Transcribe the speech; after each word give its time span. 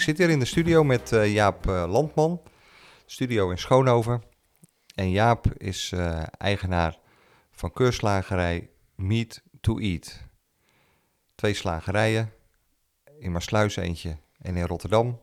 Ik 0.00 0.06
zit 0.06 0.18
hier 0.18 0.30
in 0.30 0.38
de 0.38 0.44
studio 0.44 0.84
met 0.84 1.12
eh, 1.12 1.32
Jaap 1.32 1.68
eh, 1.68 1.84
Landman, 1.88 2.42
studio 3.06 3.50
in 3.50 3.58
Schoonhoven. 3.58 4.22
En 4.94 5.10
Jaap 5.10 5.46
is 5.56 5.92
eh, 5.92 6.22
eigenaar 6.38 6.98
van 7.50 7.72
keurslagerij 7.72 8.70
Meat 8.94 9.42
to 9.60 9.78
Eat. 9.78 10.20
Twee 11.34 11.54
slagerijen, 11.54 12.32
in 13.18 13.32
Maasluis 13.32 13.76
eentje 13.76 14.16
en 14.38 14.56
in 14.56 14.66
Rotterdam. 14.66 15.20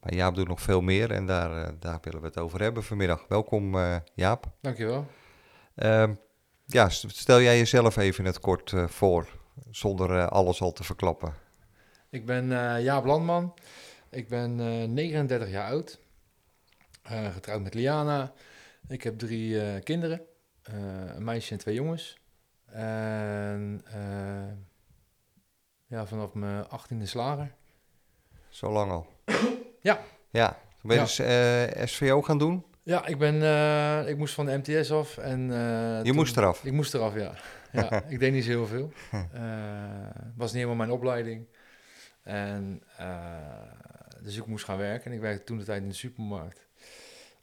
Maar 0.00 0.14
Jaap 0.14 0.34
doet 0.34 0.48
nog 0.48 0.60
veel 0.60 0.80
meer 0.80 1.10
en 1.10 1.26
daar, 1.26 1.78
daar 1.78 1.98
willen 2.02 2.20
we 2.20 2.26
het 2.26 2.38
over 2.38 2.60
hebben 2.60 2.84
vanmiddag. 2.84 3.24
Welkom 3.28 3.76
Jaap. 4.14 4.46
Dankjewel. 4.60 5.06
Ehm, 5.74 6.14
ja, 6.66 6.88
stel 6.88 7.40
jij 7.40 7.58
jezelf 7.58 7.96
even 7.96 8.18
in 8.18 8.30
het 8.30 8.40
kort 8.40 8.72
voor, 8.86 9.28
zonder 9.70 10.28
alles 10.28 10.60
al 10.60 10.72
te 10.72 10.84
verklappen. 10.84 11.34
Ik 12.10 12.26
ben 12.26 12.48
Jaap 12.82 13.04
Landman. 13.04 13.54
Ik 14.10 14.28
ben 14.28 14.54
39 14.94 15.50
jaar 15.50 15.70
oud. 15.70 15.98
getrouwd 17.32 17.62
met 17.62 17.74
Liana. 17.74 18.32
Ik 18.88 19.02
heb 19.02 19.18
drie 19.18 19.54
uh, 19.54 19.82
kinderen, 19.82 20.20
een 20.62 21.24
meisje 21.24 21.52
en 21.52 21.58
twee 21.58 21.74
jongens. 21.74 22.18
En 22.66 23.84
ja, 25.86 26.06
vanaf 26.06 26.34
mijn 26.34 26.64
18e 26.64 27.02
slager. 27.02 27.54
Zo 28.48 28.70
lang 28.70 28.90
al? 28.90 29.06
ja. 29.80 30.00
Ja, 30.30 30.58
ben 30.82 30.96
je 30.96 31.22
ja. 31.22 31.66
dus 31.66 31.92
SVO 31.92 32.22
gaan 32.22 32.38
doen? 32.38 32.64
Ja, 32.82 33.06
ik, 33.06 33.18
ben, 33.18 33.34
ik 34.08 34.16
moest 34.16 34.34
van 34.34 34.46
de 34.46 34.56
MTS 34.64 34.90
af. 34.92 35.18
En, 35.18 35.52
je 35.52 36.00
toen, 36.04 36.14
moest 36.14 36.36
eraf? 36.36 36.64
Ik 36.64 36.72
moest 36.72 36.94
eraf, 36.94 37.14
ja. 37.14 37.34
ja 37.72 38.02
ik 38.08 38.18
deed 38.18 38.32
niet 38.32 38.44
zo 38.44 38.50
heel 38.50 38.66
veel. 38.66 38.92
Het 39.10 40.36
was 40.36 40.52
niet 40.52 40.62
helemaal 40.62 40.86
mijn 40.86 40.90
opleiding. 40.90 41.46
En, 42.22 42.82
dus 44.26 44.36
ik 44.36 44.46
moest 44.46 44.64
gaan 44.64 44.78
werken. 44.78 45.10
En 45.10 45.16
ik 45.16 45.20
werkte 45.22 45.44
toen 45.44 45.58
de 45.58 45.64
tijd 45.64 45.82
in 45.82 45.88
de 45.88 45.94
supermarkt 45.94 46.66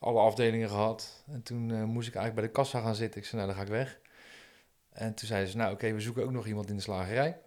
alle 0.03 0.19
afdelingen 0.19 0.69
gehad. 0.69 1.23
En 1.27 1.43
toen 1.43 1.69
uh, 1.69 1.83
moest 1.83 2.07
ik 2.07 2.15
eigenlijk 2.15 2.35
bij 2.35 2.43
de 2.43 2.61
kassa 2.61 2.81
gaan 2.81 2.95
zitten. 2.95 3.21
Ik 3.21 3.27
zei, 3.27 3.41
nou, 3.41 3.53
dan 3.53 3.57
ga 3.63 3.71
ik 3.71 3.77
weg. 3.77 3.99
En 4.89 5.13
toen 5.13 5.27
zeiden 5.27 5.49
ze, 5.49 5.57
nou, 5.57 5.73
oké, 5.73 5.93
we 5.93 5.99
zoeken 5.99 6.23
ook 6.23 6.31
nog 6.31 6.47
iemand 6.47 6.69
in 6.69 6.75
de 6.75 6.81
slagerij. 6.81 7.39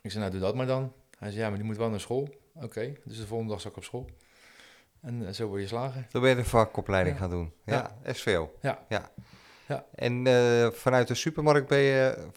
Ik 0.00 0.10
zei, 0.10 0.18
nou, 0.18 0.30
doe 0.30 0.40
dat 0.40 0.54
maar 0.54 0.66
dan. 0.66 0.92
Hij 1.18 1.30
zei, 1.30 1.42
ja, 1.42 1.48
maar 1.48 1.58
die 1.58 1.66
moet 1.66 1.76
wel 1.76 1.90
naar 1.90 2.00
school. 2.00 2.28
Oké, 2.54 2.92
dus 3.04 3.16
de 3.16 3.26
volgende 3.26 3.52
dag 3.52 3.60
zat 3.60 3.70
ik 3.70 3.76
op 3.76 3.84
school. 3.84 4.10
En 5.00 5.22
uh, 5.22 5.28
zo 5.28 5.46
word 5.46 5.60
je 5.60 5.66
slager. 5.66 6.06
Toen 6.08 6.20
ben 6.20 6.30
je 6.30 6.36
de 6.36 6.44
vakopleiding 6.44 7.18
gaan 7.18 7.30
doen. 7.30 7.52
Ja, 7.64 7.96
ja. 8.04 8.12
SVO. 8.12 8.54
Ja. 8.60 8.84
ja. 8.88 9.10
Ja. 9.70 9.84
En 9.94 10.26
uh, 10.26 10.70
vanuit 10.70 11.08
de 11.08 11.14
supermarkt 11.14 11.68
ben 11.68 11.78
je 11.78 12.28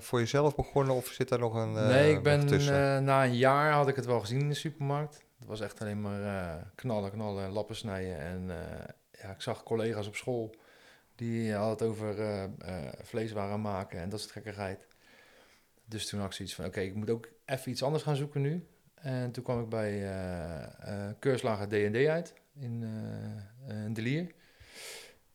voor 0.00 0.18
jezelf 0.18 0.54
begonnen 0.54 0.94
of 0.94 1.06
zit 1.06 1.28
daar 1.28 1.38
nog 1.38 1.54
een 1.54 1.72
Nee, 1.72 2.12
ik 2.12 2.22
ben 2.22 3.04
na 3.04 3.24
een 3.24 3.36
jaar 3.36 3.72
had 3.72 3.88
ik 3.88 3.96
het 3.96 4.06
wel 4.06 4.20
gezien 4.20 4.40
in 4.40 4.48
de 4.48 4.54
supermarkt 4.54 5.24
was 5.46 5.60
echt 5.60 5.80
alleen 5.80 6.00
maar 6.00 6.72
knallen, 6.74 7.10
knallen, 7.10 7.50
lappen 7.50 7.76
snijden. 7.76 8.18
En 8.18 8.50
ja, 9.22 9.30
ik 9.30 9.40
zag 9.40 9.62
collega's 9.62 10.06
op 10.06 10.16
school 10.16 10.54
die 11.14 11.52
hadden 11.52 11.70
het 11.70 11.82
over 11.82 12.48
vleeswaren 13.02 13.60
maken 13.60 14.00
en 14.00 14.08
dat 14.08 14.20
soort 14.20 14.32
gekkigheid. 14.32 14.86
Dus 15.84 16.08
toen 16.08 16.20
had 16.20 16.28
ik 16.28 16.34
zoiets 16.34 16.54
van, 16.54 16.64
oké, 16.64 16.80
ik 16.80 16.94
moet 16.94 17.10
ook 17.10 17.28
even 17.44 17.70
iets 17.70 17.82
anders 17.82 18.02
gaan 18.02 18.16
zoeken 18.16 18.40
nu. 18.40 18.66
En 18.94 19.30
toen 19.30 19.44
kwam 19.44 19.60
ik 19.62 19.68
bij 19.68 20.10
keurslager 21.18 21.68
D&D 21.68 22.06
uit 22.06 22.34
in, 22.54 22.84
in 23.68 23.92
De 23.92 24.02
Lier. 24.02 24.34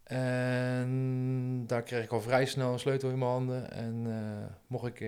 En 0.05 1.63
daar 1.67 1.83
kreeg 1.83 2.03
ik 2.03 2.11
al 2.11 2.21
vrij 2.21 2.45
snel 2.45 2.73
een 2.73 2.79
sleutel 2.79 3.09
in 3.09 3.17
mijn 3.17 3.31
handen 3.31 3.71
en 3.71 4.07
mocht 4.67 4.85
ik 4.85 4.99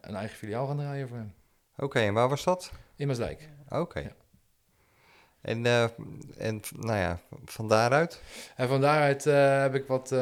een 0.00 0.14
eigen 0.14 0.36
filiaal 0.36 0.66
gaan 0.66 0.76
draaien 0.76 1.08
voor 1.08 1.16
hem. 1.16 1.34
Oké, 1.76 1.98
en 1.98 2.14
waar 2.14 2.28
was 2.28 2.44
dat? 2.44 2.72
In 2.96 3.06
Maasdijk. 3.06 3.48
Oké. 3.68 4.00
Ja. 4.00 4.12
En, 5.40 5.64
uh, 5.64 5.82
en 6.38 6.60
nou 6.70 6.98
ja, 6.98 7.20
van 7.44 7.68
daaruit? 7.68 8.22
En 8.56 8.68
van 8.68 8.80
daaruit 8.80 9.24
heb 9.64 9.74
ik 9.74 9.86
wat 9.86 10.12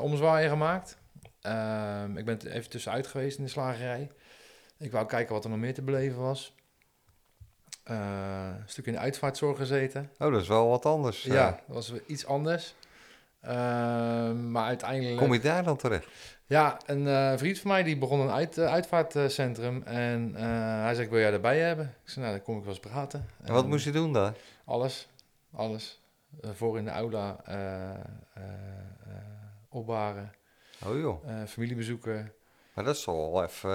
omzwaaien 0.00 0.50
gemaakt. 0.50 0.98
Ehm, 1.40 2.16
ik 2.16 2.24
ben 2.24 2.46
even 2.46 2.70
tussenuit 2.70 3.06
geweest 3.06 3.38
in 3.38 3.44
de 3.44 3.50
slagerij. 3.50 4.10
Ik 4.78 4.92
wou 4.92 5.06
kijken 5.06 5.34
wat 5.34 5.44
er 5.44 5.50
nog 5.50 5.58
meer 5.58 5.74
te 5.74 5.82
beleven 5.82 6.20
was. 6.20 6.56
een 7.84 8.62
stuk 8.66 8.86
in 8.86 8.92
de 8.92 8.98
uitvaartzorg 8.98 9.58
gezeten. 9.58 10.10
Oh, 10.18 10.32
dat 10.32 10.42
is 10.42 10.48
wel 10.48 10.68
wat 10.68 10.86
anders. 10.86 11.22
Ja, 11.22 11.50
dat 11.50 11.76
was 11.76 11.92
iets 12.06 12.26
anders. 12.26 12.74
Ehm, 13.40 14.50
maar 14.50 14.64
uiteindelijk... 14.64 15.16
Kom 15.16 15.32
je 15.32 15.40
daar 15.40 15.64
dan 15.64 15.76
terecht? 15.76 16.06
Ja, 16.46 16.80
een 16.86 17.38
vriend 17.38 17.58
van 17.58 17.70
mij 17.70 17.82
die 17.82 17.98
begon 17.98 18.20
een 18.20 18.30
uit, 18.30 18.58
uitvaartcentrum 18.58 19.82
en 19.82 20.34
hij 20.84 20.94
zei, 20.94 21.08
wil 21.08 21.18
jij 21.18 21.32
erbij 21.32 21.58
hebben? 21.58 21.94
Ik 22.04 22.10
zei, 22.10 22.24
nou, 22.24 22.36
dan 22.36 22.44
kom 22.44 22.56
ik 22.56 22.64
wel 22.64 22.72
eens 22.72 22.80
praten. 22.80 23.28
En 23.42 23.52
wat 23.52 23.66
moest 23.66 23.84
je 23.84 23.90
doen 23.90 24.12
daar? 24.12 24.34
Alles, 24.64 25.08
alles. 25.52 26.00
Voor 26.40 26.78
in 26.78 26.84
de 26.84 26.90
aula, 26.90 27.36
opbaren, 29.68 30.32
oh, 30.86 30.98
joh. 30.98 31.46
familiebezoeken. 31.46 32.32
Maar 32.74 32.84
dat 32.84 32.96
is 32.96 33.04
wel 33.04 33.42
even... 33.42 33.70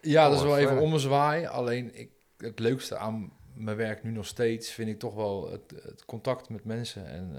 ja, 0.00 0.28
dat 0.28 0.38
is 0.38 0.44
wel 0.44 0.58
even 0.58 0.80
ommezwaai. 0.80 1.46
Alleen 1.46 1.98
ik, 1.98 2.10
het 2.36 2.58
leukste 2.58 2.96
aan 2.96 3.32
mijn 3.54 3.76
werk 3.76 4.02
nu 4.02 4.10
nog 4.10 4.26
steeds 4.26 4.70
vind 4.70 4.88
ik 4.88 4.98
toch 4.98 5.14
wel 5.14 5.50
het, 5.50 5.82
het 5.82 6.04
contact 6.04 6.48
met 6.48 6.64
mensen. 6.64 7.06
En 7.06 7.36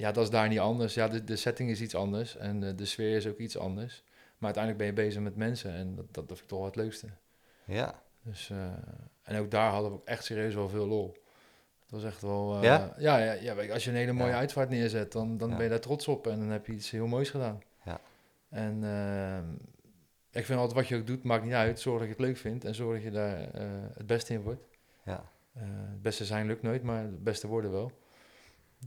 ja, 0.00 0.12
dat 0.12 0.24
is 0.24 0.30
daar 0.30 0.48
niet 0.48 0.58
anders. 0.58 0.94
Ja, 0.94 1.08
de, 1.08 1.24
de 1.24 1.36
setting 1.36 1.70
is 1.70 1.80
iets 1.80 1.94
anders 1.94 2.36
en 2.36 2.76
de 2.76 2.84
sfeer 2.84 3.16
is 3.16 3.26
ook 3.26 3.38
iets 3.38 3.58
anders. 3.58 4.02
Maar 4.38 4.54
uiteindelijk 4.54 4.76
ben 4.76 4.86
je 4.86 5.08
bezig 5.08 5.22
met 5.22 5.36
mensen 5.36 5.72
en 5.72 5.94
dat, 5.94 6.04
dat, 6.10 6.28
dat 6.28 6.38
vind 6.38 6.40
ik 6.40 6.48
toch 6.48 6.58
wel 6.58 6.66
het 6.66 6.76
leukste. 6.76 7.06
Ja. 7.64 8.02
Dus, 8.22 8.52
en 9.22 9.38
ook 9.38 9.50
daar 9.50 9.70
hadden 9.70 9.92
we 9.92 9.98
echt 10.04 10.24
serieus 10.24 10.54
wel 10.54 10.68
veel 10.68 10.86
lol. 10.86 11.16
Het 11.90 11.90
was 11.90 12.04
echt 12.04 12.22
wel... 12.22 12.56
Uh, 12.56 12.62
ja? 12.62 12.94
Ja, 12.98 13.18
ja, 13.18 13.32
ja, 13.32 13.72
als 13.72 13.84
je 13.84 13.90
een 13.90 13.96
hele 13.96 14.12
mooie 14.12 14.32
uitvaart 14.32 14.68
neerzet, 14.68 15.12
dan, 15.12 15.36
dan 15.36 15.50
ben 15.50 15.62
je 15.62 15.68
daar 15.68 15.80
trots 15.80 16.08
op. 16.08 16.26
En 16.26 16.38
dan 16.38 16.48
heb 16.48 16.66
je 16.66 16.72
iets 16.72 16.90
heel 16.90 17.06
moois 17.06 17.30
gedaan. 17.30 17.62
Ja. 17.84 18.00
En 18.48 18.82
uh, 18.82 19.38
ik 20.30 20.44
vind 20.44 20.58
altijd 20.58 20.78
wat 20.78 20.88
je 20.88 20.96
ook 20.96 21.06
doet, 21.06 21.22
maakt 21.22 21.44
niet 21.44 21.52
uit. 21.52 21.80
Zorg 21.80 21.98
dat 21.98 22.08
je 22.08 22.14
het 22.14 22.22
leuk 22.22 22.36
vindt 22.36 22.64
en 22.64 22.74
zorg 22.74 22.94
dat 22.94 23.02
je 23.02 23.10
daar 23.10 23.48
het 23.96 24.06
beste 24.06 24.32
in 24.32 24.42
wordt. 24.42 24.62
Ja. 25.04 25.24
het 25.58 26.02
beste 26.02 26.24
zijn 26.24 26.46
lukt 26.46 26.62
nooit, 26.62 26.82
maar 26.82 27.02
het 27.02 27.24
beste 27.24 27.46
worden 27.46 27.70
wel. 27.70 27.92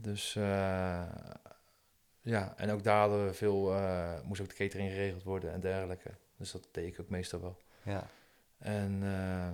Dus 0.00 0.32
ja, 2.20 2.56
en 2.56 2.70
ook 2.70 2.82
daar 2.82 3.00
hadden 3.00 3.26
we 3.26 3.34
veel... 3.34 3.74
moest 4.24 4.40
ook 4.40 4.48
de 4.48 4.54
catering 4.54 4.90
geregeld 4.90 5.22
worden 5.22 5.52
en 5.52 5.60
dergelijke. 5.60 6.10
Dus 6.36 6.52
dat 6.52 6.68
deed 6.70 6.86
ik 6.86 7.00
ook 7.00 7.08
meestal 7.08 7.40
wel. 7.40 7.56
Ja. 7.82 8.06
En, 8.58 9.00
uh, 9.02 9.48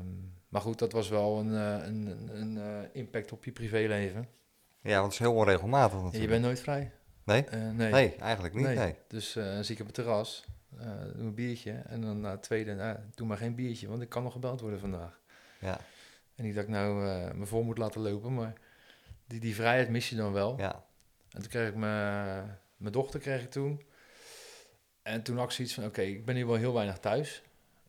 maar 0.49 0.61
goed, 0.61 0.79
dat 0.79 0.93
was 0.93 1.09
wel 1.09 1.39
een, 1.39 1.53
uh, 1.53 1.87
een, 1.87 2.07
een, 2.07 2.57
een 2.57 2.89
impact 2.93 3.33
op 3.33 3.45
je 3.45 3.53
privéleven. 3.53 4.29
Ja, 4.81 4.93
want 4.93 5.05
het 5.05 5.13
is 5.13 5.19
heel 5.19 5.35
onregelmatig 5.35 5.97
natuurlijk. 5.97 6.23
je 6.23 6.29
bent 6.29 6.43
nooit 6.43 6.61
vrij. 6.61 6.93
Nee? 7.25 7.45
nee. 7.51 7.91
nee. 7.91 8.17
eigenlijk 8.17 8.55
niet. 8.55 8.65
Nee. 8.65 8.77
nee. 8.77 8.97
Dus 9.09 9.33
dan 9.33 9.65
zie 9.65 9.75
ik 9.75 9.81
op 9.81 9.87
het 9.87 9.95
terras, 9.95 10.45
doe 11.15 11.25
een 11.27 11.35
biertje. 11.35 11.73
En 11.73 12.01
dan 12.01 12.21
na 12.21 12.31
het 12.31 12.43
tweede, 12.43 12.75
nou, 12.75 12.97
doe 13.15 13.27
maar 13.27 13.37
geen 13.37 13.55
biertje, 13.55 13.89
want 13.89 14.03
ik 14.03 14.09
kan 14.09 14.23
nog 14.23 14.33
gebeld 14.33 14.61
worden 14.61 14.81
vandaag. 14.81 15.21
Ja. 15.61 15.81
En 16.35 16.45
niet 16.45 16.55
dat 16.55 16.65
ik 16.65 16.71
nou 16.71 16.95
me 17.35 17.47
voor 17.47 17.65
moet 17.65 17.79
laten 17.79 18.01
lopen, 18.01 18.35
maar 18.35 18.53
die, 19.31 19.41
die 19.41 19.55
vrijheid 19.55 19.89
mis 19.89 20.09
je 20.09 20.17
dan 20.17 20.33
wel. 20.33 20.59
Ja. 20.59 20.85
En 21.31 21.41
toen 21.41 21.51
kreeg 21.51 21.69
ik 21.69 21.75
mijn, 21.75 22.59
mijn 22.77 22.93
dochter 22.93 23.21
kreeg 23.21 23.43
ik 23.43 23.51
toen. 23.51 23.83
En 25.03 25.23
toen 25.23 25.37
had 25.37 25.45
ik 25.45 25.51
zoiets 25.51 25.75
van, 25.75 25.85
oké, 25.85 26.01
ik 26.01 26.25
ben 26.25 26.35
hier 26.35 26.47
wel 26.47 26.57
heel 26.57 26.73
weinig 26.73 26.99
thuis. 26.99 27.43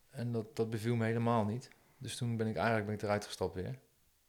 En 0.09 0.31
dat, 0.31 0.55
dat 0.55 0.69
beviel 0.69 0.95
me 0.95 1.05
helemaal 1.05 1.45
niet. 1.45 1.69
Dus 1.97 2.15
toen 2.15 2.37
ben 2.37 2.47
ik 2.47 2.55
eigenlijk 2.55 2.85
ben 2.85 2.95
ik 2.95 3.01
eruit 3.01 3.25
gestapt 3.25 3.53
weer. 3.53 3.79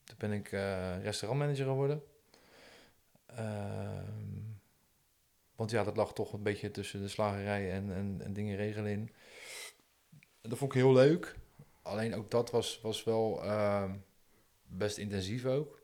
Toen 0.04 0.16
ben 0.18 0.32
ik 0.32 0.52
uh, 0.52 1.02
restaurantmanager 1.02 1.64
geworden. 1.64 2.02
Uh, 3.30 4.02
want 5.56 5.70
ja, 5.70 5.84
dat 5.84 5.96
lag 5.96 6.12
toch 6.12 6.32
een 6.32 6.42
beetje 6.42 6.70
tussen 6.70 7.00
de 7.00 7.08
slagerij 7.08 7.72
en, 7.72 7.92
en, 7.92 8.20
en 8.24 8.32
dingen 8.32 8.56
regelen 8.56 8.90
in. 8.90 9.10
En 10.40 10.50
dat 10.50 10.58
vond 10.58 10.74
ik 10.74 10.80
heel 10.80 10.92
leuk. 10.92 11.36
Alleen 11.82 12.14
ook 12.14 12.30
dat 12.30 12.50
was, 12.50 12.80
was 12.80 13.04
wel 13.04 13.44
uh, 13.44 13.92
best 14.66 14.98
intensief 14.98 15.44
ook. 15.44 15.81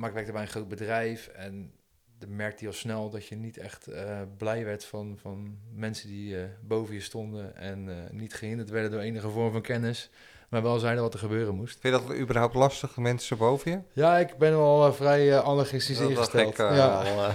Maar 0.00 0.08
ik 0.08 0.14
werkte 0.14 0.32
bij 0.32 0.42
een 0.42 0.48
groot 0.48 0.68
bedrijf 0.68 1.26
en 1.26 1.72
dan 2.18 2.36
merkte 2.36 2.58
hij 2.58 2.68
al 2.68 2.78
snel 2.78 3.10
dat 3.10 3.26
je 3.26 3.36
niet 3.36 3.58
echt 3.58 3.86
eh, 3.86 4.20
blij 4.36 4.64
werd 4.64 4.84
van, 4.84 5.18
van 5.20 5.58
mensen 5.74 6.08
die 6.08 6.36
eh, 6.36 6.42
boven 6.60 6.94
je 6.94 7.00
stonden 7.00 7.56
en 7.56 7.88
eh, 7.88 8.10
niet 8.10 8.34
gehinderd 8.34 8.70
werden 8.70 8.90
door 8.90 9.00
enige 9.00 9.28
vorm 9.28 9.52
van 9.52 9.62
kennis, 9.62 10.10
maar 10.48 10.62
wel 10.62 10.78
zeiden 10.78 11.02
wat 11.02 11.12
er 11.12 11.18
gebeuren 11.18 11.54
moest. 11.54 11.78
Vind 11.80 11.94
je 11.94 12.00
dat 12.00 12.16
überhaupt 12.16 12.54
lastig, 12.54 12.96
mensen 12.96 13.36
boven 13.38 13.70
je? 13.70 13.78
Ja, 13.92 14.18
ik 14.18 14.36
ben 14.36 14.56
wel 14.56 14.86
eh, 14.86 14.92
vrij 14.92 15.40
anarchistisch 15.40 15.98
Dat 15.98 16.14
dacht 16.14 16.34
ingesteld. 16.34 16.70
ik 16.70 16.76
ja. 16.76 17.02
al. 17.02 17.30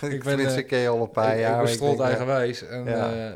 ik 0.10 0.24
ben, 0.24 0.66
ken 0.66 0.78
je 0.78 0.88
al 0.88 1.02
een 1.02 1.10
paar 1.10 1.34
ik, 1.34 1.40
jaar. 1.40 1.50
ik 1.50 1.56
maar 1.56 1.64
ben 1.64 1.74
strot 1.74 2.00
eigenwijs 2.00 2.62
en 2.62 2.84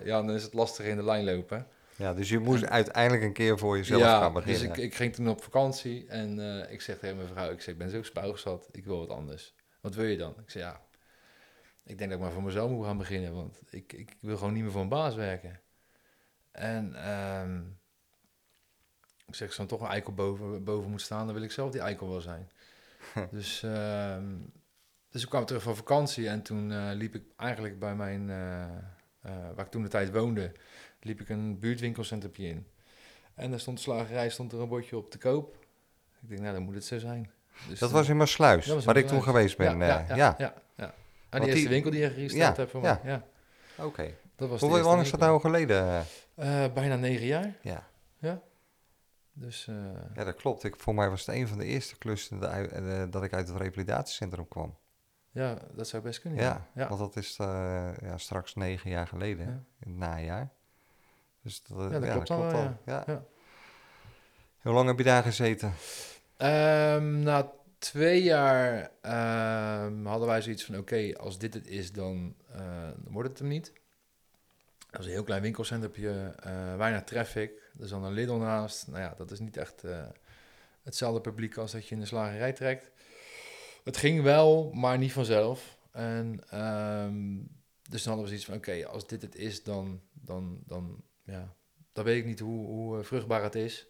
ja, 0.05 0.23
dan 0.23 0.31
is 0.31 0.43
het 0.43 0.55
lastig 0.55 0.87
in 0.87 0.97
de 0.97 1.05
lijn 1.05 1.25
lopen. 1.25 1.67
Ja, 1.97 2.15
dus 2.15 2.29
je 2.29 2.39
moest 2.39 2.65
uiteindelijk 2.65 3.25
een 3.25 3.33
keer 3.33 3.59
voor 3.59 3.77
jezelf 3.77 4.03
gaan 4.03 4.33
beginnen. 4.33 4.69
Dus 4.69 4.77
ik, 4.77 4.85
ik 4.85 4.95
ging 4.95 5.15
toen 5.15 5.29
op 5.29 5.43
vakantie 5.43 6.07
en 6.07 6.41
eh, 6.41 6.73
ik 6.73 6.81
zeg 6.81 6.99
tegen 6.99 7.17
mijn 7.17 7.29
vrouw, 7.29 7.51
ik, 7.51 7.61
zeg, 7.61 7.75
ik 7.75 7.79
ben 7.79 7.91
zo 7.91 8.03
spuugzat, 8.03 8.69
ik 8.71 8.85
wil 8.85 8.99
wat 8.99 9.09
anders. 9.09 9.55
Wat 9.81 9.95
wil 9.95 10.05
je 10.05 10.17
dan? 10.17 10.31
Ik 10.31 10.51
zeg, 10.51 10.63
ja, 10.63 10.81
ik 11.85 11.99
denk 11.99 12.11
dat 12.11 12.19
ik 12.19 12.25
maar 12.25 12.33
voor 12.33 12.43
mezelf 12.43 12.71
moet 12.71 12.85
gaan 12.85 12.99
beginnen, 12.99 13.35
want 13.35 13.63
ik, 13.71 13.93
ik 13.93 14.17
wil 14.21 14.37
gewoon 14.37 14.53
niet 14.53 14.63
meer 14.63 14.73
voor 14.73 14.81
een 14.81 14.89
baas 14.89 15.15
werken. 15.15 15.61
En 16.51 16.95
ehm, 16.95 17.61
ik 19.27 19.35
zeg, 19.35 19.49
als 19.49 19.57
dan 19.57 19.67
toch 19.67 19.81
een 19.81 19.87
eikel 19.87 20.15
boven, 20.15 20.65
boven 20.65 20.91
moet 20.91 21.01
staan, 21.01 21.27
dan 21.27 21.35
wil 21.35 21.45
ik 21.45 21.53
zelf 21.53 21.71
die 21.71 21.81
eikel 21.81 22.09
wel 22.09 22.21
zijn. 22.21 22.51
dus, 23.31 23.63
ehm, 23.63 24.35
dus 25.11 25.23
ik 25.23 25.29
kwam 25.29 25.45
terug 25.45 25.63
van 25.63 25.77
vakantie 25.77 26.29
en 26.29 26.43
toen 26.43 26.73
eh, 26.73 26.91
liep 26.93 27.15
ik 27.15 27.25
eigenlijk 27.37 27.79
bij 27.79 27.95
mijn, 27.95 28.31
eh, 28.31 29.51
waar 29.55 29.65
ik 29.65 29.71
toen 29.71 29.83
de 29.83 29.89
tijd 29.89 30.13
woonde, 30.13 30.53
liep 31.07 31.21
ik 31.21 31.29
een 31.29 31.59
buurtwinkelcentrum 31.59 32.33
in. 32.35 32.67
En 33.35 33.51
daar 33.51 33.61
stond 33.61 33.77
de 33.77 33.83
slagerij, 33.83 34.29
stond 34.31 34.53
er 34.53 34.61
een 34.61 34.69
bordje 34.69 34.97
op 34.97 35.11
te 35.11 35.19
koop. 35.19 35.57
Ik 36.23 36.29
denk, 36.29 36.41
nou, 36.41 36.53
dan 36.55 36.63
moet 36.63 36.75
het 36.75 36.85
zo 36.85 36.99
zijn. 36.99 37.31
Dus 37.69 37.79
dat 37.79 37.89
toen- 37.89 37.99
was 37.99 38.09
in 38.09 38.17
in 38.17 38.85
waar 38.85 38.97
ik 38.97 39.07
toen 39.07 39.23
geweest 39.23 39.57
ben. 39.57 39.79
Ja, 39.79 40.01
eh, 40.01 40.09
ja, 40.09 40.17
ja, 40.17 40.17
ja. 40.17 40.35
ja, 40.39 40.55
ja. 40.75 40.95
Ah, 41.29 41.41
die 41.41 41.41
eerste 41.41 41.55
die- 41.55 41.69
winkel 41.69 41.91
die 41.91 42.01
je 42.01 42.11
gerestart 42.11 42.57
Ja, 42.57 42.61
hebt 42.63 42.71
voor 42.71 42.83
ja. 42.83 43.01
mij. 43.03 43.13
Ja, 43.13 43.25
oké. 43.85 44.15
de 44.37 44.45
Hoe 44.47 44.81
lang 44.81 45.01
is 45.01 45.11
dat 45.11 45.21
nou 45.21 45.41
geleden? 45.41 46.05
Eh, 46.35 46.65
bijna 46.75 46.97
negen 46.97 47.27
jaar. 47.27 47.57
Ja. 47.63 47.89
Dus 49.39 49.67
eh, 49.69 49.75
ja, 50.15 50.25
dat 50.25 50.35
klopt. 50.37 50.65
Ik, 50.65 50.77
voor 50.77 50.95
mij 50.95 51.11
was 51.11 51.27
het 51.27 51.35
een 51.35 51.49
van 51.49 51.59
de 51.59 51.65
eerste 51.65 51.99
klussen 51.99 52.43
eh, 52.43 53.05
dat 53.11 53.23
ik 53.23 53.33
uit 53.33 53.49
het 53.49 53.57
revalidatiecentrum 53.57 54.49
kwam. 54.49 54.77
ja, 55.31 55.59
dat 55.75 55.89
zou 55.89 56.03
best 56.03 56.21
kunnen. 56.21 56.41
Ja, 56.43 56.67
ja. 56.75 56.89
want 56.89 57.01
dat 57.01 57.17
is 57.17 57.37
eh, 57.39 57.47
ja, 58.03 58.19
straks 58.19 58.55
negen 58.55 58.91
jaar 58.91 59.07
geleden, 59.07 59.47
Ja. 59.47 59.53
in 59.53 59.91
het 59.91 59.97
najaar. 59.97 60.51
Dus 61.47 61.63
dat, 61.63 61.79
eh, 61.79 61.93
Ja, 61.93 61.99
dat 61.99 62.11
klopt 62.11 62.31
al. 62.31 62.61
ja. 62.61 62.79
Ja. 62.87 63.05
Ja. 63.07 63.25
Hoe 64.63 64.73
lang 64.73 64.89
heb 64.89 64.99
je 64.99 65.05
daar 65.05 65.23
gezeten? 65.23 65.73
Ehm, 66.37 67.21
na 67.21 67.53
twee 67.79 68.23
jaar 68.23 68.91
ehm, 69.01 70.05
hadden 70.05 70.29
wij 70.29 70.43
zoiets 70.43 70.65
van: 70.65 70.77
oké, 70.77 71.13
als 71.17 71.39
dit 71.39 71.55
het 71.55 71.67
is, 71.67 71.93
dan, 71.93 72.35
eh, 72.53 72.61
dan 72.97 73.13
wordt 73.13 73.29
het 73.29 73.39
hem 73.39 73.49
niet. 73.49 73.73
Dat 74.79 74.97
was 74.97 75.07
een 75.07 75.13
heel 75.13 75.23
klein 75.25 75.43
winkelcentrum, 75.43 76.33
eh 76.37 76.77
weinig 76.77 77.05
traffic. 77.05 77.51
Er 77.79 77.85
is 77.85 77.91
dan 77.91 78.05
een 78.05 78.13
Lidl 78.13 78.35
naast. 78.35 78.87
Nou 78.87 79.01
ja, 79.01 79.15
dat 79.17 79.31
is 79.31 79.39
niet 79.39 79.57
echt 79.57 79.83
hetzelfde 80.83 81.21
publiek 81.21 81.57
als 81.57 81.73
dat 81.73 81.89
je 81.89 81.95
in 81.95 82.01
de 82.01 82.07
slagerij 82.07 82.53
trekt. 82.53 82.91
Het 83.85 83.97
ging 83.97 84.23
wel, 84.23 84.71
maar 84.73 84.99
niet 84.99 85.13
vanzelf. 85.13 85.79
En 85.93 86.41
ehm, 86.51 87.37
dus 87.91 88.03
dan 88.03 88.13
hadden 88.13 88.23
we 88.23 88.27
zoiets 88.27 88.45
van: 88.45 88.55
oké, 88.55 88.87
als 88.87 89.07
dit 89.07 89.23
het 89.23 89.35
is, 89.35 89.63
dan, 89.63 90.01
dan, 90.13 90.59
dan, 90.67 91.05
ja, 91.27 91.55
dan 91.93 92.05
weet 92.05 92.19
ik 92.19 92.25
niet 92.25 92.41
hoe, 92.41 92.67
hoe 92.67 92.99
eh, 92.99 93.05
vruchtbaar 93.05 93.43
het 93.43 93.55
is. 93.55 93.87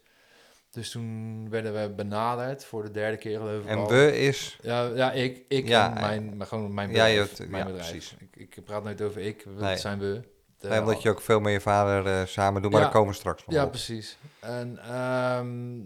Dus 0.69 0.91
toen 0.91 1.49
werden 1.49 1.73
we 1.81 1.93
benaderd 1.93 2.65
voor 2.65 2.83
de 2.83 2.91
derde 2.91 3.17
keer 3.17 3.41
En 3.67 3.87
we 3.87 4.19
is... 4.19 4.57
Ja, 4.61 4.85
ja 4.85 5.11
ik, 5.11 5.45
ik 5.47 5.67
Ja, 5.67 5.87
en 5.95 6.01
mijn, 6.01 6.37
maar 6.37 6.47
gewoon 6.47 6.73
mijn 6.73 6.91
ja, 6.91 7.05
je 7.05 7.17
bedrijf. 7.19 7.37
hebt- 7.37 7.49
mijn 7.49 7.65
ja, 7.65 7.71
bedrijf. 7.71 7.91
precies. 7.91 8.15
Ik, 8.31 8.55
ik 8.55 8.63
praat 8.63 8.83
nooit 8.83 9.01
over 9.01 9.21
ik, 9.21 9.43
dat 9.43 9.53
Nee. 9.59 9.77
zijn 9.77 9.99
we. 9.99 10.21
De- 10.57 10.67
Nee, 10.67 10.79
omdat 10.79 11.01
je 11.01 11.09
ook 11.09 11.21
veel 11.21 11.39
met 11.39 11.53
je 11.53 11.61
vader 11.61 12.13
eh, 12.13 12.25
samen 12.25 12.61
doet, 12.61 12.71
maar 12.71 12.79
Ja. 12.79 12.85
daar 12.85 12.95
komen 12.95 13.11
we 13.11 13.19
straks 13.19 13.45
nog 13.45 13.55
Ja, 13.55 13.63
op. 13.63 13.69
precies. 13.69 14.17
En 14.39 14.77
ehm, 14.77 15.79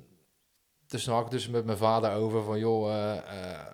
dus 0.88 1.06
had 1.06 1.26
ik 1.26 1.32
dus 1.32 1.48
met 1.50 1.66
mijn 1.66 1.78
vader 1.78 2.12
over 2.14 2.44
van, 2.44 2.60
joh, 2.60 2.92
eh, 2.92 3.66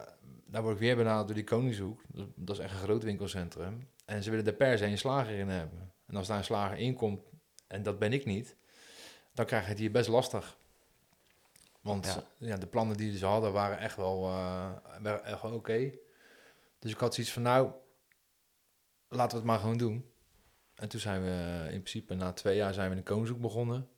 nou 0.48 0.64
word 0.64 0.76
ik 0.76 0.82
weer 0.82 0.96
benaderd 0.96 1.26
door 1.28 1.36
die 1.36 1.44
Koningshoek. 1.46 2.02
Dat, 2.08 2.28
dat 2.36 2.58
is 2.58 2.64
echt 2.64 2.74
een 2.74 2.80
groot 2.80 3.04
winkelcentrum. 3.04 3.90
En 4.06 4.24
ze 4.24 4.30
willen 4.30 4.46
er 4.46 4.54
per 4.54 4.78
se 4.78 4.86
een 4.86 4.98
slager 4.98 5.36
in 5.38 5.50
hebben. 5.50 5.92
En 6.08 6.16
als 6.16 6.28
daar 6.28 6.38
een 6.38 6.44
slager 6.44 6.78
in 6.78 6.94
komt, 6.96 7.22
en 7.68 7.84
dat 7.84 8.00
ben 8.00 8.14
ik 8.14 8.25
niet, 8.25 8.56
dan 9.34 9.46
krijg 9.46 9.64
je 9.64 9.69
het 9.69 9.80
hier 9.80 9.92
best 9.92 10.10
lastig. 10.10 10.58
Want 11.81 12.06
Ja. 12.06 12.24
ja. 12.48 12.58
de 12.58 12.68
plannen 12.68 12.98
die 12.98 13.18
ze 13.18 13.25
hadden 13.25 13.52
waren 13.52 13.80
echt 13.80 13.96
wel, 13.96 14.22
wel 15.02 15.54
oké. 15.54 15.92
Dus 16.80 16.92
ik 16.92 16.98
had 16.98 17.14
zoiets 17.14 17.34
van, 17.34 17.42
nou, 17.42 17.72
laten 19.08 19.31
we 19.31 19.36
het 19.38 19.46
maar 19.46 19.60
gewoon 19.60 19.78
doen. 19.78 20.06
En 20.75 20.90
toen 20.90 21.00
zijn 21.00 21.24
we 21.24 21.30
eh, 21.30 21.64
in 21.64 21.81
principe 21.81 22.14
na 22.14 22.34
twee 22.34 22.56
jaar 22.56 22.74
zijn 22.74 22.90
we 22.90 22.96
in 22.96 23.02
de 23.02 23.10
Koningshoek 23.10 23.42
begonnen. 23.42 23.90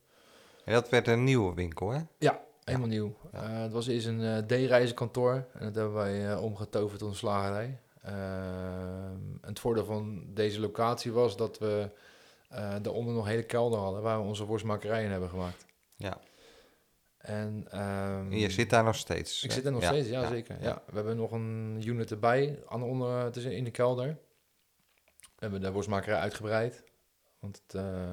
En 0.64 0.72
dat 0.72 0.88
werd 0.88 1.08
een 1.08 1.24
nieuwe 1.24 1.54
winkel, 1.54 1.90
hè? 1.90 2.00
Helemaal 2.64 2.88
nieuw. 2.88 3.16
Ja. 3.32 3.42
Eh, 3.42 3.62
het 3.62 3.72
was 3.72 3.86
eerst 3.86 4.06
een 4.06 4.22
eh 4.22 4.38
D-reizenkantoor 4.38 5.34
en 5.52 5.64
dat 5.64 5.74
hebben 5.74 5.94
wij 5.94 6.36
omgetoverd 6.36 6.98
tot 6.98 7.08
een 7.08 7.14
slagerij. 7.14 7.80
Ehm, 8.02 8.14
en 9.40 9.48
het 9.48 9.60
voordeel 9.60 9.84
van 9.84 10.24
deze 10.34 10.60
locatie 10.60 11.12
was 11.12 11.36
dat 11.36 11.58
we 11.58 11.90
daaronder 12.82 13.14
nog 13.14 13.26
hele 13.26 13.42
kelder 13.42 13.78
hadden 13.78 14.02
waar 14.02 14.20
we 14.20 14.26
onze 14.28 14.44
worstmakerijen 14.44 15.04
in 15.04 15.10
hebben 15.10 15.28
gemaakt. 15.28 15.66
Ja. 15.96 16.20
En, 17.18 17.66
ehm, 17.70 18.32
En 18.32 18.38
je 18.38 18.50
zit 18.50 18.70
daar 18.70 18.84
nog 18.84 18.96
steeds. 18.96 19.42
ik 19.44 19.52
zit 19.52 19.64
er 19.64 19.72
nog 19.72 19.82
Ja, 19.82 19.88
steeds, 19.88 20.08
ja, 20.08 20.20
ja, 20.20 20.28
zeker. 20.28 20.62
Ja. 20.62 20.82
We 20.86 20.94
hebben 20.94 21.16
nog 21.16 21.32
een 21.32 21.82
unit 21.84 22.10
erbij 22.10 22.62
aan 22.68 22.80
de 22.80 22.86
onder, 22.86 23.24
het 23.24 23.36
is 23.36 23.44
in 23.44 23.64
de 23.64 23.70
kelder. 23.70 24.18
We 25.20 25.46
hebben 25.46 25.60
de 25.60 25.72
worstmakerij 25.72 26.18
uitgebreid. 26.18 26.84
Want 27.38 27.62
het, 27.66 27.74
eh, 27.74 28.12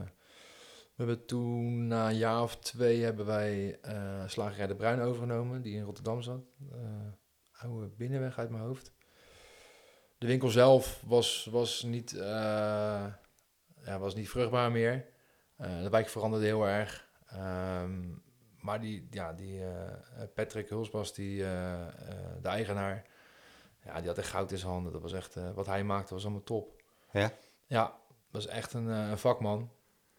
we 0.96 1.04
hebben 1.04 1.26
toen 1.26 1.88
na 1.88 2.10
een 2.10 2.18
jaar 2.18 2.42
of 2.42 2.58
twee 2.58 3.04
hebben 3.04 3.26
wij 3.26 3.78
eh 3.82 4.24
Slagerij 4.28 4.68
de 4.68 4.76
Bruin 4.76 5.02
overgenomen, 5.02 5.62
die 5.62 5.76
in 5.76 5.84
Rotterdam 5.84 6.22
zat. 6.22 6.42
Eh, 6.72 6.78
oude 7.52 7.88
binnenweg 7.88 8.38
uit 8.38 8.50
mijn 8.50 8.64
hoofd. 8.64 8.92
De 10.18 10.28
winkel 10.28 10.50
zelf 10.50 11.04
was, 11.06 11.48
was, 11.52 11.84
niet, 11.84 12.14
eh, 12.18 13.06
ja, 13.88 14.00
was 14.00 14.16
niet 14.16 14.30
vruchtbaar 14.30 14.72
meer. 14.72 15.06
Eh, 15.56 15.82
de 15.82 15.90
wijk 15.90 16.10
veranderde 16.10 16.46
heel 16.46 16.68
erg. 16.68 17.08
Ehm, 17.28 18.02
maar 18.60 18.80
die, 18.80 19.08
ja, 19.10 19.34
die 19.34 19.64
eh, 19.64 19.94
Patrick 20.34 20.70
Hulsbas, 20.70 21.14
die, 21.14 21.44
eh, 21.46 21.88
de 22.42 22.48
eigenaar, 22.48 23.06
ja, 23.84 23.98
die 24.00 24.08
had 24.08 24.18
echt 24.18 24.30
goud 24.30 24.52
in 24.52 24.58
zijn 24.58 24.72
handen. 24.72 24.92
Dat 24.92 25.02
was 25.02 25.14
echt, 25.14 25.36
wat 25.54 25.66
hij 25.66 25.84
maakte 25.84 26.14
was 26.14 26.24
allemaal 26.24 26.44
top. 26.44 26.82
Ja? 27.12 27.32
Ja, 27.66 28.00
was 28.32 28.48
echt 28.48 28.74
een, 28.74 29.18
vakman. 29.18 29.72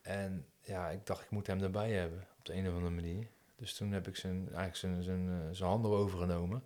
En 0.02 0.47
ja, 0.61 0.88
ik 0.88 1.07
dacht, 1.07 1.23
ik 1.23 1.31
moet 1.31 1.47
hem 1.47 1.62
erbij 1.62 1.92
hebben, 1.92 2.26
op 2.38 2.45
de 2.45 2.54
een 2.54 2.69
of 2.69 2.75
andere 2.75 2.95
manier. 2.95 3.28
Dus 3.57 3.75
toen 3.75 3.92
heb 3.92 4.09
ik 4.09 4.16
zijn, 4.16 4.47
eigenlijk 4.47 4.76
zijn, 4.76 5.02
zijn, 5.02 5.54
zijn 5.54 5.69
handel 5.69 5.97
overgenomen. 5.97 6.64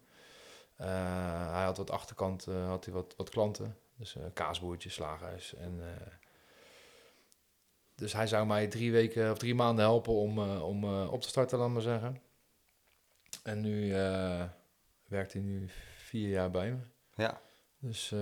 Hij 0.77 1.65
had 1.65 1.77
wat 1.77 1.91
achterkant, 1.91 2.45
had 2.45 2.85
hij 2.85 2.95
wat, 2.95 3.15
wat 3.17 3.31
klanten. 3.31 3.77
Dus 4.03 4.17
eh, 4.17 4.25
kaasboertjes. 4.33 5.01
En, 5.55 5.81
dus 7.95 8.13
hij 8.13 8.27
zou 8.27 8.47
mij 8.47 8.67
drie 8.67 8.93
weken 8.93 9.31
of 9.31 9.39
drie 9.39 9.55
maanden 9.55 9.85
helpen 9.85 10.13
om, 10.13 10.39
eh, 10.39 10.69
om 10.69 10.85
eh, 10.85 11.13
op 11.13 11.23
te 11.23 11.29
starten, 11.29 11.59
laat 11.59 11.69
maar 11.69 11.83
zeggen. 11.83 12.21
En 13.43 13.61
nu 13.61 13.95
eh, 13.95 14.43
werkt 15.09 15.33
hij 15.33 15.43
nu 15.43 15.69
vier 15.97 16.29
jaar 16.29 16.51
bij 16.51 16.71
me. 16.71 16.79
Ja. 17.15 17.41
Dus 17.79 18.15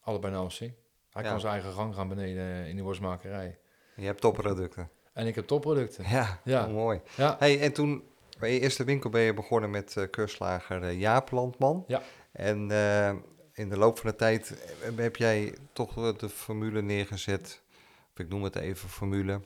allebei 0.00 0.32
naar 0.32 0.52
zin. 0.52 0.74
Hij 1.10 1.22
Ja. 1.22 1.30
kan 1.30 1.40
zijn 1.40 1.52
eigen 1.52 1.72
gang 1.72 1.94
gaan 1.94 2.08
beneden 2.08 2.66
in 2.66 2.76
de 2.76 2.82
worstmakerij. 2.82 3.58
Je 3.96 4.04
hebt 4.04 4.20
topproducten. 4.20 4.90
En 5.12 5.26
ik 5.26 5.34
heb 5.34 5.46
topproducten. 5.46 6.04
Ja, 6.08 6.40
Ja. 6.44 6.66
mooi. 6.66 7.00
Ja, 7.16 7.36
Hey, 7.38 7.60
en 7.60 7.72
toen, 7.72 8.02
bij 8.38 8.52
je 8.52 8.60
eerste 8.60 8.84
winkel 8.84 9.10
ben 9.10 9.20
je 9.20 9.34
begonnen 9.34 9.70
met 9.70 10.06
keurslager 10.10 10.90
Jaap 10.92 11.30
Landman. 11.30 11.84
Ja. 11.86 12.02
En 12.32 12.58
in 13.52 13.68
de 13.68 13.78
loop 13.78 13.98
van 13.98 14.10
de 14.10 14.16
tijd 14.16 14.74
heb 14.96 15.16
jij 15.16 15.54
toch 15.72 16.16
de 16.16 16.28
formule 16.28 16.82
neergezet, 16.82 17.62
ik 18.20 18.28
noem 18.28 18.42
het 18.42 18.56
even 18.56 18.88
formule, 18.88 19.40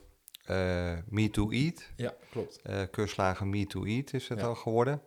eh 0.44 0.98
Me 1.06 1.30
to 1.30 1.50
Eat. 1.50 1.92
ja 1.96 2.14
klopt. 2.30 2.60
Keurslager 2.90 3.46
Me 3.46 3.66
to 3.66 3.84
Eat 3.84 4.12
is 4.12 4.28
het 4.28 4.40
Ja. 4.40 4.46
al 4.46 4.54
geworden. 4.54 5.02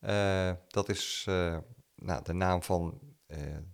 Eh, 0.00 0.52
dat 0.68 0.88
is 0.88 1.24
nou, 1.94 2.22
de 2.22 2.32
naam 2.32 2.62
van 2.62 3.00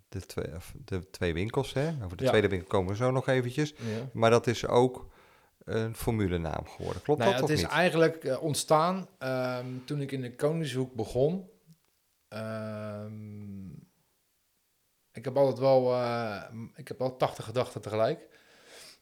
de, 0.08 0.26
twee, 0.26 0.46
de 0.84 1.10
twee 1.10 1.34
winkels. 1.34 1.72
Hè? 1.72 1.92
Over 2.04 2.16
de 2.16 2.24
Ja. 2.24 2.28
tweede 2.30 2.48
winkel 2.48 2.68
komen 2.68 2.90
we 2.90 2.96
zo 2.96 3.10
nog 3.10 3.26
eventjes. 3.28 3.70
Ja. 3.70 4.08
Maar 4.12 4.30
dat 4.30 4.46
is 4.46 4.66
ook 4.66 5.14
een 5.64 5.94
formulenaam 5.96 6.66
geworden. 6.66 7.02
Klopt 7.02 7.20
Nou 7.20 7.32
dat 7.32 7.40
het 7.40 7.50
of 7.50 7.56
is 7.56 7.62
niet? 7.62 7.70
eigenlijk 7.70 8.24
eh, 8.24 8.42
ontstaan 8.42 9.08
ehm, 9.18 9.66
toen 9.84 10.00
ik 10.00 10.12
in 10.12 10.20
de 10.20 10.34
Koningshoek 10.34 10.94
begon. 10.94 11.50
Ehm, 12.28 13.70
ik 15.12 15.24
heb 15.24 15.36
altijd 15.36 15.58
wel, 15.58 15.94
ik 16.74 16.88
heb 16.88 17.00
al 17.00 17.16
80 17.16 17.44
gedachten 17.44 17.80
tegelijk. 17.80 18.28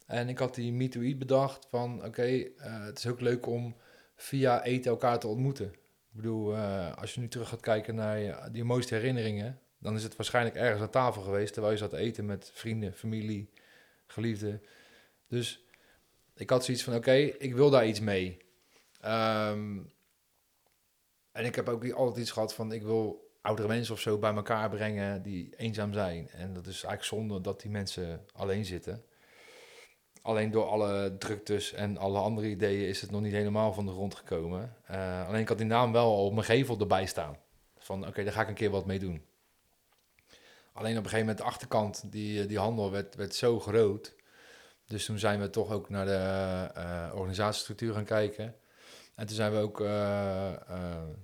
En 0.06 0.28
ik 0.28 0.38
had 0.38 0.54
die 0.54 0.72
Me 0.72 0.88
to 0.88 1.00
Eat 1.00 1.18
bedacht 1.18 1.66
van, 1.70 2.04
oké, 2.04 2.22
eh, 2.22 2.84
het 2.84 2.98
is 2.98 3.06
ook 3.06 3.20
leuk 3.20 3.46
om 3.46 3.76
via 4.16 4.64
eten 4.64 4.90
elkaar 4.90 5.18
te 5.18 5.28
ontmoeten. 5.28 5.66
Ik 5.66 6.20
bedoel, 6.20 6.54
eh, 6.54 6.96
als 6.96 7.14
je 7.14 7.20
nu 7.20 7.28
terug 7.28 7.48
gaat 7.48 7.60
kijken 7.60 7.94
naar 7.94 8.18
je, 8.18 8.48
die 8.52 8.64
mooiste 8.64 8.94
herinneringen, 8.94 9.58
dan 9.78 9.94
is 9.94 10.02
het 10.02 10.16
waarschijnlijk 10.16 10.56
ergens 10.56 10.82
aan 10.82 10.90
tafel 10.90 11.22
geweest 11.22 11.52
terwijl 11.52 11.72
je 11.72 11.78
zat 11.78 11.90
te 11.90 11.96
eten 11.96 12.26
met 12.26 12.50
vrienden, 12.54 12.92
familie, 12.92 13.50
geliefden. 14.06 14.62
Dus 15.28 15.64
ik 16.34 16.50
had 16.50 16.64
zoiets 16.64 16.82
van: 16.82 16.94
oké, 16.94 17.14
ik 17.14 17.54
wil 17.54 17.70
daar 17.70 17.86
iets 17.86 18.00
mee. 18.00 18.38
Ehm, 19.00 19.78
en 21.32 21.44
ik 21.44 21.54
heb 21.54 21.68
ook 21.68 21.90
altijd 21.90 22.18
iets 22.18 22.30
gehad 22.30 22.54
van: 22.54 22.72
ik 22.72 22.82
wil 22.82 23.32
oudere 23.40 23.68
mensen 23.68 23.94
of 23.94 24.00
zo 24.00 24.18
bij 24.18 24.34
elkaar 24.34 24.70
brengen 24.70 25.22
die 25.22 25.54
eenzaam 25.56 25.92
zijn. 25.92 26.28
En 26.30 26.54
dat 26.54 26.66
is 26.66 26.72
eigenlijk 26.72 27.04
zonde 27.04 27.40
dat 27.40 27.60
die 27.60 27.70
mensen 27.70 28.26
alleen 28.32 28.64
zitten. 28.64 29.04
Alleen 30.24 30.50
door 30.50 30.68
alle 30.68 31.16
druktes 31.18 31.72
en 31.72 31.96
alle 31.96 32.18
andere 32.18 32.48
ideeën 32.48 32.88
is 32.88 33.00
het 33.00 33.10
nog 33.10 33.20
niet 33.20 33.32
helemaal 33.32 33.72
van 33.72 33.86
de 33.86 33.92
grond 33.92 34.14
gekomen. 34.14 34.76
Uh, 34.90 35.28
alleen 35.28 35.40
ik 35.40 35.48
had 35.48 35.58
die 35.58 35.66
naam 35.66 35.92
wel 35.92 36.24
op 36.26 36.32
mijn 36.32 36.44
gevel 36.44 36.78
erbij 36.78 37.06
staan. 37.06 37.36
Van 37.78 38.06
oké, 38.06 38.24
daar 38.24 38.32
ga 38.32 38.42
ik 38.42 38.48
een 38.48 38.54
keer 38.54 38.70
wat 38.70 38.86
mee 38.86 38.98
doen. 38.98 39.24
Alleen 40.72 40.92
op 40.98 41.04
een 41.04 41.10
gegeven 41.10 41.18
moment 41.18 41.38
de 41.38 41.44
achterkant, 41.44 42.12
die, 42.12 42.46
die 42.46 42.58
handel 42.58 42.90
werd, 42.90 43.14
werd 43.14 43.34
zo 43.34 43.60
groot. 43.60 44.14
Dus 44.86 45.04
toen 45.04 45.18
zijn 45.18 45.40
we 45.40 45.50
toch 45.50 45.70
ook 45.70 45.88
naar 45.88 46.06
de 46.06 46.70
uh, 46.76 47.12
organisatiestructuur 47.14 47.94
gaan 47.94 48.04
kijken. 48.04 48.54
En 49.14 49.26
toen 49.26 49.36
zijn 49.36 49.52
we 49.52 49.58
ook 49.58 49.78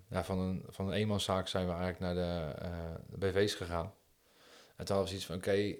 ja, 0.08 0.24
van, 0.24 0.38
een, 0.38 0.64
van 0.68 0.86
een 0.86 0.92
eenmanszaak 0.92 1.48
zijn 1.48 1.66
we 1.66 1.72
eigenlijk 1.72 2.00
naar 2.00 2.14
de, 2.14 2.54
de 3.10 3.18
BV's 3.18 3.54
gegaan. 3.54 3.92
En 4.76 4.84
toen 4.84 4.96
hadden 4.96 5.12
we 5.12 5.18
iets 5.18 5.26
van, 5.26 5.36
oké, 5.36 5.74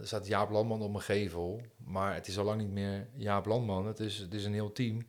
er 0.00 0.06
staat 0.06 0.26
Jaap 0.26 0.50
Landman 0.50 0.82
op 0.82 0.90
mijn 0.90 1.02
gevel, 1.02 1.62
maar 1.76 2.14
het 2.14 2.26
is 2.26 2.38
al 2.38 2.44
lang 2.44 2.60
niet 2.60 2.70
meer 2.70 3.08
Jaap 3.14 3.46
Landman. 3.46 3.86
Het 3.86 4.00
is, 4.00 4.18
het 4.18 4.34
is 4.34 4.44
een 4.44 4.52
heel 4.52 4.72
team 4.72 5.08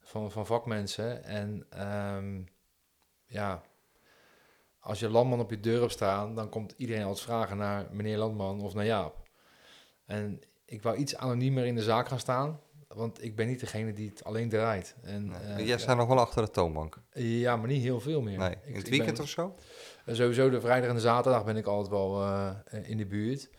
van, 0.00 0.30
van 0.30 0.46
vakmensen. 0.46 1.24
En 1.24 1.66
um, 2.16 2.48
ja, 3.26 3.62
als 4.80 4.98
je 4.98 5.08
Landman 5.08 5.40
op 5.40 5.50
je 5.50 5.60
deur 5.60 5.80
hebt 5.80 5.92
staan, 5.92 6.34
dan 6.34 6.48
komt 6.48 6.74
iedereen 6.76 7.04
als 7.04 7.22
vragen 7.22 7.56
naar 7.56 7.86
meneer 7.92 8.18
Landman 8.18 8.60
of 8.60 8.74
naar 8.74 8.84
Jaap. 8.84 9.28
En 10.06 10.40
ik 10.64 10.82
wou 10.82 10.96
iets 10.96 11.16
anoniemer 11.16 11.64
in 11.64 11.74
de 11.74 11.82
zaak 11.82 12.08
gaan 12.08 12.18
staan, 12.18 12.60
want 12.88 13.22
ik 13.22 13.36
ben 13.36 13.46
niet 13.46 13.60
degene 13.60 13.92
die 13.92 14.08
het 14.08 14.24
alleen 14.24 14.48
draait. 14.48 14.96
En, 15.02 15.28
nee, 15.28 15.60
uh, 15.60 15.66
jij 15.66 15.78
staat 15.78 15.96
nog 15.96 16.08
wel 16.08 16.18
achter 16.18 16.42
de 16.42 16.50
toonbank. 16.50 17.00
Ja, 17.12 17.56
maar 17.56 17.68
niet 17.68 17.82
heel 17.82 18.00
veel 18.00 18.20
meer. 18.20 18.38
Nee, 18.38 18.56
in 18.64 18.74
het 18.74 18.88
weekend 18.88 19.12
ben, 19.12 19.22
of 19.22 19.28
zo? 19.28 19.54
Uh, 20.06 20.14
sowieso 20.14 20.50
de 20.50 20.60
vrijdag 20.60 20.88
en 20.88 20.94
de 20.94 21.00
zaterdag 21.00 21.44
ben 21.44 21.56
ik 21.56 21.66
altijd 21.66 21.88
wel 21.88 22.26
in 22.82 22.96
de 22.96 23.06
buurt. 23.06 23.50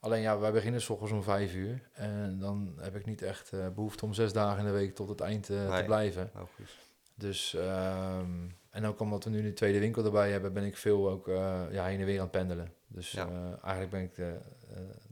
Alleen 0.00 0.20
ja, 0.20 0.38
wij 0.38 0.52
beginnen 0.52 0.80
s 0.80 0.88
ochtends 0.88 1.12
om 1.12 1.22
vijf 1.22 1.54
uur. 1.54 1.88
En 1.92 2.38
dan 2.38 2.74
heb 2.80 2.96
ik 2.96 3.06
niet 3.06 3.22
echt 3.22 3.52
behoefte 3.74 4.04
om 4.04 4.14
zes 4.14 4.32
dagen 4.32 4.58
in 4.58 4.64
de 4.64 4.70
week 4.70 4.94
tot 4.94 5.08
het 5.08 5.20
eind 5.20 5.48
nee, 5.48 5.78
te 5.78 5.84
blijven. 5.84 6.30
Logisch. 6.34 6.78
Dus, 7.14 7.52
um, 7.52 8.54
en 8.70 8.84
ook 8.84 9.00
omdat 9.00 9.24
we 9.24 9.30
nu 9.30 9.42
de 9.42 9.52
tweede 9.52 9.78
winkel 9.78 10.04
erbij 10.04 10.30
hebben, 10.30 10.52
ben 10.52 10.64
ik 10.64 10.76
veel 10.76 11.10
ook 11.10 11.26
ja, 11.70 11.84
heen 11.84 12.00
en 12.00 12.06
weer 12.06 12.16
aan 12.16 12.22
het 12.22 12.30
pendelen. 12.30 12.72
Dus 12.86 13.10
ja. 13.10 13.28
eigenlijk 13.62 13.90
ben 13.90 14.00
ik 14.00 14.14
de, 14.14 14.38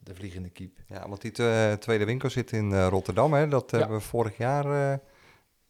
de 0.03 0.15
vliegende 0.15 0.51
kiep. 0.51 0.79
Ja, 0.87 1.09
want 1.09 1.21
die 1.21 1.33
tweede 1.79 2.05
winkel 2.05 2.31
zit 2.31 2.53
in 2.53 2.83
Rotterdam, 2.83 3.33
hè? 3.33 3.49
Dat 3.49 3.71
ja. 3.71 3.79
hebben 3.79 3.97
we 3.97 4.03
vorig 4.03 4.37
jaar, 4.37 5.01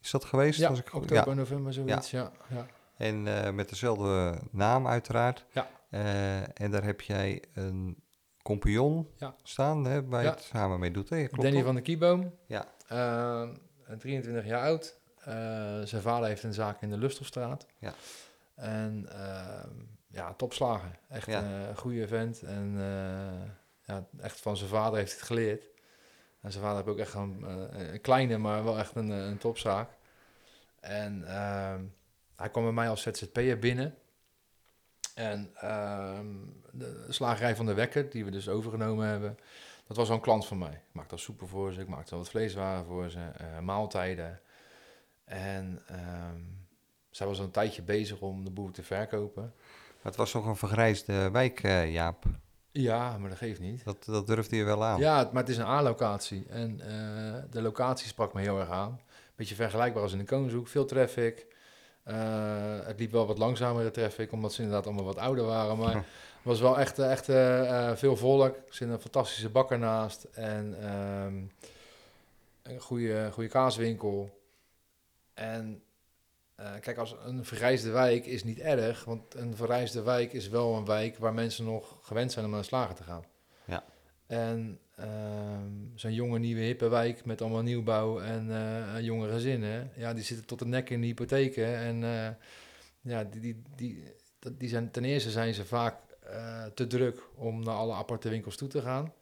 is 0.01 0.11
dat 0.11 0.25
geweest? 0.25 0.59
Ja, 0.59 0.69
ik 0.69 0.93
oktober, 0.93 1.29
ja. 1.29 1.33
november, 1.33 1.73
zoiets, 1.73 2.11
ja. 2.11 2.31
ja. 2.49 2.65
En 2.95 3.23
met 3.55 3.69
dezelfde 3.69 4.39
naam 4.51 4.87
uiteraard. 4.87 5.45
Ja. 5.51 5.67
en 6.53 6.71
daar 6.71 6.83
heb 6.83 7.01
jij 7.01 7.43
een 7.53 7.97
compagnon 8.43 9.09
staan, 9.43 9.85
hè, 9.85 10.05
waar 10.05 10.23
je 10.23 10.29
het 10.29 10.41
samen 10.41 10.79
mee 10.79 10.91
doet, 10.91 11.09
hè? 11.09 11.27
Klopt 11.27 11.43
Danny 11.43 11.63
van 11.63 11.75
de 11.75 11.81
Kieboom. 11.81 12.35
Ja. 12.45 12.67
23 13.97 14.45
jaar 14.45 14.61
oud. 14.61 14.99
zijn 15.87 16.01
vader 16.01 16.27
heeft 16.27 16.43
een 16.43 16.53
zaak 16.53 16.81
in 16.81 16.89
de 16.89 16.97
Lustofstraat. 16.97 17.65
Ja. 17.79 17.93
En 18.55 19.05
ehm, 19.11 19.69
ja, 20.07 20.33
topslagen. 20.33 20.95
Echt 21.09 21.27
een 21.27 21.77
goede 21.77 22.07
vent. 22.07 22.41
En 22.41 22.73
ja, 23.83 24.07
echt 24.19 24.39
van 24.39 24.57
zijn 24.57 24.69
vader 24.69 24.99
heeft 24.99 25.11
het 25.11 25.21
geleerd. 25.21 25.63
En 26.41 26.51
zijn 26.51 26.63
vader 26.63 26.77
heeft 26.77 26.89
ook 26.89 27.05
echt 27.05 27.13
een, 27.13 27.43
een 27.91 28.01
kleine, 28.01 28.37
maar 28.37 28.63
wel 28.63 28.77
echt 28.77 28.95
een, 28.95 29.09
een 29.09 29.37
topzaak. 29.37 29.89
En 30.79 31.21
uh, 31.21 31.75
hij 32.35 32.49
kwam 32.49 32.63
bij 32.63 32.73
mij 32.73 32.89
als 32.89 33.01
ZZP'er 33.01 33.59
binnen. 33.59 33.95
En 35.19 35.51
uh, 35.63 36.19
de 36.71 37.05
slagerij 37.09 37.55
van 37.55 37.65
de 37.65 37.73
Wekker, 37.73 38.09
die 38.09 38.25
we 38.25 38.31
dus 38.31 38.49
overgenomen 38.49 39.07
hebben, 39.07 39.37
dat 39.87 39.97
was 39.97 40.09
al 40.09 40.15
een 40.15 40.21
klant 40.21 40.45
van 40.45 40.57
mij. 40.57 40.71
Ik 40.71 40.93
maakte 40.93 41.11
al 41.11 41.17
soepen 41.17 41.47
voor 41.47 41.73
ze, 41.73 41.81
ik 41.81 41.87
maakte 41.87 42.11
al 42.11 42.17
wat 42.17 42.29
vleeswaren 42.29 42.85
voor 42.85 43.09
ze, 43.09 43.19
uh, 43.19 43.59
maaltijden. 43.59 44.39
En 45.25 45.81
ehm, 45.87 46.41
zij 47.09 47.27
was 47.27 47.37
al 47.39 47.43
een 47.43 47.51
tijdje 47.51 47.81
bezig 47.81 48.19
om 48.19 48.43
de 48.45 48.51
boer 48.51 48.71
te 48.71 48.83
verkopen. 48.83 49.53
Het 50.01 50.15
was 50.15 50.31
toch 50.31 50.45
een 50.45 50.55
vergrijsde 50.55 51.31
wijk, 51.31 51.63
uh, 51.63 51.91
Jaap? 51.91 52.25
Ja, 52.71 53.17
maar 53.17 53.29
dat 53.29 53.37
geeft 53.37 53.59
niet. 53.59 53.83
Dat, 53.83 54.05
dat 54.05 54.27
durfde 54.27 54.55
je 54.55 54.63
wel 54.63 54.83
aan. 54.83 54.99
Ja, 54.99 55.29
maar 55.33 55.41
het 55.41 55.51
is 55.51 55.57
een 55.57 55.65
A-locatie. 55.65 56.45
En 56.49 56.79
uh, 56.79 57.51
de 57.51 57.61
locatie 57.61 58.07
sprak 58.07 58.33
me 58.33 58.41
heel 58.41 58.59
erg 58.59 58.69
aan. 58.69 58.99
Beetje 59.35 59.55
vergelijkbaar 59.55 60.03
als 60.03 60.11
in 60.11 60.17
de 60.17 60.23
Koningshoek. 60.23 60.67
Veel 60.67 60.85
traffic. 60.85 61.47
Uh, 62.09 62.85
het 62.85 62.99
liep 62.99 63.11
wel 63.11 63.27
wat 63.27 63.37
langzamere 63.37 63.91
traffic, 63.91 64.31
omdat 64.31 64.53
ze 64.53 64.61
inderdaad 64.61 64.85
allemaal 64.85 65.05
wat 65.05 65.17
ouder 65.17 65.45
waren. 65.45 65.77
Maar 65.77 65.93
het 65.93 66.05
was 66.41 66.59
wel 66.59 66.79
echt, 66.79 66.99
echt 66.99 67.29
uh, 67.29 67.95
veel 67.95 68.15
volk. 68.15 68.55
Er 68.55 68.63
zit 68.69 68.89
een 68.89 68.99
fantastische 68.99 69.49
bakker 69.49 69.79
naast. 69.79 70.23
En 70.23 70.89
um, 70.89 71.51
een 72.61 72.79
goede, 72.79 73.29
goede 73.31 73.49
kaaswinkel. 73.49 74.39
En 75.33 75.83
uh, 76.59 76.71
kijk, 76.79 76.97
als 76.97 77.15
een 77.25 77.45
verrijsde 77.45 77.91
wijk 77.91 78.25
is 78.25 78.43
niet 78.43 78.59
erg, 78.59 79.05
want 79.05 79.35
een 79.35 79.55
verrijsde 79.55 80.01
wijk 80.01 80.33
is 80.33 80.49
wel 80.49 80.75
een 80.75 80.85
wijk 80.85 81.17
waar 81.17 81.33
mensen 81.33 81.65
nog 81.65 81.97
gewend 82.01 82.31
zijn 82.31 82.45
om 82.45 82.51
naar 82.51 82.59
de 82.59 82.65
slager 82.65 82.95
te 82.95 83.03
gaan. 83.03 83.23
Ja. 83.65 83.83
En 84.27 84.79
uh, 84.99 85.05
zo'n 85.95 86.13
jonge, 86.13 86.39
nieuwe, 86.39 86.61
hippe 86.61 86.87
wijk 86.87 87.25
met 87.25 87.41
allemaal 87.41 87.61
nieuwbouw 87.61 88.19
en 88.19 88.47
uh, 88.47 88.99
jonge 89.01 89.29
gezinnen, 89.29 89.91
ja, 89.95 90.13
die 90.13 90.23
zitten 90.23 90.45
tot 90.45 90.59
de 90.59 90.65
nek 90.65 90.89
in 90.89 91.01
de 91.01 91.07
hypotheken. 91.07 91.77
En 91.77 92.01
uh, 92.01 92.29
ja, 93.01 93.23
die, 93.23 93.41
die, 93.41 93.61
die, 93.75 94.03
die 94.57 94.69
zijn, 94.69 94.91
ten 94.91 95.05
eerste 95.05 95.29
zijn 95.31 95.53
ze 95.53 95.65
vaak 95.65 95.95
te 96.73 96.87
druk 96.87 97.23
om 97.35 97.63
naar 97.63 97.75
alle 97.75 97.93
aparte 97.93 98.29
winkels 98.29 98.55
toe 98.55 98.67
te 98.67 98.81
gaan. 98.81 99.13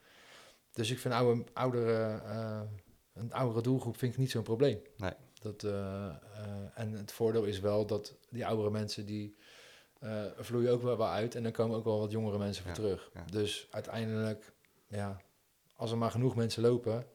Dus 0.72 0.92
ik 0.92 1.00
vind 1.00 1.14
oude, 1.14 1.44
oudere, 1.54 2.22
een 3.14 3.34
oudere 3.34 3.62
doelgroep 3.62 3.98
vind 3.98 4.14
ik 4.14 4.20
niet 4.20 4.32
zo'n 4.32 4.44
probleem. 4.44 4.80
Nee. 4.98 5.12
Dat, 5.42 5.64
en 6.74 6.92
het 6.94 7.12
voordeel 7.12 7.44
is 7.44 7.60
wel 7.60 7.86
dat 7.86 8.16
die 8.30 8.46
oudere 8.46 8.70
mensen 8.70 9.06
die 9.06 9.36
vloeien 10.38 10.72
ook 10.72 10.82
wel, 10.82 10.98
wel 10.98 11.10
uit 11.10 11.36
en 11.36 11.44
dan 11.44 11.52
komen 11.52 11.78
ook 11.78 11.84
wel 11.84 12.00
wat 12.00 12.12
jongere 12.12 12.38
mensen 12.38 12.64
voor 12.64 12.72
Ja, 12.72 12.78
terug. 12.78 13.10
ja. 13.14 13.24
Dus 13.32 13.68
uiteindelijk, 13.72 14.54
ja, 14.88 15.22
als 15.78 15.92
er 15.92 15.98
maar 15.98 16.12
genoeg 16.12 16.36
mensen 16.36 16.62
lopen, 16.62 17.06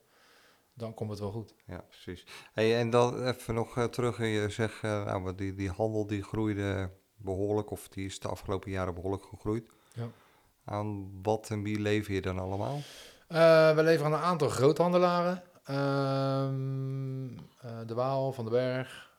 dan 0.75 0.95
komt 0.95 1.11
het 1.11 1.19
wel 1.19 1.31
goed. 1.31 1.54
Ja, 1.66 1.85
precies. 1.88 2.26
Hey, 2.52 2.78
en 2.78 2.90
dan 2.90 3.26
even 3.26 3.54
nog 3.54 3.76
eh, 3.76 3.85
terug. 3.85 4.19
Je 4.19 4.47
zegt, 4.49 4.83
eh, 4.83 5.04
nou, 5.04 5.35
die, 5.35 5.54
die 5.54 5.71
handel 5.71 6.07
die 6.07 6.23
groeide 6.23 6.90
behoorlijk, 7.16 7.71
of 7.71 7.88
die 7.88 8.07
is 8.07 8.19
de 8.19 8.28
afgelopen 8.28 8.71
jaren 8.71 8.95
behoorlijk 8.95 9.25
gegroeid. 9.25 9.71
Ja. 9.95 10.09
Aan 10.64 11.23
wat 11.23 11.50
en 11.50 11.62
wie 11.62 11.81
lever 11.81 12.14
je 12.14 12.21
dan 12.21 12.38
allemaal? 12.38 12.81
Eh, 13.28 13.75
we 13.75 13.83
leveren 13.83 14.12
aan 14.12 14.19
een 14.19 14.25
aantal 14.25 14.49
groothandelaren. 14.49 15.42
Ehm, 15.64 17.38
eh, 17.59 17.87
de 17.87 17.95
Waal, 17.95 18.33
Van 18.33 18.45
den 18.45 18.52
Berg. 18.52 19.11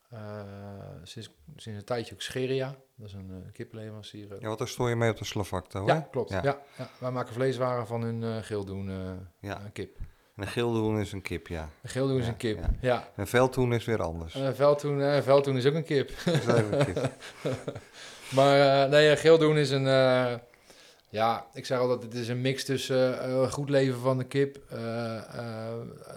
sinds, 1.04 1.30
sinds 1.56 1.80
een 1.80 1.86
tijdje 1.86 2.14
ook 2.14 2.22
Scheria. 2.22 2.76
Dat 2.96 3.08
is 3.08 3.14
een 3.14 3.30
uh, 3.30 3.52
kippenleverancier. 3.54 4.28
Ja, 4.40 4.46
want 4.48 4.58
daar 4.60 4.68
stoor 4.68 4.90
je 4.90 4.96
mee 4.96 5.10
op 5.12 5.18
de 5.18 5.26
Slavakto, 5.26 5.86
Ja, 5.86 5.96
hè? 5.96 6.02
klopt. 6.12 6.30
Ja. 6.30 6.40
Ja. 6.44 6.58
Ja, 6.78 6.90
Wij 6.98 7.12
maken 7.12 7.34
vleeswaren 7.34 7.88
van 7.88 8.02
hun 8.02 8.24
eh 8.24 8.38
geeldoen 8.44 8.90
eh, 8.90 9.50
Ja. 9.50 9.62
kip. 9.74 9.98
En 10.36 10.42
een 10.44 10.48
geeldoen 10.48 11.00
is 11.00 11.12
een 11.12 11.22
kip, 11.22 11.48
ja. 11.48 11.70
Een 11.82 11.90
geeldoen 11.90 12.18
is 12.20 12.26
Ja, 12.26 12.32
een 12.32 12.38
kip. 12.38 12.58
ja. 12.60 12.70
Ja. 12.82 13.08
En 13.16 13.28
veldhoen 13.28 13.74
is 13.74 13.86
weer 13.86 14.02
anders. 14.02 14.36
Eh 14.36 14.50
veldhoen, 14.54 15.24
veldhoen 15.24 15.58
is 15.58 15.66
ook 15.66 15.74
een 15.74 15.84
kip. 15.84 16.12
Dat 16.26 16.34
is 16.36 16.46
een 16.46 16.86
kip. 16.86 17.12
Maar 18.36 18.90
nee, 18.90 19.10
eh, 19.12 19.18
geeldoen 19.18 19.58
is 19.58 19.70
een... 19.70 19.84
ja, 21.10 21.46
ik 21.54 21.66
zeg 21.66 21.80
altijd, 21.80 22.04
het 22.04 22.14
is 22.14 22.28
een 22.28 22.42
mix 22.42 22.64
tussen 22.66 23.52
goed 23.52 23.70
leven 23.70 24.00
van 24.00 24.18
de 24.18 24.24
kip, 24.24 24.58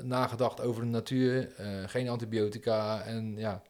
nagedacht 0.03 0.61
over 0.61 0.83
de 0.83 0.89
natuur, 0.89 1.49
geen 1.87 2.09
antibiotica 2.09 3.03
en 3.03 3.35
ja, 3.37 3.63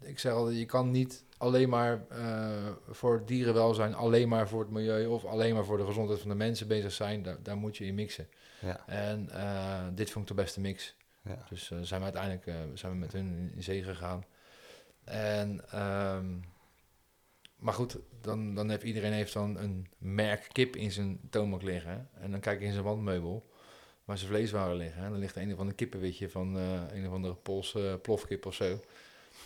ik 0.00 0.18
zeg 0.18 0.32
altijd, 0.32 0.58
je 0.58 0.66
kan 0.66 0.90
niet 0.90 1.24
alleen 1.42 1.68
maar 1.68 2.04
eh, 2.08 2.68
voor 2.88 3.14
het 3.14 3.26
dierenwelzijn, 3.26 3.94
alleen 3.94 4.28
maar 4.28 4.48
voor 4.48 4.60
het 4.60 4.70
milieu 4.70 5.06
of 5.06 5.24
alleen 5.24 5.54
maar 5.54 5.64
voor 5.64 5.76
de 5.76 5.84
gezondheid 5.84 6.20
van 6.20 6.28
de 6.28 6.36
mensen 6.36 6.68
bezig 6.68 6.92
zijn. 6.92 7.22
Daar, 7.22 7.42
daar 7.42 7.56
moet 7.56 7.76
je 7.76 7.84
in 7.84 7.94
mixen. 7.94 8.28
Ja. 8.60 8.86
En 8.86 9.30
eh, 9.30 9.86
dit 9.94 10.10
vond 10.10 10.30
ik 10.30 10.36
de 10.36 10.42
beste 10.42 10.60
mix. 10.60 10.96
Ja. 11.22 11.44
Dus 11.48 11.70
eh, 11.70 11.78
zijn 11.80 12.00
we 12.00 12.12
uiteindelijk 12.12 12.78
zijn 12.78 12.92
we 12.92 12.98
met 12.98 13.12
hun 13.12 13.52
in, 13.54 13.62
zee 13.62 13.82
gegaan. 13.82 14.24
En, 15.04 15.70
ehm, 15.70 16.26
maar 17.56 17.74
goed, 17.74 17.98
dan, 18.20 18.54
dan 18.54 18.70
heeft 18.70 18.82
iedereen 18.82 19.12
heeft 19.12 19.32
dan 19.32 19.58
een 19.58 19.86
merk 19.98 20.48
kip 20.52 20.76
in 20.76 20.92
zijn 20.92 21.20
toonbank 21.30 21.62
liggen. 21.62 21.90
hè. 21.90 22.22
En 22.22 22.30
dan 22.30 22.40
kijk 22.40 22.60
je 22.60 22.66
in 22.66 22.72
zijn 22.72 22.84
wandmeubel 22.84 23.50
waar 24.04 24.18
zijn 24.18 24.30
vleeswaren 24.30 24.76
liggen. 24.76 25.02
En 25.04 25.10
dan 25.10 25.20
ligt 25.20 25.36
een 25.36 25.52
of 25.52 25.58
ander 25.58 25.74
kippenwitje 25.74 26.28
van 26.28 26.54
een 26.54 27.06
of 27.06 27.12
andere 27.12 27.34
Poolse 27.34 27.98
plofkip 28.02 28.46
of 28.46 28.54
zo. 28.54 28.80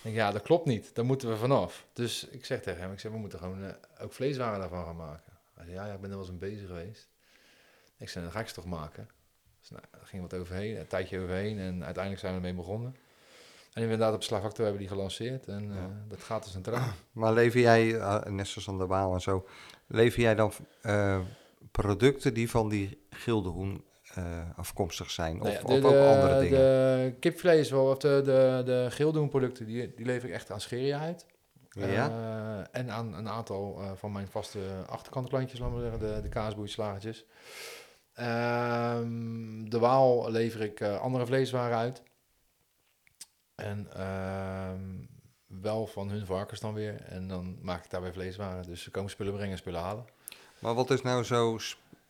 Denk, 0.06 0.16
ja, 0.16 0.32
dat 0.32 0.42
klopt 0.42 0.66
niet. 0.66 0.94
Daar 0.94 1.04
moeten 1.04 1.28
we 1.28 1.36
vanaf. 1.36 1.86
Dus 1.92 2.26
ik 2.28 2.44
zeg 2.44 2.62
tegen 2.62 2.80
hem, 2.80 2.92
ik 2.92 3.00
zeg, 3.00 3.12
we 3.12 3.18
moeten 3.18 3.38
gewoon 3.38 3.64
eh, 3.64 3.75
ook 4.00 4.12
vleeswaren 4.12 4.58
daarvan 4.60 4.84
gaan 4.84 4.96
maken. 4.96 5.32
Hij 5.54 5.64
zei, 5.64 5.76
ja, 5.76 5.86
ja, 5.86 5.92
ik 5.92 6.00
ben 6.00 6.10
er 6.10 6.16
wel 6.16 6.26
eens 6.26 6.40
mee 6.40 6.50
bezig 6.50 6.66
geweest. 6.66 7.08
Ik 7.98 8.08
zei, 8.08 8.25
dan 8.25 8.32
ga 8.32 8.40
ik 8.40 8.48
ze 8.48 8.54
toch 8.54 8.64
maken. 8.64 9.08
Dus 9.60 9.70
nou, 9.70 9.82
er 9.90 10.06
ging 10.06 10.22
wat 10.22 10.34
overheen, 10.34 10.76
een 10.76 10.86
tijdje 10.86 11.20
overheen 11.20 11.58
en 11.58 11.84
uiteindelijk 11.84 12.18
zijn 12.18 12.32
we 12.32 12.38
ermee 12.38 12.64
begonnen. 12.64 12.96
En 13.72 13.82
inderdaad, 13.82 14.14
op 14.14 14.22
Slagfactor 14.22 14.64
hebben 14.64 14.82
we 14.82 14.88
die 14.88 14.96
gelanceerd 14.96 15.46
en 15.46 15.72
eh, 15.72 15.84
dat 16.08 16.22
gaat 16.22 16.44
dus 16.44 16.54
een 16.54 16.62
traan. 16.62 16.94
Maar 17.12 17.32
lever 17.32 17.60
jij, 17.60 17.98
eh, 17.98 18.25
net 18.25 18.46
zoals 18.46 18.68
aan 18.68 18.78
de 18.78 18.86
Waal 18.86 19.14
en 19.14 19.20
zo, 19.20 19.46
lever 19.86 20.20
jij 20.20 20.34
dan 20.34 20.52
producten 21.70 22.34
die 22.34 22.50
van 22.50 22.68
die 22.68 23.06
gildehoen 23.10 23.75
eh, 23.75 23.95
afkomstig 24.56 25.11
zijn? 25.11 25.40
Of, 25.40 25.42
Nou 25.42 25.52
ja, 25.52 25.61
of 25.62 25.85
ook 25.85 26.14
andere 26.14 26.40
dingen? 26.40 26.58
De 26.58 27.14
kipvlees, 27.20 27.70
wel, 27.70 27.90
of 27.90 27.99
de, 27.99 28.23
de, 28.25 28.62
de 28.64 28.87
geeldoenproducten, 28.90 29.66
die, 29.66 29.94
die 29.94 30.06
lever 30.06 30.28
ik 30.28 30.35
echt 30.35 30.50
aan 30.50 30.61
Scheria 30.61 31.00
uit. 31.00 31.26
ja? 31.70 32.08
Eh, 32.08 32.80
en 32.80 32.90
aan 32.90 33.14
een 33.14 33.28
aantal 33.28 33.80
eh, 33.80 33.90
van 33.94 34.12
mijn 34.12 34.28
vaste 34.28 34.58
achterkantklantjes, 34.87 35.58
laten 35.61 35.76
we 35.76 35.82
zeggen, 35.82 35.99
de, 35.99 36.20
de 36.23 36.28
kaasboeislagertjes. 36.28 37.25
Ehm, 38.16 39.64
de 39.68 39.78
Waal 39.78 40.30
lever 40.30 40.61
ik 40.61 40.80
eh, 40.80 41.00
andere 41.00 41.26
vleeswaren 41.26 41.76
uit. 41.76 42.02
En 43.54 43.88
ehm, 43.92 44.80
wel 45.46 45.87
van 45.87 46.11
hun 46.11 46.26
varkens 46.26 46.61
dan 46.61 46.75
weer. 46.75 47.02
En 47.02 47.28
dan 47.28 47.58
maak 47.62 47.85
ik 47.85 47.90
daarbij 47.90 48.12
vleeswaren. 48.12 48.66
Dus 48.66 48.82
ze 48.82 48.90
komen 48.90 49.11
spullen 49.11 49.32
brengen 49.32 49.52
en 49.52 49.58
spullen 49.58 49.80
halen. 49.80 50.04
Maar 50.58 50.75
wat 50.75 50.90
is 50.90 51.02
nou 51.02 51.25
zo 51.25 51.58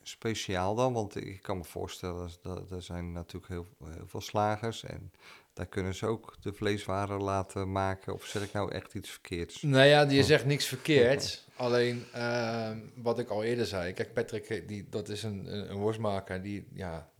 speciaal 0.08 0.74
dan? 0.74 0.92
Want 0.92 1.16
ik 1.16 1.42
kan 1.42 1.56
me 1.56 1.64
voorstellen, 1.64 2.30
dat 2.42 2.70
er 2.70 2.82
zijn 2.82 3.12
natuurlijk 3.12 3.52
heel, 3.52 3.66
heel 3.84 4.06
veel 4.06 4.20
slagers 4.20 4.84
en 4.84 5.12
daar 5.52 5.66
kunnen 5.66 5.94
ze 5.94 6.06
ook 6.06 6.36
de 6.40 6.52
vleeswaren 6.52 7.22
laten 7.22 7.72
maken. 7.72 8.12
Of 8.12 8.24
zeg 8.24 8.42
ik 8.42 8.52
nou 8.52 8.72
echt 8.72 8.94
iets 8.94 9.10
verkeerds? 9.10 9.62
Nou 9.62 9.86
ja, 9.86 10.02
je 10.02 10.24
zegt 10.24 10.44
niks 10.44 10.66
verkeerds. 10.66 11.44
Alleen 11.56 12.04
ehm, 12.12 12.78
wat 12.94 13.18
ik 13.18 13.28
al 13.28 13.44
eerder 13.44 13.66
zei. 13.66 13.92
Kijk, 13.92 14.12
Patrick, 14.12 14.68
die, 14.68 14.88
dat 14.88 15.08
is 15.08 15.22
een, 15.22 15.70
een, 15.70 15.76
worstmaker. 15.76 16.42
Die, 16.42 16.68
ja, 16.72 17.10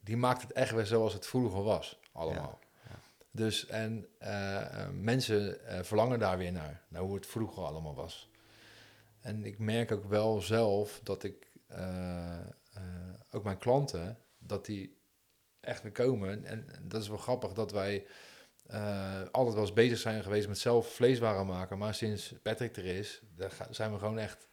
die 0.00 0.16
maakt 0.16 0.42
het 0.42 0.52
echt 0.52 0.72
weer 0.72 0.86
zoals 0.86 1.12
het 1.12 1.26
vroeger 1.26 1.62
was. 1.62 1.98
Allemaal. 2.12 2.60
Dus 3.30 3.66
en 3.66 4.06
eh, 4.18 4.60
eh, 4.60 4.90
mensen 4.92 5.66
eh, 5.66 5.82
verlangen 5.82 6.18
daar 6.18 6.38
weer 6.38 6.52
naar. 6.52 6.82
Naar 6.88 7.02
hoe 7.02 7.14
het 7.14 7.26
vroeger 7.26 7.62
allemaal 7.62 7.94
was. 7.94 8.30
En 9.20 9.44
ik 9.44 9.58
merk 9.58 9.92
ook 9.92 10.04
wel 10.04 10.40
zelf 10.40 11.00
dat 11.02 11.22
ik... 11.22 11.49
eh, 11.70 12.38
eh, 12.74 12.82
ook 13.30 13.44
mijn 13.44 13.58
klanten, 13.58 14.18
dat 14.38 14.66
die 14.66 14.98
echt 15.60 15.82
weer 15.82 15.92
komen. 15.92 16.44
En, 16.44 16.66
dat 16.82 17.02
is 17.02 17.08
wel 17.08 17.18
grappig 17.18 17.52
dat 17.52 17.72
wij 17.72 18.06
eh, 18.66 19.22
altijd 19.30 19.54
wel 19.54 19.64
eens 19.64 19.72
bezig 19.72 19.98
zijn 19.98 20.22
geweest 20.22 20.48
met 20.48 20.58
zelf 20.58 20.94
vleeswaren 20.94 21.46
maken. 21.46 21.78
Maar 21.78 21.94
sinds 21.94 22.34
Patrick 22.42 22.76
er 22.76 22.84
is, 22.84 23.22
daar 23.36 23.52
zijn 23.70 23.92
we 23.92 23.98
gewoon 23.98 24.18
echt 24.18 24.48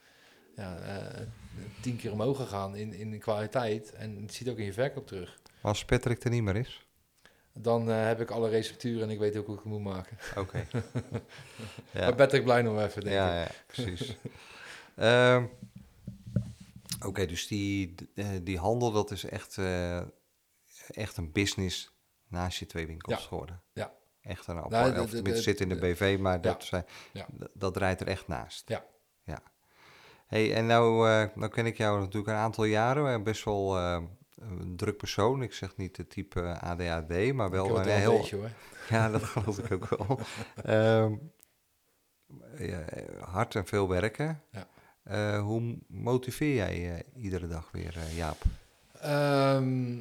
ja, 0.55 0.77
tien 1.81 1.95
keer 1.95 2.11
omhoog 2.11 2.37
gegaan 2.37 2.75
in, 2.75 2.93
in 2.93 3.11
de 3.11 3.17
kwaliteit. 3.17 3.91
En 3.91 4.21
het 4.21 4.33
ziet 4.33 4.49
ook 4.49 4.57
in 4.57 4.65
je 4.65 4.73
verkoop 4.73 5.07
terug. 5.07 5.39
Als 5.61 5.85
Patrick 5.85 6.23
er 6.23 6.29
niet 6.29 6.43
meer 6.43 6.55
is? 6.55 6.85
Dan 7.53 7.87
heb 7.87 8.21
ik 8.21 8.31
alle 8.31 8.49
recepturen 8.49 9.03
en 9.03 9.09
ik 9.09 9.19
weet 9.19 9.37
ook 9.37 9.45
hoe 9.45 9.55
ik 9.55 9.61
het 9.61 9.71
moet 9.71 9.83
maken. 9.83 10.17
Oké. 10.35 10.65
Maar 11.93 12.03
ja. 12.03 12.11
Patrick 12.11 12.43
blij 12.43 12.61
nog 12.61 12.81
even, 12.81 13.01
denk 13.01 13.15
ja, 13.15 13.41
ik. 13.41 13.47
ja, 13.47 13.53
precies. 13.67 14.17
Ehm, 14.95 15.43
Oké, 17.05 17.25
dus 17.25 17.47
die, 17.47 17.95
eh, 18.15 18.27
die 18.41 18.57
handel, 18.57 18.91
dat 18.91 19.11
is 19.11 19.23
echt, 19.23 19.57
eh, 19.57 19.97
echt 20.87 21.17
een 21.17 21.31
business 21.31 21.91
naast 22.27 22.57
je 22.59 22.65
twee 22.65 22.87
winkels 22.87 23.21
Ja. 23.21 23.27
geworden. 23.27 23.61
Ja. 23.73 23.93
Echt 24.21 24.47
een 24.47 24.57
apart, 24.57 24.93
Nou, 24.93 24.99
of 25.03 25.09
de- 25.09 25.41
zit 25.41 25.59
in 25.61 25.69
de 25.69 25.75
BV, 25.75 26.17
maar 26.19 26.41
dat, 26.41 26.69
Ja. 27.13 27.25
dat, 27.53 27.73
draait 27.73 28.01
er 28.01 28.07
echt 28.07 28.27
naast. 28.27 28.69
Ja. 28.69 28.85
ja. 29.23 29.41
hey, 30.27 30.53
en 30.53 30.65
nou, 30.65 31.09
eh, 31.09 31.27
nou 31.35 31.51
ken 31.51 31.65
ik 31.65 31.77
jou 31.77 31.99
natuurlijk 31.99 32.27
een 32.27 32.33
aantal 32.35 32.63
jaren, 32.63 33.23
best 33.23 33.43
wel 33.43 33.77
een 33.77 34.73
druk 34.75 34.97
persoon. 34.97 35.41
Ik 35.41 35.53
zeg 35.53 35.75
niet 35.77 35.95
de 35.95 36.07
type 36.07 36.59
ADHD, 36.59 37.33
maar 37.33 37.49
wel 37.49 37.77
het 37.77 37.85
een 37.87 37.91
heel... 37.93 38.11
een 38.11 38.17
beetje, 38.17 38.35
hoor. 38.35 38.49
Ja, 38.89 39.09
dat 39.09 39.23
geloof 39.23 39.57
ik 39.57 39.71
ook 39.71 39.89
wel. 39.89 40.19
Ja, 42.57 42.85
hard 43.19 43.55
en 43.55 43.65
veel 43.67 43.87
werken. 43.89 44.41
Ja. 44.51 44.67
Eh, 45.07 45.41
hoe 45.41 45.77
motiveer 45.87 46.55
jij 46.55 46.95
eh, 46.95 47.23
iedere 47.23 47.47
dag 47.47 47.71
weer, 47.71 47.97
eh, 47.97 48.17
Jaap? 48.17 48.37
Ehm, 48.99 49.97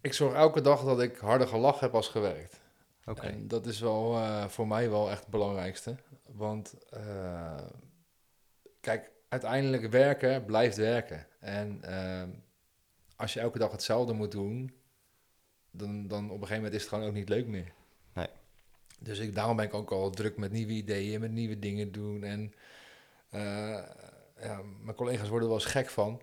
ik 0.00 0.12
zorg 0.12 0.34
elke 0.34 0.60
dag 0.60 0.84
dat 0.84 1.00
ik 1.00 1.16
harder 1.16 1.48
gelachen 1.48 1.80
heb 1.80 1.94
als 1.94 2.08
gewerkt. 2.08 2.60
Oké. 3.04 3.26
En 3.26 3.48
dat 3.48 3.66
is 3.66 3.80
wel 3.80 4.18
voor 4.48 4.66
mij 4.66 4.90
wel 4.90 5.10
echt 5.10 5.20
het 5.20 5.30
belangrijkste. 5.30 5.96
Want 6.26 6.74
kijk, 8.80 9.10
uiteindelijk 9.28 9.90
werken 9.90 10.44
blijft 10.44 10.76
werken. 10.76 11.26
En 11.40 11.82
ehm, 11.82 12.30
als 13.16 13.32
je 13.32 13.40
elke 13.40 13.58
dag 13.58 13.70
hetzelfde 13.70 14.12
moet 14.12 14.32
doen, 14.32 14.76
dan, 15.70 16.06
dan 16.06 16.24
op 16.24 16.30
een 16.30 16.46
gegeven 16.46 16.56
moment 16.56 16.74
is 16.74 16.80
het 16.80 16.90
gewoon 16.90 17.08
ook 17.08 17.14
niet 17.14 17.28
leuk 17.28 17.46
meer. 17.46 17.72
Dus 19.02 19.18
ik, 19.18 19.34
daarom 19.34 19.56
ben 19.56 19.64
ik 19.64 19.74
ook 19.74 19.90
al 19.90 20.10
druk 20.10 20.36
met 20.36 20.52
nieuwe 20.52 20.72
ideeën, 20.72 21.20
met 21.20 21.30
nieuwe 21.32 21.58
dingen 21.58 21.92
doen. 21.92 22.24
En 22.24 22.52
eh, 23.30 23.78
ja, 24.40 24.60
mijn 24.82 24.96
collega's 24.96 25.28
worden 25.28 25.48
er 25.48 25.54
wel 25.54 25.64
eens 25.64 25.72
gek 25.72 25.88
van. 25.88 26.20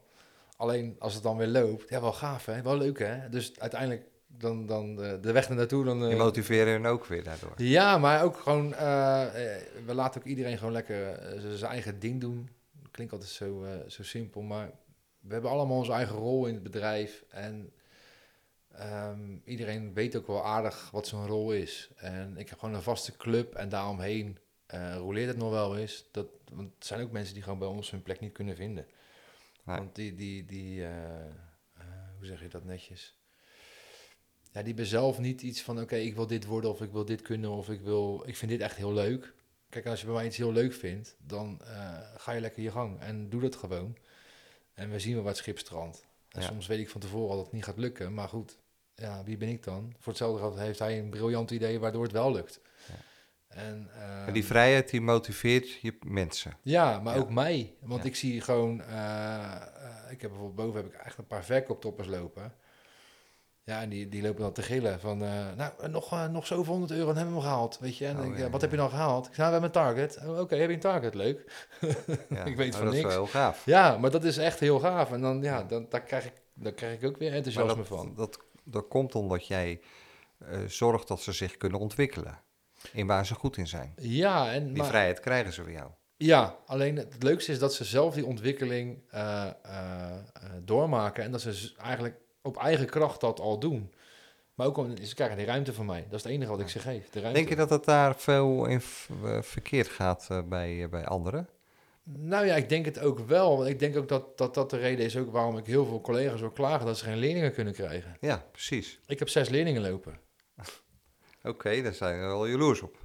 Alleen 0.58 0.96
als 1.00 1.13
het 1.13 1.24
dan 1.24 1.38
weer 1.38 1.48
loopt, 1.48 1.89
ja, 1.89 2.02
wel 2.02 2.13
gaaf 2.13 2.46
hè, 2.46 2.62
wel 2.62 2.78
leuk 2.78 3.00
hè. 3.00 3.30
Dus 3.30 3.60
uiteindelijk 3.60 4.08
dan, 4.28 4.65
dan 4.65 4.96
de, 4.96 5.18
de 5.22 5.32
weg 5.32 5.50
ernaartoe, 5.50 5.86
dan... 5.86 5.98
Je 6.00 6.10
eh, 6.10 6.18
motiveert 6.18 6.68
hen 6.68 6.86
ook 6.86 7.06
weer 7.06 7.24
daardoor. 7.24 7.52
ja, 7.56 7.98
maar 7.98 8.24
ook 8.24 8.38
gewoon, 8.38 8.74
eh, 8.74 9.56
eh, 9.56 9.62
we 9.86 9.94
laten 9.94 10.22
ook 10.22 10.28
iedereen 10.28 10.58
gewoon 10.58 10.74
lekker 10.74 11.12
eh, 11.12 11.39
zijn 11.56 11.72
eigen 11.72 12.00
ding 12.00 12.22
doen. 12.22 12.50
Klinkt 12.92 13.13
altijd 13.13 13.32
zo, 13.32 13.63
eh, 13.63 13.72
zo 13.88 14.04
simpel, 14.04 14.42
maar 14.42 14.72
we 15.20 15.34
hebben 15.34 15.52
allemaal 15.52 15.78
onze 15.78 15.92
eigen 15.92 16.15
rol 16.15 16.46
in 16.46 16.54
het 16.54 16.63
bedrijf. 16.63 17.24
En 17.30 17.72
ehm, 18.72 19.38
iedereen 19.44 19.94
weet 19.94 20.16
ook 20.16 20.28
wel 20.28 20.46
aardig 20.46 20.92
wat 20.92 21.08
zo'n 21.08 21.28
rol 21.28 21.54
is. 21.54 21.90
En 21.96 22.38
ik 22.38 22.50
heb 22.50 22.60
gewoon 22.60 22.76
een 22.76 22.82
vaste 22.82 23.18
club 23.18 23.56
en 23.56 23.70
daaromheen 23.70 24.38
eh 24.66 24.96
roleert 24.96 25.28
het 25.28 25.38
nog 25.38 25.52
wel 25.52 25.78
eens. 25.78 26.06
Dat, 26.12 26.28
want 26.52 26.70
er 26.80 26.86
zijn 26.86 27.02
ook 27.02 27.12
mensen 27.12 27.34
die 27.34 27.44
gewoon 27.44 27.60
bij 27.60 27.68
ons 27.68 27.92
hun 27.92 28.02
plek 28.02 28.20
niet 28.20 28.32
kunnen 28.32 28.56
vinden. 28.56 28.88
Nee. 29.64 29.78
Want 29.78 29.96
die, 29.96 30.16
die, 30.16 30.46
die 30.46 30.84
eh, 30.84 31.26
eh, 31.26 31.84
hoe 32.18 32.26
zeg 32.26 32.42
je 32.42 32.48
dat 32.48 32.66
netjes? 32.66 33.18
Ja, 34.52 34.60
die 34.60 34.68
hebben 34.68 34.86
zelf 34.86 35.20
niet 35.20 35.42
iets 35.42 35.62
van, 35.62 35.82
oké, 35.82 35.96
ik 35.96 36.16
wil 36.16 36.28
dit 36.28 36.46
worden 36.46 36.70
of 36.70 36.82
ik 36.82 36.92
wil 36.92 37.06
dit 37.06 37.22
kunnen 37.22 37.50
of 37.50 37.70
ik 37.70 37.82
wil, 37.82 38.24
ik 38.26 38.38
vind 38.38 38.52
dit 38.52 38.62
echt 38.62 38.76
heel 38.76 38.94
leuk. 38.94 39.34
Kijk, 39.70 39.86
als 39.86 40.00
je 40.00 40.06
bij 40.06 40.16
mij 40.16 40.26
iets 40.26 40.38
heel 40.38 40.52
leuk 40.52 40.74
vindt, 40.74 41.16
dan 41.20 41.62
ga 42.18 42.32
je 42.32 42.42
lekker 42.42 42.64
je 42.64 42.72
gang 42.72 43.00
en 43.00 43.30
doe 43.30 43.42
dat 43.42 43.56
gewoon. 43.56 43.98
En 44.74 44.92
we 44.92 45.00
zien 45.00 45.14
wel 45.14 45.24
wat 45.24 45.38
schip 45.38 45.60
strandt. 45.60 46.09
En 46.30 46.42
Ja. 46.42 46.48
soms 46.48 46.68
weet 46.68 46.80
ik 46.80 46.89
van 46.89 47.02
tevoren 47.02 47.30
al 47.30 47.36
dat 47.36 47.46
het 47.46 47.54
niet 47.54 47.63
gaat 47.63 47.78
lukken, 47.78 48.13
maar 48.13 48.28
goed, 48.30 48.58
ja, 48.96 49.24
wie 49.24 49.38
ben 49.38 49.50
ik 49.50 49.63
dan? 49.63 49.94
Voor 50.00 50.08
hetzelfde 50.08 50.39
geld 50.39 50.58
heeft 50.60 50.80
hij 50.80 51.00
een 51.00 51.10
briljant 51.10 51.52
idee 51.52 51.80
waardoor 51.80 52.04
het 52.04 52.12
wel 52.12 52.32
lukt. 52.32 52.62
Ja. 52.88 52.94
En, 53.48 53.89
En 54.26 54.34
die 54.34 54.42
ehm, 54.42 54.52
vrijheid 54.52 54.89
die 54.89 55.02
motiveert 55.02 55.72
je 55.72 55.98
mensen. 56.06 56.58
ja, 56.62 57.00
maar 57.00 57.15
Ja. 57.15 57.22
ook 57.22 57.30
mij. 57.30 57.74
Want 57.80 58.06
ik 58.06 58.15
zie 58.15 58.42
gewoon, 58.42 58.82
eh, 58.82 59.56
eh, 59.56 60.12
ik 60.12 60.22
heb 60.22 60.30
bijvoorbeeld 60.30 60.56
boven 60.56 60.82
heb 60.84 60.94
ik 60.94 61.00
echt 61.00 61.18
een 61.18 61.28
paar 61.28 61.44
verkooptoppers 61.44 62.08
lopen. 62.08 62.54
Ja, 63.70 63.82
en 63.82 63.90
die, 63.90 64.10
die 64.10 64.22
lopen 64.22 64.42
dan 64.42 64.52
te 64.52 64.62
gillen 64.62 65.00
van, 65.00 65.24
eh, 65.24 65.32
nou, 65.58 65.90
nog, 65.90 66.12
eh, 66.12 66.28
nog 66.28 66.48
zoveel 66.48 66.72
honderd 66.74 66.92
euro 66.92 67.10
en 67.10 67.16
hebben 67.16 67.34
we 67.34 67.40
hem 67.40 67.50
gehaald, 67.50 67.78
weet 67.80 67.98
je. 67.98 68.06
En 68.08 68.20
Oh, 68.20 68.26
ik, 68.26 68.38
ja, 68.38 68.44
wat 68.44 68.54
ja. 68.54 68.60
heb 68.60 68.72
je 68.72 68.78
dan 68.78 68.90
gehaald? 68.90 69.28
Ik 69.28 69.34
zei, 69.34 69.50
nou, 69.50 69.62
we 69.62 69.68
hebben 69.68 69.84
een 69.84 69.96
target. 69.96 70.28
Oh, 70.30 70.40
Oké, 70.40 70.56
heb 70.56 70.68
je 70.70 70.74
een 70.76 70.80
target? 70.82 71.14
Leuk. 71.16 71.68
Ja. 72.30 72.44
Ik 72.44 72.56
weet 72.56 72.72
Oh, 72.74 72.78
van 72.78 72.86
dat 72.86 72.96
is 72.96 73.02
niks. 73.02 73.14
wel 73.16 73.24
heel 73.24 73.32
gaaf. 73.34 73.66
Ja, 73.66 73.98
maar 73.98 74.12
dat 74.12 74.24
is 74.24 74.38
echt 74.38 74.60
heel 74.60 74.80
gaaf. 74.80 75.12
En 75.12 75.22
dan, 75.22 75.42
ja, 75.42 75.64
dan, 75.64 75.86
daar, 75.90 76.02
krijg 76.02 76.26
ik, 76.26 76.34
daar 76.54 76.72
krijg 76.72 77.02
ik 77.02 77.08
ook 77.08 77.18
weer 77.18 77.34
enthousiasme 77.34 77.76
dat, 77.76 77.88
van. 77.88 78.14
dat, 78.16 78.40
dat 78.64 78.88
komt 78.88 79.16
omdat 79.16 79.48
jij 79.48 79.82
eh, 80.38 80.60
zorgt 80.68 81.08
dat 81.08 81.22
ze 81.22 81.32
zich 81.32 81.58
kunnen 81.58 81.80
ontwikkelen. 81.80 82.40
In 82.92 83.08
waar 83.08 83.26
ze 83.26 83.36
goed 83.36 83.58
in 83.58 83.68
zijn. 83.68 83.94
Ja, 83.96 84.52
en, 84.52 84.68
Die 84.68 84.78
maar, 84.78 84.88
vrijheid 84.88 85.20
krijgen 85.20 85.54
ze 85.54 85.64
van 85.64 85.72
jou. 85.72 85.90
Ja, 86.18 86.58
alleen 86.66 86.96
het 86.96 87.24
leukste 87.24 87.52
is 87.52 87.60
dat 87.60 87.74
ze 87.74 87.84
zelf 87.84 88.14
die 88.14 88.26
ontwikkeling 88.26 89.04
doormaken 90.64 91.24
en 91.24 91.32
dat 91.32 91.42
ze 91.42 91.74
eigenlijk 91.78 92.16
op 92.41 92.58
eigen 92.58 92.86
kracht 92.86 93.21
dat 93.21 93.39
al 93.39 93.60
doen. 93.60 93.93
Maar 94.60 94.67
ook 94.67 94.78
om, 94.78 94.97
ze 94.97 95.15
krijgen 95.15 95.38
die 95.38 95.45
ruimte 95.45 95.73
van 95.73 95.86
mij. 95.86 96.06
Dat 96.10 96.17
is 96.19 96.23
het 96.23 96.32
enige 96.32 96.52
wat 96.52 96.60
ik 96.60 96.69
ze 96.69 96.80
geef. 96.80 97.10
De. 97.10 97.21
Denk 97.21 97.49
je 97.49 97.56
dat 97.56 97.69
het 97.69 97.86
daar 97.86 98.15
veel 98.15 98.65
in 98.65 98.82
eh, 99.23 99.41
verkeerd 99.41 99.88
gaat 99.88 100.28
eh, 100.30 100.41
bij, 100.43 100.84
eh, 100.84 100.89
bij 100.89 101.06
anderen? 101.06 101.49
Nou 102.04 102.45
ja, 102.45 102.56
ik 102.56 102.69
denk 102.69 102.86
het 102.86 102.99
ook 102.99 103.19
wel. 103.19 103.58
Want 103.58 103.69
ik 103.69 103.80
denk 103.80 103.97
ook 103.97 104.08
dat, 104.08 104.38
dat 104.38 104.54
dat 104.54 104.69
de 104.69 104.78
reden 104.78 105.06
is 105.06 105.17
ook 105.17 105.32
waarom 105.32 105.58
ik 105.58 105.65
heel 105.65 105.86
veel 105.86 106.02
collega's 106.02 106.41
ook 106.41 106.56
klagen 106.56 106.86
dat 106.86 106.97
ze 106.97 107.04
geen 107.04 107.17
leerlingen 107.17 107.54
kunnen 107.54 107.73
krijgen. 107.73 108.17
Ja, 108.19 108.45
precies. 108.52 108.99
Ik 109.06 109.19
heb 109.19 109.30
zes 109.30 109.49
leerlingen 109.49 109.82
lopen. 109.82 110.19
Oké, 111.43 111.82
daar 111.82 111.93
zijn 111.93 112.19
we 112.19 112.25
wel 112.25 112.47
jaloers 112.47 112.82
op. 112.82 112.97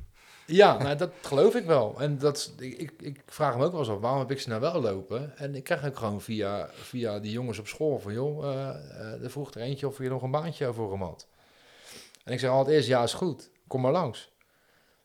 Ja, 0.47 0.95
dat 0.95 1.13
geloof 1.23 1.55
ik 1.55 1.65
wel. 1.65 2.01
En 2.01 2.19
dat, 2.19 2.55
ik, 2.59 2.93
ik, 3.01 3.23
vraag 3.27 3.57
me 3.57 3.65
ook 3.65 3.71
wel 3.71 3.81
eens 3.81 3.91
af, 3.91 3.99
waarom 3.99 4.19
heb 4.19 4.31
ik 4.31 4.41
ze 4.41 4.49
nou 4.49 4.61
wel 4.61 4.81
lopen? 4.81 5.37
En 5.37 5.55
ik 5.55 5.65
krijg 5.65 5.87
ook 5.87 5.97
gewoon 5.97 6.21
via, 6.21 6.69
via 6.73 7.19
die 7.19 7.33
jongens 7.33 7.59
op 7.59 7.67
school 7.67 7.99
van, 7.99 8.13
joh, 8.13 8.45
eh, 8.45 9.23
er 9.23 9.31
vroeg 9.31 9.55
er 9.55 9.61
eentje 9.61 9.87
of 9.87 9.99
je 9.99 10.09
nog 10.09 10.23
een 10.23 10.31
baantje 10.31 10.73
voor 10.73 10.91
hem 10.91 11.03
had. 11.03 11.27
En 12.25 12.33
ik 12.33 12.39
zeg 12.39 12.51
altijd 12.51 12.77
eerst, 12.77 12.89
ja, 12.89 13.03
is 13.03 13.15
goed. 13.15 13.51
Kom 13.67 13.81
maar 13.81 13.93
langs. 13.93 14.33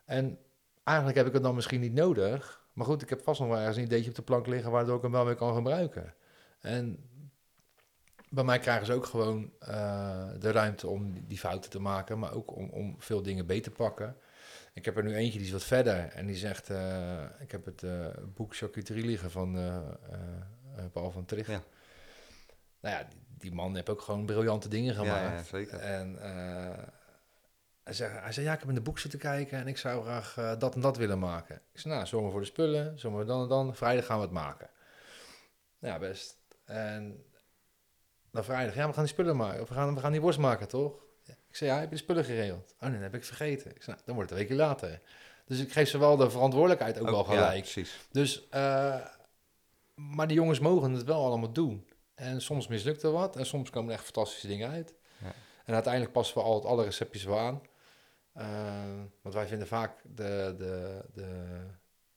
En 0.05 0.37
eigenlijk 0.83 1.17
heb 1.17 1.27
ik 1.27 1.33
het 1.33 1.43
dan 1.43 1.55
misschien 1.55 1.79
niet 1.79 1.93
nodig. 1.93 2.61
Maar 2.73 2.85
goed, 2.85 3.01
ik 3.01 3.09
heb 3.09 3.21
vast 3.21 3.39
nog 3.39 3.49
wel 3.49 3.57
ergens 3.57 3.77
een 3.77 3.83
ideetje 3.83 4.09
op 4.09 4.15
de 4.15 4.21
plank 4.21 4.47
liggen... 4.47 4.71
waardoor 4.71 4.95
ik 4.95 5.01
hem 5.01 5.11
wel 5.11 5.25
weer 5.25 5.35
kan 5.35 5.55
gebruiken. 5.55 6.13
En 6.59 7.09
bij 8.29 8.43
mij 8.43 8.59
krijgen 8.59 8.85
ze 8.85 8.93
ook 8.93 9.05
gewoon 9.05 9.51
eh, 9.59 10.27
de 10.39 10.51
ruimte 10.51 10.87
om 10.87 11.13
die 11.27 11.37
fouten 11.37 11.69
te 11.69 11.79
maken... 11.79 12.19
maar 12.19 12.33
ook 12.33 12.55
om, 12.55 12.69
om 12.69 12.95
veel 12.97 13.21
dingen 13.21 13.45
beter 13.45 13.71
te 13.71 13.77
pakken. 13.77 14.15
Ik 14.79 14.85
heb 14.85 14.97
er 14.97 15.03
nu 15.03 15.15
eentje 15.15 15.37
die 15.37 15.47
is 15.47 15.53
wat 15.53 15.63
verder 15.63 16.07
en 16.07 16.25
die 16.25 16.35
zegt... 16.35 16.69
eh, 16.69 17.23
ik 17.39 17.51
heb 17.51 17.65
het 17.65 17.83
eh, 17.83 18.07
boek 18.33 18.55
Charcuterie 18.55 19.05
liggen 19.05 19.31
van 19.31 19.57
eh, 19.57 19.77
Paul 20.91 21.11
van 21.11 21.25
Tricht. 21.25 21.49
Ja. 21.49 21.63
Nou 22.79 22.95
ja, 22.95 23.03
die, 23.03 23.19
die 23.27 23.53
man 23.53 23.75
heeft 23.75 23.89
ook 23.89 24.01
gewoon 24.01 24.25
briljante 24.25 24.67
dingen 24.67 24.95
gemaakt. 24.95 25.37
ja, 25.37 25.43
zeker. 25.43 25.79
En 25.79 26.17
hij, 27.83 27.93
zei, 27.93 28.13
hij 28.13 28.31
zei, 28.31 28.45
ja, 28.45 28.53
ik 28.53 28.59
heb 28.59 28.69
in 28.69 28.75
de 28.75 28.81
boek 28.81 28.99
zitten 28.99 29.19
kijken 29.19 29.59
en 29.59 29.67
ik 29.67 29.77
zou 29.77 30.03
graag 30.03 30.57
dat 30.57 30.75
en 30.75 30.81
dat 30.81 30.97
willen 30.97 31.19
maken. 31.19 31.55
Ik 31.73 31.79
zei, 31.79 31.93
nou, 31.93 32.07
zomaar 32.07 32.31
voor 32.31 32.39
de 32.39 32.45
spullen, 32.45 32.99
zomaar 32.99 33.25
dan 33.25 33.41
en 33.41 33.47
dan. 33.47 33.75
Vrijdag 33.75 34.05
gaan 34.05 34.17
we 34.17 34.23
het 34.23 34.33
maken. 34.33 34.69
Ja, 35.79 35.99
best. 35.99 36.37
En 36.65 37.23
dan 38.31 38.43
vrijdag, 38.43 38.75
ja, 38.75 38.87
we 38.87 38.93
gaan 38.93 39.03
die 39.03 39.13
spullen 39.13 39.35
maken. 39.35 39.61
Of 39.61 39.67
we 39.69 39.73
gaan, 39.73 39.95
we 39.95 40.01
gaan 40.01 40.11
die 40.11 40.21
worst 40.21 40.39
maken, 40.39 40.67
toch? 40.67 41.08
Ik 41.49 41.55
zei, 41.55 41.69
ja, 41.69 41.79
heb 41.79 41.89
je 41.89 41.95
de 41.95 42.01
spullen 42.01 42.25
geregeld? 42.25 42.75
Oh 42.79 42.81
nee, 42.81 42.91
dat 42.91 43.01
heb 43.01 43.15
ik 43.15 43.23
vergeten. 43.23 43.75
Ik 43.75 43.81
zei, 43.81 43.95
nou, 43.95 44.01
dan 44.05 44.15
wordt 44.15 44.29
het 44.29 44.39
een 44.39 44.47
weekje 44.47 44.63
later. 44.63 45.01
Dus 45.45 45.59
ik 45.59 45.71
geef 45.71 45.89
ze 45.89 45.97
wel 45.97 46.17
de 46.17 46.29
verantwoordelijkheid 46.29 46.99
ook, 46.99 47.09
wel 47.09 47.33
ja, 47.33 47.45
gelijk. 47.45 47.61
precies. 47.61 47.97
Dus, 48.11 48.49
eh, 48.49 49.05
maar 49.95 50.27
die 50.27 50.37
jongens 50.37 50.59
mogen 50.59 50.93
het 50.93 51.03
wel 51.03 51.25
allemaal 51.25 51.51
doen. 51.51 51.87
En 52.15 52.41
soms 52.41 52.67
mislukt 52.67 53.03
er 53.03 53.11
wat 53.11 53.35
en 53.35 53.45
soms 53.45 53.69
komen 53.69 53.89
er 53.89 53.95
echt 53.95 54.05
fantastische 54.05 54.47
dingen 54.47 54.69
uit. 54.69 54.93
Ja. 55.17 55.33
En 55.65 55.73
uiteindelijk 55.73 56.13
passen 56.13 56.37
we 56.37 56.43
altijd 56.43 56.73
alle 56.73 56.83
receptjes 56.83 57.23
wel 57.23 57.39
aan. 57.39 57.61
Eh, 58.33 59.01
want 59.21 59.35
wij 59.35 59.47
vinden 59.47 59.67
vaak 59.67 60.01
de, 60.03 60.55
de, 60.57 61.05
de 61.13 61.59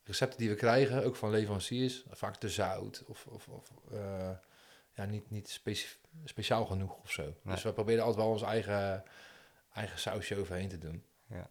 recepten 0.05 0.39
die 0.39 0.49
we 0.49 0.55
krijgen, 0.55 1.05
ook 1.05 1.17
van 1.17 1.31
leveranciers, 1.31 2.05
vaak 2.11 2.37
te 2.37 2.49
zout 2.49 3.03
of, 3.07 3.27
of, 3.27 3.49
of 3.49 3.73
eh, 3.93 4.31
ja, 5.03 5.11
niet, 5.11 5.31
niet 5.31 5.49
speci- 5.49 5.97
speciaal 6.25 6.65
genoeg 6.65 6.97
of 7.03 7.11
zo. 7.11 7.23
Nee. 7.23 7.55
Dus 7.55 7.63
we 7.63 7.73
proberen 7.73 8.05
altijd 8.05 8.25
wel 8.25 8.33
ons 8.33 8.43
eigen, 8.43 9.05
eigen 9.73 9.99
sausje 9.99 10.37
overheen 10.37 10.69
te 10.69 10.79
doen. 10.79 11.03
Ja. 11.27 11.51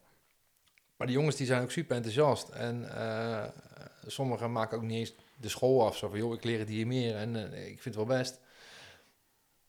Maar 0.96 1.06
die 1.06 1.16
jongens 1.16 1.36
die 1.36 1.46
zijn 1.46 1.62
ook 1.62 1.70
super 1.70 1.96
enthousiast. 1.96 2.48
En 2.48 2.96
eh, 2.96 3.48
sommigen 4.06 4.52
maken 4.52 4.76
ook 4.76 4.82
niet 4.82 4.98
eens 4.98 5.14
de 5.36 5.48
school 5.48 5.86
af. 5.86 5.96
Zo 5.96 6.08
van, 6.08 6.18
joh, 6.18 6.34
ik 6.34 6.44
leer 6.44 6.58
het 6.58 6.68
hier 6.68 6.86
meer 6.86 7.16
en 7.16 7.52
eh, 7.52 7.66
ik 7.66 7.82
vind 7.82 7.94
het 7.96 8.06
wel 8.06 8.18
best. 8.18 8.40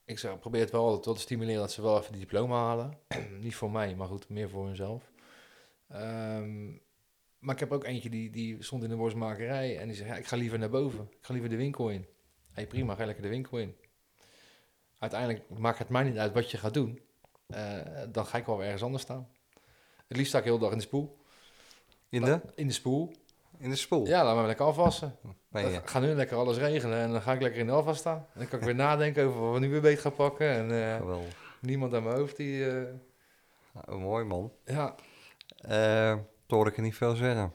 Ik 0.05 0.19
zeg, 0.19 0.39
probeer 0.39 0.61
het 0.61 0.71
wel 0.71 0.85
altijd 0.85 1.05
wel 1.05 1.13
te 1.13 1.21
stimuleren 1.21 1.61
dat 1.61 1.71
ze 1.71 1.81
wel 1.81 1.99
even 1.99 2.11
die 2.11 2.21
diploma 2.21 2.55
halen. 2.55 2.97
niet 3.41 3.55
voor 3.55 3.71
mij, 3.71 3.95
maar 3.95 4.07
goed, 4.07 4.29
meer 4.29 4.49
voor 4.49 4.65
hunzelf. 4.65 5.11
Ehm, 5.87 6.71
maar 7.39 7.53
ik 7.53 7.59
heb 7.59 7.71
ook 7.71 7.83
eentje 7.83 8.09
die, 8.09 8.29
die 8.29 8.63
stond 8.63 8.83
in 8.83 8.89
de 8.89 8.95
worstmakerij 8.95 9.77
en 9.77 9.87
die 9.87 9.97
zei, 9.97 10.09
ja, 10.09 10.15
ik 10.15 10.25
ga 10.25 10.35
liever 10.35 10.59
naar 10.59 10.69
boven. 10.69 11.07
Ik 11.11 11.25
ga 11.25 11.33
liever 11.33 11.49
de 11.49 11.55
winkel 11.55 11.89
in. 11.89 12.05
Hey, 12.53 12.67
prima, 12.67 12.95
ga 12.95 13.05
lekker 13.05 13.23
de 13.23 13.29
winkel 13.29 13.57
in. 13.57 13.75
Uiteindelijk 14.99 15.49
maakt 15.59 15.77
het 15.77 15.89
mij 15.89 16.03
niet 16.03 16.17
uit 16.17 16.33
wat 16.33 16.51
je 16.51 16.57
gaat 16.57 16.73
doen. 16.73 17.01
Eh, 17.47 17.77
dan 18.09 18.25
ga 18.25 18.37
ik 18.37 18.45
wel 18.45 18.55
weer 18.57 18.65
ergens 18.65 18.83
anders 18.83 19.03
staan. 19.03 19.27
Het 20.07 20.17
liefst 20.17 20.29
sta 20.29 20.37
ik 20.39 20.43
heel 20.43 20.57
dag 20.59 20.71
in 20.71 20.77
de 20.77 20.83
spoel. 20.83 21.17
In 22.09 22.21
de, 22.21 22.41
In 22.55 22.67
de 22.67 22.73
spoel. 22.73 23.13
in 23.57 23.69
de 23.69 23.75
spoel. 23.75 24.07
Ja, 24.07 24.23
laten 24.23 24.41
we 24.41 24.47
lekker 24.47 24.65
afwassen. 24.65 25.15
Dan 25.49 25.87
gaan 25.87 26.01
nu 26.01 26.13
lekker 26.13 26.37
alles 26.37 26.57
regelen 26.57 26.97
en 26.97 27.11
dan 27.11 27.21
ga 27.21 27.33
ik 27.33 27.41
lekker 27.41 27.59
in 27.59 27.65
de 27.65 27.71
afwas 27.71 27.97
staan. 27.97 28.17
En 28.17 28.39
dan 28.39 28.47
kan 28.47 28.59
ik 28.59 28.65
weer 28.65 28.75
nadenken 28.75 29.25
over 29.25 29.41
wat 29.41 29.53
we 29.53 29.59
nu 29.59 29.69
weer 29.69 29.81
beter 29.81 30.01
gaan 30.01 30.13
pakken. 30.13 30.49
En 30.49 30.71
eh, 31.01 31.17
niemand 31.61 31.93
aan 31.93 32.03
mijn 32.03 32.15
hoofd 32.17 32.37
die... 32.37 32.69
eh, 32.71 32.93
Nou, 33.85 33.99
mooi 33.99 34.25
man. 34.25 34.51
ja. 34.65 34.95
Toen 36.45 36.57
hoor 36.57 36.67
ik 36.67 36.75
er 36.77 36.83
niet 36.83 36.95
veel 36.95 37.15
zeggen. 37.15 37.53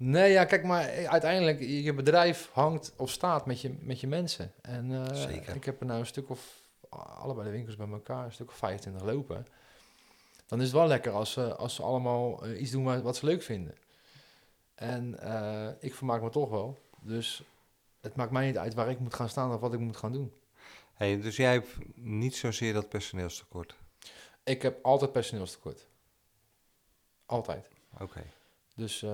Nee, 0.00 0.32
ja, 0.32 0.44
kijk 0.44 0.64
maar, 0.64 1.06
uiteindelijk, 1.06 1.60
je 1.60 1.94
bedrijf 1.94 2.50
hangt 2.52 2.92
of 2.96 3.10
staat 3.10 3.46
met 3.46 3.60
je, 3.60 3.76
met 3.80 4.00
je 4.00 4.06
mensen. 4.06 4.52
En 4.60 4.92
eh, 4.92 5.14
Zeker. 5.14 5.54
ik 5.54 5.64
heb 5.64 5.80
er 5.80 5.86
nou 5.86 6.00
een 6.00 6.06
stuk 6.06 6.30
of, 6.30 6.60
allebei 6.88 7.46
de 7.46 7.52
winkels 7.52 7.76
bij 7.76 7.88
elkaar, 7.88 8.24
een 8.24 8.32
stuk 8.32 8.48
of 8.48 8.56
25 8.56 9.02
lopen. 9.02 9.46
Dan 10.46 10.58
is 10.58 10.64
het 10.64 10.74
wel 10.74 10.86
lekker 10.86 11.12
als 11.12 11.32
ze, 11.32 11.56
als 11.56 11.74
ze 11.74 11.82
allemaal 11.82 12.44
eh, 12.44 12.60
iets 12.60 12.70
doen 12.70 12.84
wat, 12.84 13.02
wat 13.02 13.16
ze 13.16 13.26
leuk 13.26 13.42
vinden. 13.42 13.74
En 14.74 15.20
eh, 15.20 15.68
ik 15.80 15.94
vermaak 15.94 16.22
me 16.22 16.30
toch 16.30 16.50
wel. 16.50 16.78
Dus 17.00 17.42
het 18.00 18.16
maakt 18.16 18.30
mij 18.30 18.46
niet 18.46 18.58
uit 18.58 18.74
waar 18.74 18.90
ik 18.90 18.98
moet 18.98 19.14
gaan 19.14 19.28
staan 19.28 19.54
of 19.54 19.60
wat 19.60 19.72
ik 19.72 19.80
moet 19.80 19.96
gaan 19.96 20.12
doen. 20.12 20.32
Hey, 20.94 21.20
dus 21.20 21.36
jij 21.36 21.52
hebt 21.52 21.68
niet 21.94 22.36
zozeer 22.36 22.72
dat 22.72 22.88
personeelstekort. 22.88 23.76
Ik 24.44 24.62
heb 24.62 24.84
altijd 24.84 25.12
personeelstekort. 25.12 25.86
Altijd. 27.26 27.68
Oké. 27.98 28.24
Dus 28.78 29.02
eh, 29.02 29.10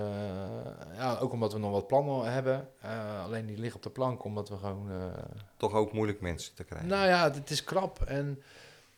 ja, 0.95 1.17
ook 1.17 1.31
omdat 1.31 1.53
we 1.53 1.59
nog 1.59 1.71
wat 1.71 1.87
plannen 1.87 2.31
hebben. 2.31 2.69
Eh, 2.81 3.23
alleen 3.23 3.45
die 3.45 3.57
liggen 3.57 3.75
op 3.75 3.83
de 3.83 3.89
plank, 3.89 4.23
omdat 4.23 4.49
we 4.49 4.57
gewoon... 4.57 4.91
eh, 4.91 5.23
Toch 5.57 5.73
ook 5.73 5.93
moeilijk 5.93 6.21
mensen 6.21 6.55
te 6.55 6.63
krijgen. 6.63 6.87
Nou 6.89 7.07
ja, 7.07 7.31
het 7.31 7.49
is 7.49 7.63
krap. 7.63 8.01
En 8.01 8.41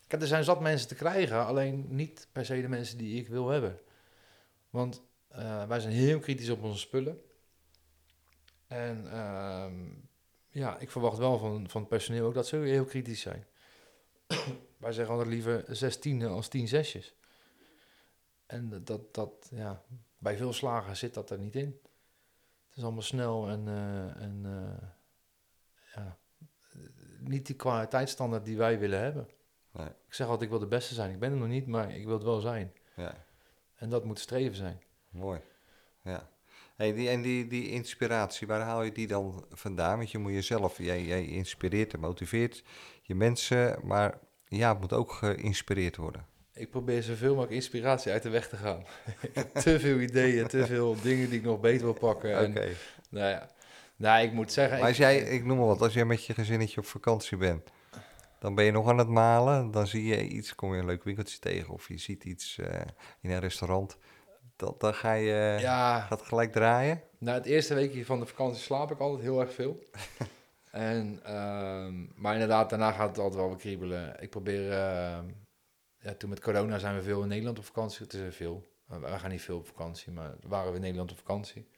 kijk, 0.08 0.22
er 0.22 0.28
zijn 0.28 0.44
zat 0.44 0.62
mensen 0.62 0.88
te 0.88 0.96
krijgen, 0.96 1.46
alleen 1.46 1.86
niet 1.90 2.28
per 2.32 2.46
se 2.46 2.62
de 2.62 2.68
mensen 2.68 2.98
die 2.98 3.20
ik 3.20 3.28
wil 3.28 3.50
hebben. 3.50 3.80
Want 4.70 5.02
wij 5.68 5.80
zijn 5.80 5.94
heel 5.94 6.20
kritisch 6.20 6.50
op 6.50 6.64
onze 6.64 6.80
spullen. 6.80 7.22
En 8.68 9.12
ehm, 9.12 9.74
ja, 10.50 10.78
ik 10.78 10.92
verwacht 10.92 11.18
wel 11.18 11.38
van, 11.38 11.70
van 11.70 11.82
het 11.82 11.90
personeel 11.90 12.26
ook 12.28 12.34
dat 12.34 12.48
ze 12.48 12.56
heel 12.56 12.86
kritisch 12.86 13.22
zijn. 13.22 13.46
wij 14.78 14.92
zeggen 14.92 15.14
altijd 15.14 15.34
liever 15.34 15.64
16 15.68 16.26
als 16.26 16.48
10 16.48 16.68
zesjes. 16.68 17.16
En 18.46 18.70
dat, 18.70 18.88
dat, 18.88 19.14
dat, 19.14 19.50
ja, 19.52 19.84
bij 20.18 20.38
veel 20.38 20.54
slagen 20.54 20.98
zit 20.98 21.14
dat 21.14 21.30
er 21.30 21.40
niet 21.40 21.56
in. 21.56 21.80
Het 22.68 22.78
is 22.78 22.84
allemaal 22.84 23.02
snel 23.02 23.48
en, 23.48 23.68
eh, 23.68 24.22
en 24.22 24.42
eh, 24.46 24.88
ja, 25.96 26.18
niet 27.20 27.46
die 27.46 27.56
kwaliteitsstandaard 27.56 28.46
die 28.46 28.58
wij 28.58 28.80
willen 28.80 29.00
hebben. 29.00 29.28
Nee. 29.72 29.88
Ik 29.88 30.14
zeg 30.14 30.28
altijd, 30.28 30.44
ik 30.44 30.50
wil 30.50 30.60
de 30.60 30.76
beste 30.76 30.94
zijn. 30.94 31.12
Ik 31.12 31.20
ben 31.20 31.32
er 31.32 31.38
nog 31.38 31.48
niet, 31.48 31.68
maar 31.68 31.96
ik 31.96 32.06
wil 32.06 32.14
het 32.14 32.24
wel 32.24 32.40
zijn. 32.40 32.74
Ja, 32.96 33.26
En 33.76 33.90
dat 33.90 34.06
moet 34.06 34.20
streven 34.20 34.58
zijn. 34.58 34.82
mooi. 35.10 35.40
Ja. 36.02 36.30
Hey, 36.76 36.94
die, 36.94 37.10
en 37.10 37.22
die, 37.22 37.48
die 37.48 37.70
inspiratie, 37.70 38.48
waar 38.48 38.62
haal 38.62 38.84
je 38.84 38.92
die 38.92 39.08
dan 39.08 39.46
vandaan? 39.52 39.98
Want 39.98 40.12
je 40.12 40.18
moet 40.18 40.32
jezelf, 40.32 40.78
jij, 40.78 41.06
jij 41.06 41.26
inspireert 41.26 41.94
en 41.94 42.00
motiveert 42.00 42.64
je 43.02 43.16
mensen, 43.16 43.80
maar 43.84 44.20
ja, 44.48 44.70
het 44.70 44.80
moet 44.80 44.94
ook 44.94 45.12
geïnspireerd 45.12 45.96
worden. 45.96 46.26
Ik 46.58 46.70
probeer 46.70 47.04
zoveel 47.04 47.30
mogelijk 47.30 47.52
inspiratie 47.54 48.12
uit 48.12 48.24
de 48.24 48.30
weg 48.30 48.50
te 48.50 48.56
gaan. 48.56 48.84
ik 49.22 49.36
heb 49.36 49.54
te 49.54 49.80
veel 49.80 50.00
ideeën, 50.00 50.48
te 50.48 50.66
veel 50.66 50.96
dingen 51.02 51.30
die 51.30 51.40
ik 51.40 51.46
nog 51.46 51.60
beter 51.60 51.84
wil 51.84 51.94
pakken. 51.94 52.50
Oké. 52.50 52.68
Nou 53.10 53.30
ja, 53.30 53.50
nou, 53.96 54.24
ik 54.26 54.32
moet 54.32 54.52
zeggen... 54.52 54.78
Maar 54.78 54.88
als 54.88 54.98
ik- 54.98 55.04
jij, 55.04 55.18
ik 55.18 55.46
noem 55.46 55.58
maar 55.58 55.68
wat, 55.68 55.82
als 55.82 55.94
jij 55.94 56.06
met 56.06 56.26
je 56.26 56.34
gezinnetje 56.34 56.80
op 56.80 56.86
vakantie 56.86 57.38
bent, 57.38 57.70
dan 58.40 58.56
ben 58.56 58.66
je 58.66 58.72
nog 58.72 58.90
aan 58.90 58.98
het 58.98 59.08
malen, 59.08 59.72
dan 59.72 59.88
zie 59.88 60.06
je 60.06 60.28
iets, 60.28 60.56
kom 60.56 60.74
je 60.74 60.80
een 60.80 60.86
leuk 60.86 61.04
winkeltje 61.04 61.40
tegen 61.40 61.74
of 61.74 61.88
je 61.88 61.98
ziet 61.98 62.24
iets 62.24 62.58
eh, 62.58 62.82
in 63.22 63.32
een 63.32 63.40
restaurant, 63.40 63.98
dan, 64.56 64.76
dan 64.78 64.94
ga 64.94 65.14
je 65.14 65.58
ja, 65.60 66.00
gaat 66.02 66.22
gelijk 66.22 66.52
draaien. 66.52 67.02
Na 67.18 67.34
het 67.34 67.46
eerste 67.46 67.74
weekje 67.74 68.06
van 68.06 68.20
de 68.20 68.26
vakantie 68.26 68.62
slaap 68.64 68.92
ik 68.92 69.00
altijd 69.00 69.22
heel 69.22 69.40
erg 69.42 69.54
veel. 69.54 69.84
en, 70.72 71.20
ehm, 71.24 71.94
maar 72.16 72.34
inderdaad, 72.34 72.70
daarna 72.70 72.92
gaat 72.92 73.08
het 73.10 73.18
altijd 73.18 73.36
wel 73.40 73.48
weer 73.50 73.58
kriebelen. 73.58 74.16
Ik 74.20 74.30
probeer... 74.30 74.72
ehm, 74.72 75.26
ja, 76.00 76.14
toen 76.14 76.30
met 76.30 76.40
corona 76.40 76.78
zijn 76.80 76.96
we 76.96 77.02
veel 77.02 77.22
in 77.22 77.28
Nederland 77.28 77.60
op 77.60 77.66
vakantie. 77.66 78.04
Het 78.04 78.14
is 78.14 78.20
er 78.20 78.34
veel. 78.34 78.76
Uh, 78.92 79.00
we 79.00 79.20
gaan 79.20 79.30
niet 79.30 79.42
veel 79.42 79.58
op 79.58 79.68
vakantie, 79.68 80.12
maar 80.12 80.36
waren 80.42 80.70
we 80.70 80.76
in 80.76 80.82
Nederland 80.82 81.12
op 81.12 81.18
vakantie. 81.18 81.70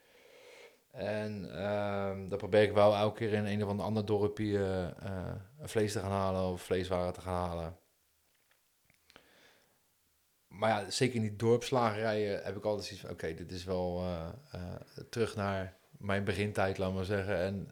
En 0.92 1.56
ehm 1.56 2.28
dan 2.28 2.38
probeer 2.38 2.62
ik 2.62 2.74
wel 2.74 2.96
elke 2.96 3.18
keer 3.18 3.34
in 3.34 3.46
een 3.46 3.66
of 3.66 3.80
ander 3.80 4.06
dorpje 4.06 4.94
eh, 5.00 5.36
een 5.60 5.70
vlees 5.70 5.92
te 5.92 6.00
gaan 6.00 6.12
halen 6.12 6.44
of 6.44 6.62
vleeswaren 6.62 7.14
te 7.14 7.22
gaan 7.22 7.48
halen. 7.48 7.78
Maar 10.48 10.70
ja, 10.70 10.90
zeker 10.90 11.16
in 11.16 11.22
die 11.22 11.36
dorpslagerijen 11.36 12.44
heb 12.44 12.58
ik 12.58 12.64
altijd 12.64 12.86
zoiets 12.86 13.06
van... 13.06 13.14
Oké, 13.14 13.34
dit 13.34 13.52
is 13.52 13.64
wel 13.64 14.00
eh, 14.00 14.30
eh, 14.52 14.76
terug 15.10 15.36
naar 15.36 15.78
mijn 16.00 16.24
begintijd, 16.24 16.78
laat 16.78 16.94
maar 16.94 17.06
zeggen. 17.06 17.38
En 17.38 17.70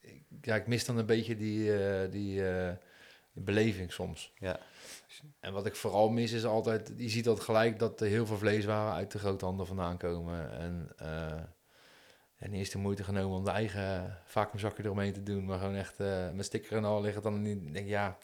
eh, 0.00 0.12
ja, 0.40 0.54
ik 0.54 0.66
mis 0.66 0.84
dan 0.84 0.98
een 0.98 1.06
beetje 1.06 1.36
die, 1.36 1.76
eh, 1.76 2.10
die 2.10 2.48
eh, 2.48 2.72
beleving 3.32 3.92
soms. 3.92 4.32
Ja. 4.38 4.60
En 5.40 5.52
wat 5.52 5.66
ik 5.66 5.76
vooral 5.76 6.08
mis 6.08 6.32
is 6.32 6.44
altijd... 6.44 6.92
Je 6.96 7.08
ziet 7.08 7.24
dat 7.24 7.40
gelijk 7.40 7.78
dat 7.78 8.00
er 8.00 8.06
heel 8.06 8.26
veel 8.26 8.38
vleeswaren 8.38 8.94
uit 8.94 9.10
de 9.10 9.18
groothandel 9.18 9.66
vandaan 9.66 9.98
komen. 9.98 10.50
En, 10.58 10.92
eh 10.96 11.42
en 12.38 12.50
niet 12.50 12.58
eens 12.58 12.70
de 12.70 12.78
moeite 12.78 13.04
genomen 13.04 13.38
om 13.38 13.44
de 13.44 13.50
eigen 13.50 14.18
vacuümzakje 14.24 14.84
eromheen 14.84 15.12
te 15.12 15.22
doen. 15.22 15.44
Maar 15.44 15.58
gewoon 15.58 15.74
echt 15.74 16.00
eh, 16.00 16.30
met 16.30 16.44
sticker 16.44 16.76
en 16.76 16.84
al 16.84 17.00
liggen 17.00 17.22
dan 17.22 17.42
niet... 17.42 17.62
denk 17.62 17.76
ik, 17.76 17.88
ja, 17.88 18.18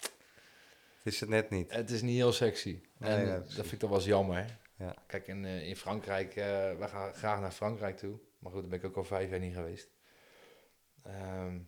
Het 0.96 1.12
is 1.12 1.20
het 1.20 1.28
net 1.28 1.50
niet. 1.50 1.72
het 1.72 1.90
is 1.90 2.02
niet 2.02 2.16
heel 2.16 2.32
sexy. 2.32 2.82
Nee, 2.98 3.10
en 3.10 3.26
ja, 3.26 3.38
dat 3.38 3.52
vind 3.52 3.72
ik 3.72 3.78
toch 3.78 3.88
wel 3.88 3.98
eens 3.98 4.08
jammer. 4.08 4.58
Ja. 4.76 4.94
Kijk, 5.06 5.26
in, 5.26 5.44
eh, 5.44 5.68
in 5.68 5.76
Frankrijk, 5.76 6.36
eh 6.36 6.44
we 6.78 6.88
gaan 6.88 7.14
graag 7.14 7.40
naar 7.40 7.50
Frankrijk 7.50 7.96
toe. 7.96 8.18
Maar 8.38 8.52
goed, 8.52 8.60
daar 8.60 8.70
ben 8.70 8.78
ik 8.78 8.84
ook 8.84 8.96
al 8.96 9.04
vijf 9.04 9.30
jaar 9.30 9.40
niet 9.40 9.54
geweest. 9.54 9.88
Ehm, 11.02 11.58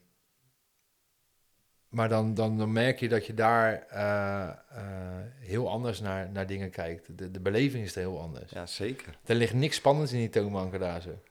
maar 1.96 2.08
dan, 2.08 2.34
dan, 2.34 2.58
dan 2.58 2.72
merk 2.72 3.00
je 3.00 3.08
dat 3.08 3.26
je 3.26 3.34
daar 3.34 3.86
eh, 3.88 4.48
eh, 4.48 5.26
heel 5.38 5.70
anders 5.70 6.00
naar, 6.00 6.30
naar 6.30 6.46
dingen 6.46 6.70
kijkt. 6.70 7.18
De, 7.18 7.30
de 7.30 7.40
beleving 7.40 7.84
is 7.84 7.94
er 7.94 8.00
heel 8.00 8.20
anders. 8.20 8.50
Ja, 8.50 8.66
zeker. 8.66 9.18
Er 9.24 9.34
ligt 9.34 9.54
niks 9.54 9.76
spannends 9.76 10.12
in 10.12 10.18
die 10.18 10.28
toonbanken 10.28 10.80
daar 10.80 11.02
zo. 11.02 11.22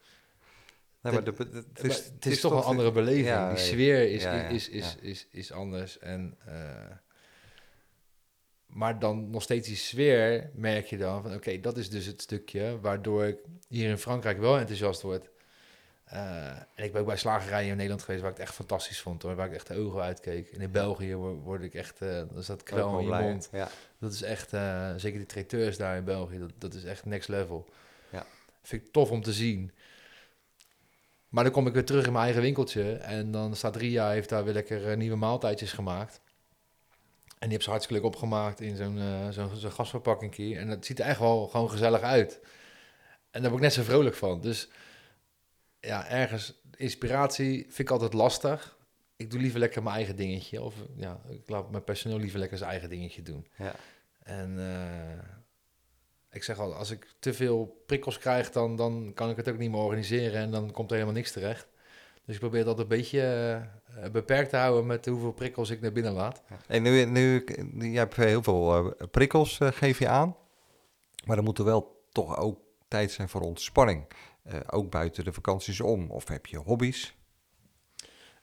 Nee, 1.01 1.13
maar 1.13 1.23
de, 1.23 1.33
de- 1.33 1.45
Maar 1.51 1.63
het 1.73 1.83
is, 1.83 2.05
het 2.05 2.25
is, 2.25 2.39
toch 2.39 2.51
een 2.51 2.63
andere 2.63 2.91
beleving. 2.91 3.27
Ja, 3.27 3.49
die 3.49 3.57
sfeer 3.57 4.11
is, 4.11 4.23
Ja, 4.23 4.35
ja, 4.35 4.47
is, 4.47 4.69
is, 4.69 4.95
is, 5.01 5.27
is, 5.31 5.51
anders. 5.51 5.99
En, 5.99 6.37
eh, 6.45 6.91
maar 8.65 8.99
dan 8.99 9.29
nog 9.29 9.41
steeds 9.41 9.67
die 9.67 9.77
sfeer 9.77 10.49
merk 10.53 10.85
je 10.85 10.97
dan 10.97 11.21
van... 11.21 11.33
oké, 11.33 11.59
dat 11.59 11.77
is 11.77 11.89
dus 11.89 12.05
het 12.05 12.21
stukje 12.21 12.79
waardoor 12.79 13.25
ik 13.25 13.37
hier 13.67 13.89
in 13.89 13.97
Frankrijk 13.97 14.39
wel 14.39 14.57
enthousiast 14.57 15.01
word. 15.01 15.29
Eh, 16.05 16.47
en 16.49 16.83
ik 16.83 16.91
ben 16.91 17.01
ook 17.01 17.07
bij 17.07 17.17
slagerijen 17.17 17.69
in 17.69 17.75
Nederland 17.75 18.03
geweest 18.03 18.21
waar 18.21 18.31
ik 18.31 18.37
het 18.37 18.45
echt 18.45 18.55
fantastisch 18.55 19.01
vond. 19.01 19.21
Hoor, 19.21 19.35
waar 19.35 19.47
ik 19.47 19.53
echt 19.53 19.67
de 19.67 19.77
ogen 19.77 20.01
uitkeek. 20.01 20.49
En 20.49 20.61
in 20.61 20.71
België 20.71 21.15
word, 21.15 21.61
ik 21.61 21.73
echt... 21.73 22.01
eh 22.01 22.21
dan 22.33 22.43
staat 22.43 22.59
Ook 22.59 22.65
kwel 22.65 22.91
wel 22.91 22.99
in 22.99 23.05
je 23.05 23.23
mond. 23.23 23.49
Ja. 23.51 23.69
Dat 23.99 24.13
is 24.13 24.21
echt, 24.21 24.53
eh, 24.53 24.93
zeker 24.95 25.17
die 25.17 25.27
traiteurs 25.27 25.77
daar 25.77 25.97
in 25.97 26.03
België, 26.03 26.39
dat, 26.39 26.51
dat 26.57 26.73
is 26.73 26.83
echt 26.83 27.05
next 27.05 27.29
level. 27.29 27.69
Ja. 28.09 28.25
Vind 28.61 28.85
ik 28.85 28.91
tof 28.91 29.11
om 29.11 29.21
te 29.21 29.33
zien. 29.33 29.71
Maar 31.29 31.43
dan 31.43 31.53
kom 31.53 31.67
ik 31.67 31.73
weer 31.73 31.85
terug 31.85 32.05
in 32.05 32.11
mijn 32.11 32.23
eigen 32.23 32.41
winkeltje 32.41 32.93
en 32.93 33.31
dan 33.31 33.55
staat 33.55 33.75
Ria, 33.75 34.09
heeft 34.09 34.29
daar 34.29 34.43
weer 34.43 34.53
lekker 34.53 34.97
nieuwe 34.97 35.17
maaltijdjes 35.17 35.71
gemaakt. 35.71 36.21
En 37.27 37.41
die 37.41 37.49
heeft 37.49 37.63
ze 37.63 37.69
hartstikke 37.69 38.01
leuk 38.01 38.13
opgemaakt 38.13 38.61
in 38.61 38.75
zo'n 38.75 38.99
eh 38.99 39.29
zo'n 39.29 39.71
gasverpakking 39.71 40.57
En 40.57 40.69
dat 40.69 40.85
ziet 40.85 40.99
er 40.99 41.05
echt 41.05 41.19
wel 41.19 41.47
gewoon 41.47 41.69
gezellig 41.69 42.01
uit. 42.01 42.39
En 43.31 43.41
daar 43.41 43.51
word 43.51 43.63
ik 43.63 43.69
net 43.69 43.73
zo 43.73 43.83
vrolijk 43.83 44.15
van. 44.15 44.41
Dus 44.41 44.69
ja, 45.85 46.07
ergens 46.07 46.61
inspiratie 46.75 47.61
vind 47.61 47.79
ik 47.79 47.89
altijd 47.89 48.13
lastig. 48.13 48.77
Ik 49.15 49.31
doe 49.31 49.39
liever 49.39 49.59
lekker 49.59 49.83
mijn 49.83 49.95
eigen 49.95 50.15
dingetje. 50.15 50.61
Of 50.61 50.75
ja, 50.95 51.19
ik 51.29 51.49
laat 51.49 51.71
mijn 51.71 51.83
personeel 51.83 52.19
liever 52.19 52.39
lekker 52.39 52.57
zijn 52.57 52.69
eigen 52.69 52.89
dingetje 52.89 53.21
doen. 53.21 53.47
Ja. 53.57 53.75
En 54.23 54.59
eh, 54.59 55.23
ik 56.31 56.43
zeg 56.43 56.59
al, 56.59 56.75
als 56.75 56.91
ik 56.91 57.07
te 57.19 57.33
veel 57.33 57.83
prikkels 57.85 58.17
krijg, 58.17 58.51
dan, 58.51 58.75
dan 58.75 59.11
kan 59.13 59.29
ik 59.29 59.35
het 59.35 59.49
ook 59.49 59.57
niet 59.57 59.71
meer 59.71 59.79
organiseren 59.79 60.41
en 60.41 60.51
dan 60.51 60.71
komt 60.71 60.89
er 60.89 60.95
helemaal 60.95 61.17
niks 61.17 61.31
terecht. 61.31 61.67
Dus 62.25 62.35
ik 62.35 62.41
probeer 62.41 62.63
dat 62.63 62.79
een 62.79 62.87
beetje 62.87 63.21
eh, 63.21 64.09
beperkt 64.11 64.49
te 64.49 64.57
houden 64.57 64.85
met 64.85 65.05
hoeveel 65.05 65.33
prikkels 65.33 65.69
ik 65.69 65.81
naar 65.81 65.91
binnen 65.91 66.13
laat. 66.13 66.41
En 66.67 66.83
nu, 66.83 67.05
nu, 67.05 67.43
je 67.91 67.97
hebt 67.97 68.15
heel 68.15 68.43
veel 68.43 68.75
eh, 68.75 69.07
prikkels, 69.11 69.57
geef 69.61 69.99
je 69.99 70.07
aan. 70.07 70.35
Maar 71.25 71.37
er 71.37 71.43
moet 71.43 71.57
er 71.57 71.65
wel 71.65 72.03
toch 72.11 72.37
ook 72.37 72.59
tijd 72.87 73.11
zijn 73.11 73.29
voor 73.29 73.41
ontspanning. 73.41 74.05
Eh, 74.45 74.59
ook 74.69 74.89
buiten 74.89 75.23
de 75.23 75.33
vakanties 75.33 75.81
om. 75.81 76.11
Of 76.11 76.27
heb 76.27 76.45
je 76.45 76.57
hobby's? 76.57 77.15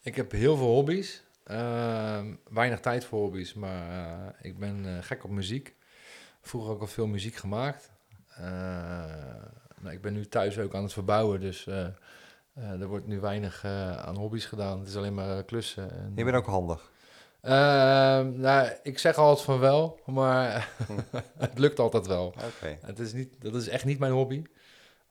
Ik 0.03 0.15
heb 0.15 0.31
heel 0.31 0.57
veel 0.57 0.67
hobby's. 0.67 1.23
Ehm, 1.45 2.35
weinig 2.51 2.81
tijd 2.81 3.05
voor 3.05 3.21
hobby's, 3.21 3.55
maar 3.55 3.91
eh, 3.91 4.51
ik 4.51 4.59
ben 4.59 4.97
eh, 4.97 5.03
gek 5.03 5.25
op 5.25 5.31
muziek. 5.31 5.75
Vroeger 6.41 6.73
ook 6.73 6.81
al 6.81 6.87
veel 6.87 7.07
muziek 7.07 7.35
gemaakt. 7.35 7.91
Nou, 9.81 9.95
ik 9.95 10.01
ben 10.01 10.13
nu 10.13 10.27
thuis 10.27 10.59
ook 10.59 10.75
aan 10.75 10.83
het 10.83 10.93
verbouwen, 10.93 11.41
dus 11.41 11.67
er 12.55 12.87
wordt 12.87 13.07
nu 13.07 13.21
weinig 13.21 13.65
aan 13.65 14.17
hobby's 14.17 14.45
gedaan. 14.45 14.79
Het 14.79 14.89
is 14.89 14.97
alleen 14.97 15.15
maar 15.15 15.45
klussen. 15.45 15.91
En, 15.91 16.13
Je 16.15 16.25
bent 16.25 16.37
ook 16.37 16.47
handig. 16.47 16.91
Ehm, 17.41 18.41
nou, 18.41 18.69
ik 18.83 18.99
zeg 18.99 19.17
altijd 19.17 19.45
van 19.45 19.59
wel, 19.59 20.01
maar 20.07 20.69
het 21.39 21.59
lukt 21.59 21.79
altijd 21.79 22.07
wel. 22.07 22.27
Oké. 22.27 22.79
Het 22.81 22.99
is 22.99 23.13
niet, 23.13 23.41
dat 23.41 23.55
is 23.55 23.69
echt 23.69 23.85
niet 23.85 23.99
mijn 23.99 24.13
hobby. 24.13 24.43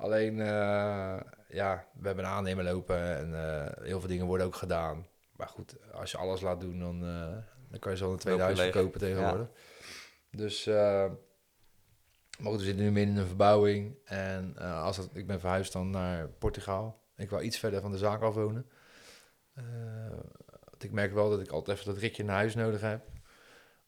Alleen, 0.01 0.39
eh, 0.39 1.19
ja, 1.49 1.85
we 1.93 2.07
hebben 2.07 2.25
een 2.25 2.31
aannemer 2.31 2.63
lopen 2.63 3.17
en 3.17 3.33
eh, 3.33 3.85
heel 3.85 3.99
veel 3.99 4.09
dingen 4.09 4.25
worden 4.25 4.45
ook 4.45 4.55
gedaan. 4.55 5.07
Maar 5.35 5.47
goed, 5.47 5.75
als 5.93 6.11
je 6.11 6.17
alles 6.17 6.41
laat 6.41 6.61
doen, 6.61 6.79
dan, 6.79 7.05
eh, 7.05 7.37
dan 7.69 7.79
kan 7.79 7.91
je 7.91 7.97
zo 7.97 8.11
een 8.11 8.17
tweede 8.17 8.39
Loop 8.39 8.49
je 8.49 8.55
huis 8.55 8.65
leeg. 8.65 8.73
verkopen 8.73 8.99
tegenwoordig. 8.99 9.47
Dus, 10.31 10.65
maar 10.65 12.51
goed, 12.51 12.59
we 12.59 12.65
zitten 12.65 12.83
nu 12.83 12.91
midden 12.91 13.15
in 13.15 13.21
een 13.21 13.27
verbouwing. 13.27 13.97
En 14.05 14.57
als 14.57 15.07
ik 15.13 15.27
ben 15.27 15.39
verhuisd 15.39 15.73
dan 15.73 15.89
naar 15.89 16.27
Portugal. 16.27 16.99
Ik 17.15 17.29
wou 17.29 17.43
iets 17.43 17.59
verder 17.59 17.81
van 17.81 17.91
de 17.91 17.97
zaak 17.97 18.21
af 18.21 18.33
wonen. 18.33 18.69
Ik 20.77 20.91
merk 20.91 21.13
wel 21.13 21.29
dat 21.29 21.39
ik 21.39 21.51
altijd 21.51 21.77
even 21.77 21.93
dat 21.93 22.01
ritje 22.01 22.23
naar 22.23 22.35
huis 22.35 22.55
nodig 22.55 22.81
heb. 22.81 23.05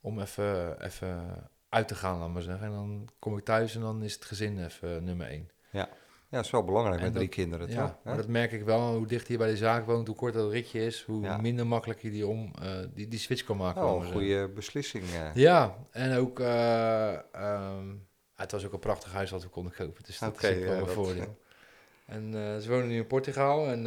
Om 0.01 0.19
even, 0.19 0.81
even 0.83 1.49
uit 1.69 1.87
te 1.87 1.95
gaan, 1.95 2.19
laat 2.19 2.29
maar 2.29 2.41
zeggen. 2.41 2.65
En 2.65 2.73
dan 2.73 3.09
kom 3.19 3.37
ik 3.37 3.43
thuis 3.43 3.75
en 3.75 3.81
dan 3.81 4.03
is 4.03 4.13
het 4.13 4.25
gezin 4.25 4.63
even 4.63 5.03
nummer 5.03 5.27
één. 5.27 5.49
Ja, 5.71 5.89
dat 6.37 6.45
is 6.45 6.51
wel 6.51 6.63
belangrijk 6.63 6.97
En 6.99 7.03
met 7.03 7.13
drie 7.13 7.25
dat- 7.27 7.35
kinderen, 7.35 7.69
Ja, 7.69 7.81
toch? 7.87 7.95
maar 8.03 8.17
dat 8.17 8.27
merk 8.27 8.51
ik 8.51 8.63
wel. 8.63 8.95
Hoe 8.95 9.07
dichter 9.07 9.31
je 9.31 9.37
bij 9.37 9.49
de 9.49 9.57
zaak 9.57 9.85
woont, 9.85 10.07
hoe 10.07 10.15
korter 10.15 10.41
dat 10.41 10.51
ritje 10.51 10.85
is, 10.85 11.01
hoe 11.03 11.23
Ja. 11.23 11.37
minder 11.37 11.67
makkelijk 11.67 12.01
je 12.01 12.09
die, 12.11 12.27
om, 12.27 12.51
eh, 12.61 12.69
die, 12.93 13.07
die 13.07 13.19
switch 13.19 13.43
kan 13.43 13.57
maken. 13.57 13.81
maar 13.81 13.91
een 13.93 14.01
zeggen. 14.01 14.19
goede 14.19 14.47
beslissing. 14.49 15.03
eh. 15.03 15.35
Ja, 15.35 15.75
en 15.91 16.17
ook, 16.17 16.39
eh, 16.39 17.13
ehm, 17.33 17.87
het 18.35 18.51
was 18.51 18.65
ook 18.65 18.73
een 18.73 18.79
prachtig 18.79 19.13
huis 19.13 19.29
wat 19.31 19.43
we 19.43 19.49
konden 19.49 19.73
kopen. 19.73 20.03
Dus 20.03 20.19
dat 20.19 20.35
is 20.35 20.41
wel 20.41 20.51
ja, 20.59 20.71
een 20.73 20.79
dat- 20.79 20.91
voordeel. 20.93 21.37
En 22.05 22.31
ze 22.61 22.69
wonen 22.69 22.87
nu 22.87 22.95
in 22.95 23.07
Portugal 23.07 23.67
en 23.67 23.83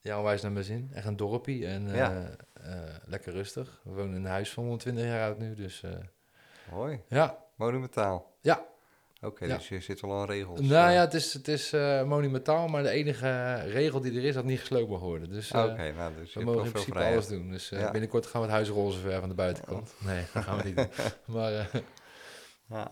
ja, 0.00 0.22
wijs 0.22 0.42
naar 0.42 0.52
mijn 0.52 0.64
zin. 0.64 0.90
Echt 0.94 1.06
een 1.06 1.16
dorpie 1.16 1.66
en 1.66 1.88
Ja. 1.94 2.30
lekker 3.06 3.32
rustig. 3.32 3.80
We 3.84 3.90
wonen 3.90 4.08
in 4.16 4.24
een 4.24 4.30
huis 4.30 4.52
van 4.52 4.62
120 4.64 5.04
jaar 5.04 5.28
oud 5.28 5.38
nu, 5.38 5.54
dus 5.54 5.82
Mooi. 6.70 7.00
ja. 7.08 7.38
Monumentaal. 7.56 8.36
Ja. 8.40 8.64
Oké, 9.24 9.44
Ja. 9.44 9.56
dus 9.56 9.68
je 9.68 9.80
zit 9.80 10.00
wel 10.00 10.20
aan 10.20 10.26
regels. 10.26 10.60
Nou 10.60 10.88
eh. 10.88 10.94
ja, 10.94 11.00
het 11.00 11.14
is, 11.14 11.32
het 11.32 11.48
is 11.48 11.72
eh, 11.72 12.02
monumentaal, 12.04 12.68
maar 12.68 12.82
de 12.82 12.88
enige 12.88 13.54
regel 13.66 14.00
die 14.00 14.16
er 14.18 14.24
is, 14.24 14.34
dat 14.34 14.44
niet 14.44 14.60
gesloopt 14.60 14.90
mag 14.90 15.00
worden. 15.00 15.30
Dus 15.30 15.50
eh, 15.50 15.62
Oké, 15.64 15.92
nou, 15.92 16.12
dus 16.20 16.34
we 16.34 16.40
mogen 16.44 16.58
in 16.64 16.70
veel 16.70 16.72
principe 16.82 17.04
alles 17.04 17.26
doen. 17.26 17.50
Dus 17.50 17.70
eh, 17.72 17.80
Ja. 17.80 17.90
binnenkort 17.90 18.26
gaan 18.26 18.40
we 18.40 18.46
het 18.46 18.56
huis 18.56 18.68
roze 18.68 18.98
verven 18.98 19.22
aan 19.22 19.28
de 19.28 19.34
buitenkant. 19.34 19.94
Nee, 19.98 20.24
dat 20.34 20.42
gaan 20.42 20.56
we 20.56 20.64
niet 20.64 20.76
doen. 20.76 20.88
Maar 21.36 21.52
eh, 21.52 21.64
Ja. 22.70 22.90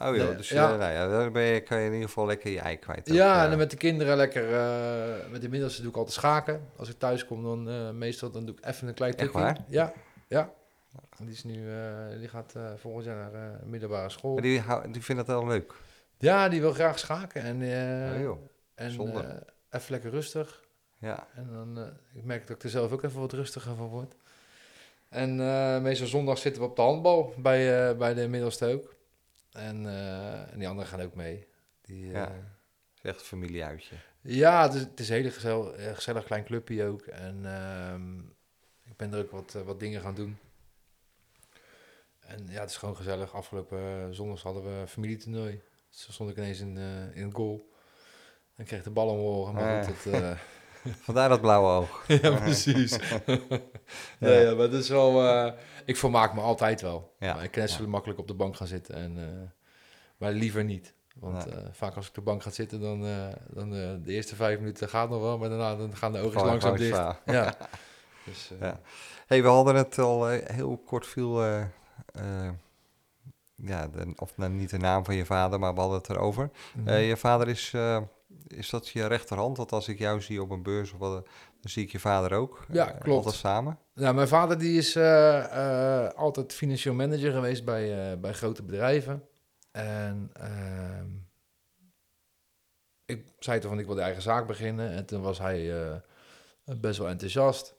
Oh 0.00 0.16
joh, 0.16 0.26
Nee, 0.28 0.36
dus 0.36 0.48
ja. 0.48 0.72
eh, 0.72 0.78
nou 0.78 0.92
ja, 0.92 1.08
dan 1.08 1.32
ben 1.32 1.42
je, 1.42 1.60
kan 1.60 1.78
je 1.80 1.86
in 1.86 1.92
ieder 1.92 2.08
geval 2.08 2.26
lekker 2.26 2.50
je 2.50 2.60
ei 2.60 2.76
kwijt. 2.78 3.10
ook, 3.10 3.16
ja, 3.16 3.36
eh. 3.38 3.42
en 3.42 3.48
dan 3.48 3.58
met 3.58 3.70
de 3.70 3.76
kinderen 3.76 4.16
lekker, 4.16 4.52
eh, 4.54 5.30
met 5.30 5.42
de 5.42 5.48
middelste 5.48 5.80
doe 5.80 5.90
ik 5.90 5.96
altijd 5.96 6.14
schaken. 6.14 6.60
Als 6.76 6.88
ik 6.88 6.98
thuis 6.98 7.26
kom, 7.26 7.42
dan 7.42 7.68
eh, 7.68 7.90
meestal 7.90 8.30
dan 8.30 8.44
doe 8.46 8.54
ik 8.58 8.66
even 8.66 8.88
een 8.88 8.94
klein 8.94 9.14
waar? 9.32 9.58
Ja, 9.68 9.92
ja. 10.28 10.50
Die, 11.18 11.30
is 11.30 11.44
nu, 11.44 11.70
eh, 11.70 12.18
die 12.18 12.28
gaat 12.28 12.54
eh, 12.54 12.72
volgend 12.76 13.04
jaar 13.04 13.30
naar 13.30 13.52
eh, 13.52 13.62
middelbare 13.66 14.08
school. 14.10 14.32
Maar 14.32 14.42
die, 14.42 14.62
die 14.90 15.02
vindt 15.02 15.26
dat 15.26 15.36
wel 15.36 15.46
leuk. 15.46 15.74
Ja, 16.18 16.48
die 16.48 16.60
wil 16.60 16.72
graag 16.72 16.98
schaken. 16.98 17.42
En, 17.42 17.56
oh 18.14 18.20
joh, 18.20 18.38
en 18.74 18.90
even 19.70 19.90
lekker 19.90 20.10
rustig. 20.10 20.64
ja. 20.98 21.26
En 21.34 21.48
dan, 21.52 21.92
ik 22.12 22.24
merk 22.24 22.46
dat 22.46 22.56
ik 22.56 22.62
er 22.62 22.70
zelf 22.70 22.92
ook 22.92 23.02
even 23.02 23.20
wat 23.20 23.32
rustiger 23.32 23.74
van 23.74 23.88
word. 23.88 24.14
En 25.08 25.36
meestal 25.82 26.06
zondag 26.06 26.38
zitten 26.38 26.62
we 26.62 26.68
op 26.68 26.76
de 26.76 26.82
handbal 26.82 27.34
bij, 27.36 27.96
bij 27.96 28.14
de 28.14 28.28
middelste 28.28 28.66
ook. 28.66 28.94
En, 29.52 29.86
en 30.50 30.58
die 30.58 30.68
anderen 30.68 30.90
gaan 30.90 31.00
ook 31.00 31.14
mee. 31.14 31.46
Die, 31.82 32.10
Ja. 32.10 32.32
echt 33.02 33.20
een 33.20 33.26
familieuitje. 33.26 33.94
ja, 34.20 34.62
het 34.62 34.74
is, 34.74 34.80
het 34.80 35.00
is 35.00 35.08
een 35.08 35.14
hele 35.14 35.30
gezellig, 35.30 35.94
gezellig 35.94 36.24
klein 36.24 36.44
clubje 36.44 36.84
ook. 36.84 37.02
En 37.02 37.40
ehm, 37.44 38.18
ik 38.84 38.96
ben 38.96 39.12
er 39.12 39.18
ook 39.18 39.30
wat, 39.30 39.52
wat 39.64 39.80
dingen 39.80 40.00
gaan 40.00 40.14
doen. 40.14 40.38
En 42.26 42.46
ja, 42.48 42.60
het 42.60 42.70
is 42.70 42.76
gewoon 42.76 42.96
gezellig. 42.96 43.34
Afgelopen 43.34 43.78
eh, 43.78 44.06
zondag 44.10 44.42
hadden 44.42 44.62
we 44.80 44.86
familietoernooi. 44.86 45.60
Dus 45.90 46.06
stond 46.10 46.30
ik 46.30 46.36
ineens 46.36 46.60
in, 46.60 46.76
eh, 46.78 47.16
in 47.16 47.24
het 47.24 47.34
goal. 47.34 47.72
En 48.56 48.64
kreeg 48.64 48.82
de 48.82 48.90
bal 48.90 49.08
omhoog. 49.08 49.52
Maar 49.52 49.78
Ah. 49.80 49.86
goed, 49.86 50.04
het, 50.04 50.22
eh, 50.22 50.30
Vandaar 51.06 51.28
dat 51.28 51.40
blauwe 51.40 51.68
oog. 51.68 52.04
ja, 52.22 52.30
precies. 52.30 52.98
ja. 54.18 54.30
Ja, 54.30 54.54
maar 54.54 54.70
dat 54.70 54.80
is 54.80 54.88
wel... 54.88 55.46
ik 55.84 55.96
vermaak 55.96 56.34
me 56.34 56.40
altijd 56.40 56.80
wel. 56.80 57.14
Ja. 57.18 57.34
Maar 57.34 57.44
ik 57.44 57.50
kan 57.50 57.60
net 57.62 57.70
zo 57.70 57.86
makkelijk 57.86 58.18
op 58.20 58.26
de 58.28 58.34
bank 58.34 58.56
gaan 58.56 58.66
zitten. 58.66 58.94
En, 58.94 59.52
maar 60.16 60.32
liever 60.32 60.64
niet. 60.64 60.94
Want 61.14 61.46
Nee. 61.46 61.64
vaak 61.72 61.94
als 61.96 62.04
ik 62.04 62.10
op 62.10 62.14
de 62.16 62.30
bank 62.30 62.42
ga 62.42 62.50
zitten, 62.50 62.80
dan, 62.80 63.04
eh, 63.06 63.26
dan 63.48 63.70
de 63.70 64.00
eerste 64.12 64.34
vijf 64.36 64.58
minuten 64.58 64.88
gaat 64.88 65.10
nog 65.10 65.20
wel. 65.20 65.38
Maar 65.38 65.48
daarna 65.48 65.76
dan 65.76 65.96
gaan 65.96 66.12
de 66.12 66.18
ogen 66.18 66.44
langzaam 66.46 66.76
dicht. 66.76 66.96
Ja. 67.24 67.56
Dus, 68.24 68.50
Ja. 68.60 68.80
hey, 69.26 69.42
we 69.42 69.48
hadden 69.48 69.74
het 69.74 69.98
al 69.98 70.26
heel 70.28 70.76
kort 70.86 71.06
viel... 71.06 71.42
eh, 72.14 72.50
ja, 73.54 73.88
de, 73.88 74.12
of 74.16 74.36
nou, 74.36 74.52
niet 74.52 74.70
de 74.70 74.78
naam 74.78 75.04
van 75.04 75.14
je 75.14 75.24
vader, 75.24 75.58
maar 75.58 75.74
we 75.74 75.80
hadden 75.80 75.98
het 75.98 76.10
erover. 76.10 76.50
mhm. 76.74 76.88
Eh, 76.88 77.08
je 77.08 77.16
vader 77.16 77.48
is, 77.48 77.72
eh, 77.74 78.02
is 78.46 78.70
dat 78.70 78.88
je 78.88 79.06
rechterhand? 79.06 79.56
Want 79.56 79.72
als 79.72 79.88
ik 79.88 79.98
jou 79.98 80.20
zie 80.20 80.42
op 80.42 80.50
een 80.50 80.62
beurs 80.62 80.92
of 80.92 80.98
wat, 80.98 81.12
dan 81.60 81.70
zie 81.70 81.84
ik 81.84 81.92
je 81.92 81.98
vader 81.98 82.32
ook. 82.32 82.66
Ja, 82.68 82.84
klopt. 82.84 83.16
Altijd 83.16 83.34
samen. 83.34 83.78
Nou, 83.94 84.14
mijn 84.14 84.28
vader 84.28 84.58
die 84.58 84.78
is 84.78 84.96
altijd 86.16 86.52
financieel 86.52 86.94
manager 86.94 87.32
geweest 87.32 87.64
bij, 87.64 88.20
bij 88.20 88.32
grote 88.32 88.62
bedrijven. 88.62 89.28
En 89.70 90.30
ehm, 90.32 91.08
ik 93.04 93.24
zei 93.38 93.60
toen 93.60 93.70
van 93.70 93.78
ik 93.78 93.86
wil 93.86 93.94
de 93.94 94.00
eigen 94.00 94.22
zaak 94.22 94.46
beginnen. 94.46 94.90
En 94.90 95.04
toen 95.04 95.22
was 95.22 95.38
hij 95.38 95.72
best 96.64 96.98
wel 96.98 97.08
enthousiast. 97.08 97.74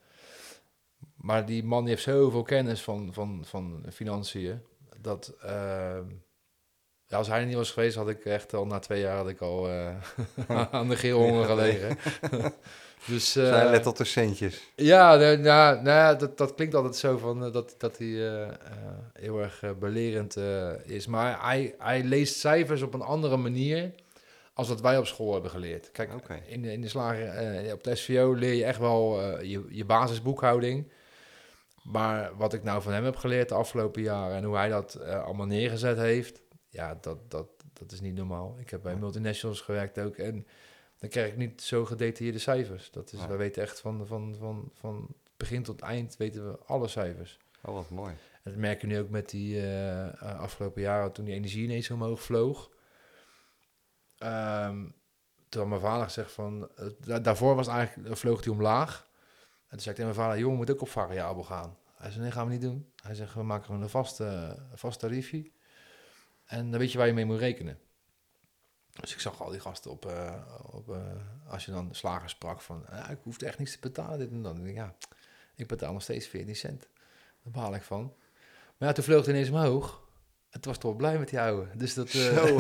Maar 1.26 1.46
die 1.46 1.64
man 1.64 1.82
die 1.82 1.90
heeft 1.90 2.04
zoveel 2.04 2.44
kennis 2.44 2.82
van, 2.82 3.10
van, 3.12 3.44
van 3.46 3.86
financiën. 3.94 4.62
Dat 5.02 5.34
ehm, 5.42 6.04
Ja, 7.08 7.18
als 7.18 7.28
hij 7.28 7.40
er 7.40 7.46
niet 7.46 7.56
was 7.56 7.72
geweest, 7.72 7.96
had 7.96 8.10
ik 8.10 8.26
echt 8.26 8.54
al 8.54 8.66
na 8.66 8.80
twee 8.80 9.02
jaar 9.02 9.18
had 9.18 9.30
ik 9.30 9.42
al 9.42 9.70
eh, 9.70 9.96
aan 10.72 10.90
de 10.90 10.96
geelhonger 10.96 11.46
gelegen. 11.46 11.98
dus, 13.12 13.38
uh, 13.38 13.48
Zij 13.48 13.70
let 13.70 13.86
op 13.86 13.98
de 13.98 14.04
centjes. 14.04 14.72
Ja, 14.76 15.16
nou, 15.16 15.38
nou, 15.38 15.82
nou, 15.82 16.18
dat, 16.18 16.38
dat 16.38 16.56
klinkt 16.56 16.76
altijd 16.76 16.96
zo 16.96 17.18
van 17.18 17.46
uh, 17.46 17.54
dat, 17.54 17.76
dat 17.78 17.98
hij 17.98 18.48
heel 19.14 19.40
erg 19.40 19.64
belerend 19.80 20.38
is. 20.84 21.08
Maar 21.08 21.46
hij, 21.46 21.76
hij 21.78 22.04
leest 22.04 22.36
cijfers 22.36 22.82
op 22.82 22.94
een 22.94 23.02
andere 23.02 23.38
manier 23.38 23.92
als 24.54 24.68
wat 24.68 24.82
wij 24.82 24.98
op 24.98 25.08
school 25.08 25.34
hebben 25.34 25.52
geleerd. 25.52 25.92
Kijk, 25.92 26.14
okay. 26.14 26.42
in, 26.48 26.62
de, 26.62 26.72
in 26.72 26.82
de 26.82 26.88
slager, 26.88 27.74
op 27.74 27.84
de 27.84 27.96
SVO 27.96 28.34
leer 28.34 28.54
je 28.54 28.66
echt 28.66 28.80
wel 28.80 29.22
je, 29.42 29.66
je 29.70 29.86
basisboekhouding. 29.86 30.88
Maar 31.86 32.36
wat 32.36 32.54
ik 32.54 32.64
nou 32.64 32.82
van 32.82 32.94
hem 32.94 33.04
heb 33.04 33.16
geleerd 33.16 33.50
de 33.50 33.56
afgelopen 33.56 34.02
jaren 34.02 34.36
en 34.36 34.44
hoe 34.44 34.56
hij 34.56 34.70
dat 34.70 35.00
allemaal 35.02 35.46
neergezet 35.46 35.98
heeft, 35.98 36.42
ja, 36.70 36.98
dat, 37.02 37.32
dat, 37.32 37.48
dat 37.74 37.92
is 37.92 38.02
niet 38.02 38.16
normaal. 38.16 38.56
Ik 38.60 38.70
heb 38.70 38.82
bij 38.82 38.96
multinationals 38.96 39.62
gewerkt 39.62 40.00
ook 40.00 40.16
en 40.16 40.48
dan 40.98 41.10
krijg 41.10 41.32
ik 41.32 41.38
niet 41.38 41.62
zo 41.62 41.86
gedetailleerde 41.86 42.40
cijfers. 42.40 42.92
Dat 42.92 43.12
is, 43.14 43.20
ja. 43.20 43.28
We 43.28 43.36
weten 43.36 43.62
echt 43.62 43.80
van, 43.80 44.08
van, 44.08 44.36
van, 44.40 44.72
van 44.74 45.08
begin 45.38 45.64
tot 45.64 45.82
eind 45.82 46.18
weten 46.18 46.52
we 46.52 46.58
alle 46.66 46.88
cijfers. 46.88 47.40
Oh, 47.62 47.74
wat 47.74 47.90
mooi. 47.90 48.14
En 48.44 48.52
dat 48.52 48.56
merk 48.56 48.82
je 48.82 48.88
nu 48.88 49.00
ook 49.00 49.10
met 49.10 49.30
die 49.30 49.62
uh, 49.62 50.22
afgelopen 50.22 50.82
jaren 50.82 51.12
toen 51.12 51.26
die 51.26 51.34
energie 51.34 51.64
ineens 51.64 51.90
omhoog 51.90 52.22
vloog. 52.22 52.70
Um, 54.20 54.96
toen 55.50 55.62
had 55.62 55.70
mijn 55.70 55.82
vader 55.82 56.04
gezegd 56.04 56.32
van, 56.32 56.70
uh, 57.08 57.16
daarvoor 57.22 57.56
was 57.56 57.68
eigenlijk, 57.68 58.18
vloog 58.18 58.44
hij 58.44 58.54
omlaag. 58.54 59.08
En 59.76 59.82
toen 59.82 59.94
zei 59.94 59.96
ik 59.96 60.02
tegen 60.02 60.16
mijn 60.16 60.28
vader, 60.28 60.44
jongen, 60.44 60.58
moet 60.58 60.72
ook 60.72 60.82
op 60.82 60.90
variabel 60.90 61.44
gaan. 61.44 61.78
Hij 61.98 62.10
zei, 62.10 62.22
nee, 62.22 62.32
gaan 62.32 62.46
we 62.46 62.52
niet 62.52 62.62
doen. 62.62 62.92
Hij 63.04 63.16
zegt, 63.16 63.34
we 63.34 63.44
maken 63.44 63.66
gewoon 63.66 63.82
een 63.82 63.90
vast, 63.90 64.20
uh, 64.20 64.52
vast 64.74 65.00
tariefje. 65.00 65.52
En 66.46 66.72
dan 66.72 66.80
weet 66.80 66.92
je 66.92 66.98
waar 66.98 67.08
je 67.08 67.14
mee 67.14 67.26
moet 67.26 67.40
rekenen. 67.40 67.80
Dus 69.00 69.14
ik 69.14 69.20
zag 69.20 69.42
al 69.42 69.50
die 69.50 69.60
gasten 69.60 69.92
op, 69.92 70.06
uh, 70.06 70.36
op 70.72 70.90
uh, 70.90 70.98
als 71.48 71.66
je 71.66 71.72
dan 71.72 71.88
de 71.88 71.94
slager 71.94 72.30
sprak 72.30 72.62
van, 72.62 72.86
uh, 72.92 73.10
ik 73.10 73.18
hoef 73.24 73.42
echt 73.42 73.60
niets 73.60 73.72
te 73.72 73.78
betalen, 73.80 74.20
dit 74.20 74.32
en 74.32 74.42
dat. 74.42 74.56
En 74.56 74.66
ik, 74.66 74.76
ja, 74.76 74.96
ik 75.56 75.68
betaal 75.68 75.94
nog 75.94 76.02
steeds 76.02 76.28
14 76.28 76.56
cent. 76.56 76.88
Daar 77.44 77.54
baal 77.54 77.76
ik 77.76 77.84
van. 77.84 78.14
Maar 78.78 78.88
ja, 78.88 78.94
toen 78.94 79.04
vloog 79.04 79.20
het 79.20 79.28
ineens 79.28 79.50
omhoog. 79.50 80.04
Het 80.50 80.66
was 80.66 80.78
toch 80.78 80.96
blij 80.96 81.20
met 81.20 81.30
die 81.30 81.40
ouwe. 81.40 81.68
Dus, 81.74 81.94
dat, 81.94 82.10
Zo, 82.10 82.58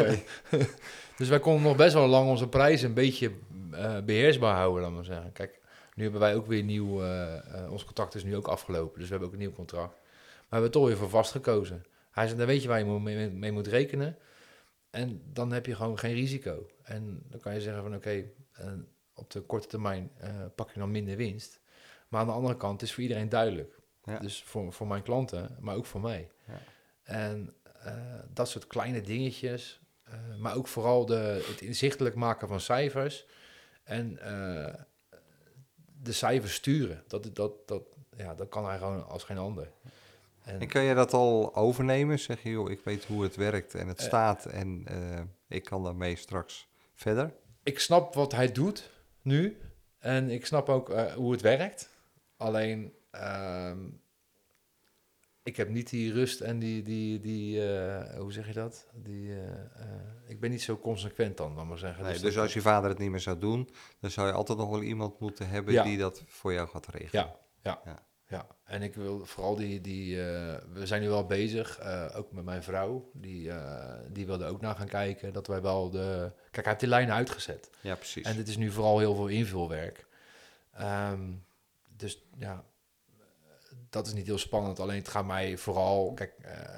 dus 1.17 1.29
wij 1.29 1.39
konden 1.39 1.63
nog 1.63 1.75
best 1.75 1.93
wel 1.93 2.07
lang 2.07 2.29
onze 2.29 2.49
prijzen 2.49 2.87
een 2.87 2.93
beetje 2.93 3.31
beheersbaar 4.05 4.55
houden, 4.55 4.83
laat 4.83 4.91
maar 4.91 5.05
zeggen. 5.05 5.31
Kijk, 5.31 5.63
nu 5.95 6.03
hebben 6.03 6.21
wij 6.21 6.35
ook 6.35 6.45
weer 6.45 6.63
nieuw, 6.63 7.03
ons 7.69 7.85
contract 7.85 8.15
is 8.15 8.23
nu 8.23 8.35
ook 8.35 8.47
afgelopen, 8.47 8.99
dus 8.99 9.03
we 9.03 9.11
hebben 9.11 9.27
ook 9.27 9.33
een 9.33 9.39
nieuw 9.39 9.55
contract. 9.55 9.93
Maar 9.93 10.45
we 10.47 10.55
hebben 10.55 10.71
toch 10.71 10.87
weer 10.87 10.97
voor 10.97 11.09
vast 11.09 11.31
gekozen. 11.31 11.85
Hij 12.11 12.25
zei, 12.25 12.37
dan 12.37 12.47
weet 12.47 12.61
je 12.61 12.67
waar 12.67 12.79
je 12.79 12.85
mee, 12.85 13.29
mee 13.29 13.51
moet 13.51 13.67
rekenen. 13.67 14.17
En 14.89 15.21
dan 15.33 15.51
heb 15.51 15.65
je 15.65 15.75
gewoon 15.75 15.99
geen 15.99 16.13
risico. 16.13 16.69
En 16.83 17.23
dan 17.29 17.39
kan 17.39 17.53
je 17.53 17.61
zeggen 17.61 17.83
van 17.83 17.95
oké, 17.95 18.07
okay, 18.07 18.83
op 19.13 19.31
de 19.31 19.41
korte 19.41 19.67
termijn 19.67 20.11
uh, 20.23 20.29
pak 20.55 20.71
je 20.71 20.79
dan 20.79 20.91
minder 20.91 21.15
winst. 21.15 21.59
Maar 22.07 22.21
aan 22.21 22.27
de 22.27 22.33
andere 22.33 22.57
kant 22.57 22.81
is 22.81 22.93
voor 22.93 23.03
iedereen 23.03 23.29
duidelijk. 23.29 23.79
Ja. 24.03 24.19
Dus 24.19 24.43
voor, 24.43 24.73
voor 24.73 24.87
mijn 24.87 25.03
klanten, 25.03 25.57
maar 25.59 25.75
ook 25.75 25.85
voor 25.85 26.01
mij. 26.01 26.29
Ja. 26.47 26.61
En 27.03 27.53
uh, 27.85 27.93
dat 28.33 28.49
soort 28.49 28.67
kleine 28.67 29.01
dingetjes, 29.01 29.81
uh, 30.09 30.35
maar 30.39 30.55
ook 30.55 30.67
vooral 30.67 31.05
de, 31.05 31.45
het 31.47 31.61
inzichtelijk 31.61 32.15
maken 32.15 32.47
van 32.47 32.59
cijfers 32.59 33.25
en 33.83 34.19
de 36.05 36.11
cijfers 36.11 36.53
sturen. 36.53 37.03
Dat, 37.07 37.35
dat, 37.35 37.67
dat, 37.67 37.83
ja, 38.17 38.35
dat 38.35 38.49
kan 38.49 38.65
hij 38.65 38.77
gewoon 38.77 39.07
als 39.07 39.23
geen 39.23 39.37
ander. 39.37 39.71
En, 40.43 40.59
en, 40.59 40.67
kan 40.67 40.83
je 40.83 40.93
dat 40.93 41.13
al 41.13 41.55
overnemen? 41.55 42.19
Zeg 42.19 42.43
je, 42.43 42.49
joh, 42.49 42.71
ik 42.71 42.81
weet 42.83 43.05
hoe 43.05 43.23
het 43.23 43.35
werkt 43.35 43.75
en 43.75 43.87
het 43.87 43.99
uh, 43.99 44.05
staat 44.05 44.45
en 44.45 44.85
uh, 44.91 45.21
ik 45.47 45.63
kan 45.63 45.83
daarmee 45.83 46.15
straks 46.15 46.67
verder? 46.93 47.33
Ik 47.63 47.79
snap 47.79 48.13
wat 48.13 48.31
hij 48.31 48.51
doet 48.51 48.89
nu 49.21 49.57
en 49.99 50.29
ik 50.29 50.45
snap 50.45 50.69
ook 50.69 50.89
uh, 50.89 51.13
hoe 51.13 51.31
het 51.31 51.41
werkt. 51.41 51.89
Alleen, 52.37 52.93
ik 55.45 55.57
heb 55.57 55.69
niet 55.69 55.89
die 55.89 56.13
rust 56.13 56.41
en 56.41 56.59
die, 56.59 56.81
die, 56.81 57.19
die 57.19 57.61
hoe 58.17 58.31
zeg 58.33 58.47
je 58.47 58.53
dat? 58.53 58.87
Die, 58.93 59.31
ik 60.27 60.39
ben 60.39 60.49
niet 60.49 60.61
zo 60.61 60.77
consequent 60.77 61.37
dan, 61.37 61.55
dan 61.55 61.67
maar 61.67 61.77
zeggen. 61.77 62.03
Nee, 62.03 62.13
dus, 62.13 62.21
dus 62.21 62.37
als 62.37 62.53
je 62.53 62.61
vader 62.61 62.89
het 62.89 62.99
niet 62.99 63.09
meer 63.09 63.19
zou 63.19 63.39
doen, 63.39 63.69
dan 63.99 64.11
zou 64.11 64.27
je 64.27 64.33
altijd 64.33 64.57
nog 64.57 64.69
wel 64.69 64.81
iemand 64.81 65.19
moeten 65.19 65.49
hebben 65.49 65.73
ja. 65.73 65.83
die 65.83 65.97
dat 65.97 66.23
voor 66.27 66.53
jou 66.53 66.67
gaat 66.67 66.87
regelen. 66.87 67.23
Ja, 67.23 67.35
ja. 67.61 67.81
ja. 67.85 68.03
Ja, 68.27 68.47
en 68.63 68.81
ik 68.81 68.95
wil 68.95 69.25
vooral 69.25 69.55
die, 69.55 69.81
die 69.81 70.15
we 70.73 70.81
zijn 70.83 71.01
nu 71.01 71.09
wel 71.09 71.25
bezig, 71.25 71.79
ook 72.15 72.31
met 72.31 72.43
mijn 72.43 72.63
vrouw, 72.63 73.09
die, 73.13 73.51
die 74.11 74.25
wilde 74.25 74.45
ook 74.45 74.61
naar 74.61 74.75
gaan 74.75 74.87
kijken, 74.87 75.33
dat 75.33 75.47
wij 75.47 75.61
wel 75.61 75.89
de, 75.89 76.31
kijk 76.43 76.55
hij 76.55 76.63
heeft 76.65 76.79
die 76.79 76.89
lijnen 76.89 77.15
uitgezet. 77.15 77.69
Ja, 77.81 77.95
precies. 77.95 78.25
En 78.25 78.35
dit 78.35 78.47
is 78.47 78.57
nu 78.57 78.71
vooral 78.71 78.99
heel 78.99 79.15
veel 79.15 79.27
invulwerk. 79.27 80.05
Um, 80.81 81.45
dus 81.97 82.23
ja, 82.37 82.63
dat 83.95 84.07
is 84.07 84.13
niet 84.13 84.25
heel 84.25 84.37
spannend, 84.37 84.79
alleen 84.79 84.97
het 84.97 85.07
gaat 85.07 85.25
mij 85.25 85.57
vooral, 85.57 86.13
kijk, 86.13 86.33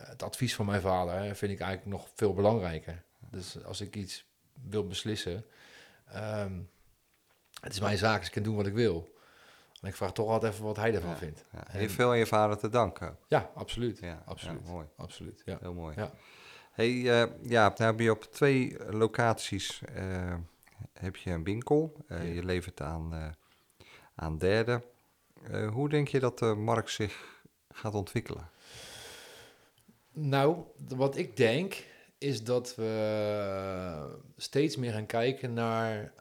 het 0.08 0.24
advies 0.24 0.56
van 0.56 0.66
mijn 0.66 0.82
vader 0.82 1.14
hè, 1.14 1.36
vind 1.36 1.52
ik 1.52 1.60
eigenlijk 1.60 1.98
nog 1.98 2.10
veel 2.16 2.34
belangrijker. 2.34 3.04
Dus 3.32 3.64
als 3.64 3.82
ik 3.82 3.96
iets 3.96 4.26
wil 4.64 4.88
beslissen, 4.88 5.46
um, 6.16 6.70
het 7.62 7.74
is 7.74 7.80
mijn 7.80 7.98
zaak, 7.98 8.18
dus 8.18 8.28
ik 8.28 8.34
kan 8.34 8.44
doen 8.44 8.56
wat 8.56 8.66
ik 8.66 8.74
wil. 8.74 9.16
En 9.82 9.88
ik 9.88 9.96
vraag 9.96 10.14
toch 10.14 10.30
altijd 10.30 10.54
even 10.54 10.66
wat 10.66 10.76
hij 10.76 10.94
ervan 10.94 11.10
ja, 11.10 11.18
vindt. 11.18 11.46
Ja. 11.52 11.68
En 11.68 11.82
je 11.82 11.90
veel 11.90 12.10
aan 12.10 12.18
je 12.18 12.26
vader 12.26 12.58
te 12.58 12.70
danken. 12.70 13.18
Ja, 13.28 13.52
absoluut. 13.56 14.00
Ja, 14.00 14.22
absoluut. 14.26 14.62
Ja, 14.66 14.72
mooi. 14.72 14.88
Absoluut, 14.96 15.42
ja. 15.46 15.58
Heel 15.62 15.74
mooi. 15.74 15.96
Ja. 15.96 16.12
Hey, 16.72 16.90
uh, 16.90 17.26
ja, 17.42 17.74
nou 17.78 17.92
heb 17.92 18.00
je 18.00 18.12
op 18.12 18.24
twee 18.24 18.78
locaties 18.90 19.82
uh, 19.96 20.34
heb 20.94 21.16
je 21.16 21.32
een 21.32 21.44
winkel. 21.44 22.06
Uh, 22.08 22.36
je 22.36 22.44
levert 22.44 22.82
aan, 22.82 23.36
aan 24.16 24.38
derden. 24.38 24.84
Hoe 25.72 25.90
denk 25.90 26.08
je 26.08 26.20
dat 26.20 26.40
de 26.40 26.56
markt 26.56 26.90
zich 26.90 27.44
gaat 27.70 27.94
ontwikkelen? 27.94 28.50
Nou, 30.12 30.64
wat 30.88 31.18
ik 31.18 31.38
denk 31.38 31.84
is 32.18 32.44
dat 32.44 32.76
we 32.76 34.20
steeds 34.38 34.76
meer 34.76 34.92
gaan 34.92 35.06
kijken 35.06 35.54
naar 35.54 36.14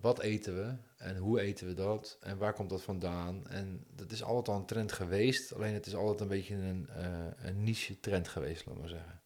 wat 0.00 0.20
eten 0.20 0.54
we 0.54 0.74
en 0.96 1.16
hoe 1.16 1.40
eten 1.40 1.66
we 1.66 1.74
dat? 1.74 2.18
En 2.20 2.38
waar 2.38 2.52
komt 2.52 2.70
dat 2.70 2.82
vandaan? 2.82 3.46
En 3.46 3.84
dat 3.94 4.12
is 4.12 4.22
altijd 4.22 4.48
al 4.48 4.56
een 4.56 4.66
trend 4.66 4.92
geweest. 4.92 5.54
Alleen 5.54 5.74
het 5.74 5.86
is 5.86 5.94
altijd 5.94 6.20
een 6.20 6.28
beetje 6.28 6.54
een, 6.54 6.88
een 7.42 7.62
niche 7.62 8.00
trend 8.00 8.28
geweest, 8.28 8.66
laat 8.66 8.78
maar 8.78 8.88
zeggen. 8.88 9.20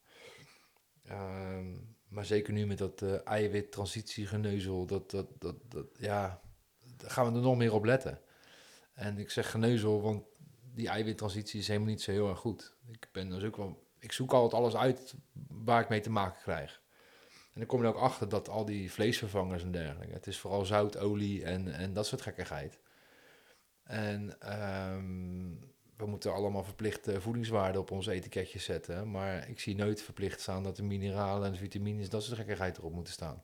Um, 1.11 1.97
maar 2.09 2.25
zeker 2.25 2.53
nu 2.53 2.67
met 2.67 2.79
dat 2.79 3.03
uh, 3.03 3.27
eiwit-transitiegeneuzel, 3.27 4.87
dat, 4.87 5.11
dat, 5.11 5.27
dat, 5.39 5.57
dat, 5.69 5.87
ja, 5.99 6.41
daar 6.97 7.11
gaan 7.11 7.31
we 7.31 7.39
er 7.39 7.45
nog 7.45 7.57
meer 7.57 7.73
op 7.73 7.85
letten. 7.85 8.21
En 8.95 9.19
ik 9.19 9.31
zeg 9.31 9.51
geneuzel, 9.51 10.03
want 10.03 10.25
die 10.75 10.89
eiwittransitie 10.89 11.61
is 11.61 11.69
helemaal 11.69 11.89
niet 11.89 12.03
zo 12.03 12.11
heel 12.11 12.29
erg 12.29 12.39
goed. 12.39 12.75
Ik 12.87 13.09
ben 13.13 13.29
dus 13.29 13.45
ook 13.45 13.57
wel, 13.57 13.87
ik 13.99 14.13
zoek 14.13 14.33
altijd 14.33 14.63
alles 14.63 14.77
uit 14.77 15.15
waar 15.49 15.81
ik 15.81 15.89
mee 15.89 16.01
te 16.01 16.11
maken 16.11 16.43
krijg. 16.43 16.83
En 17.29 17.61
dan 17.61 17.67
kom 17.67 17.83
je 17.83 17.89
ook 17.89 17.97
achter 17.97 18.29
dat 18.29 18.49
al 18.49 18.65
die 18.65 18.93
vleesvervangers 18.93 19.63
en 19.63 19.71
dergelijke, 19.71 20.15
het 20.15 20.27
is 20.27 20.39
vooral 20.39 20.65
zout, 20.65 20.97
olie 20.97 21.45
en, 21.45 21.75
en 21.75 21.93
dat 21.93 22.07
soort 22.07 22.23
gekkigheid. 22.23 22.79
En 23.83 24.37
um, 24.93 25.75
we 25.97 26.07
moeten 26.07 26.33
allemaal 26.33 26.65
verplichte 26.65 27.21
voedingswaarden 27.21 27.81
op 27.81 27.91
onze 27.91 28.11
etiketjes 28.11 28.65
zetten. 28.65 29.11
Maar 29.11 29.49
ik 29.49 29.61
zie 29.61 29.77
nooit 29.77 30.03
verplicht 30.03 30.41
staan 30.41 30.63
dat 30.63 30.77
de 30.77 30.83
mineralen 30.83 31.47
en 31.47 31.53
de 31.53 31.59
vitamines, 31.59 32.09
dat 32.09 32.23
soort 32.23 32.37
gekkigheid 32.37 32.79
erop 32.79 32.93
moeten 32.93 33.13
staan. 33.13 33.43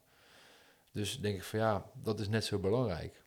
Dus 0.93 1.21
denk 1.21 1.37
ik 1.37 1.43
van 1.43 1.59
ja, 1.59 1.91
dat 1.95 2.21
is 2.21 2.29
net 2.29 2.45
zo 2.45 2.59
belangrijk. 2.59 3.20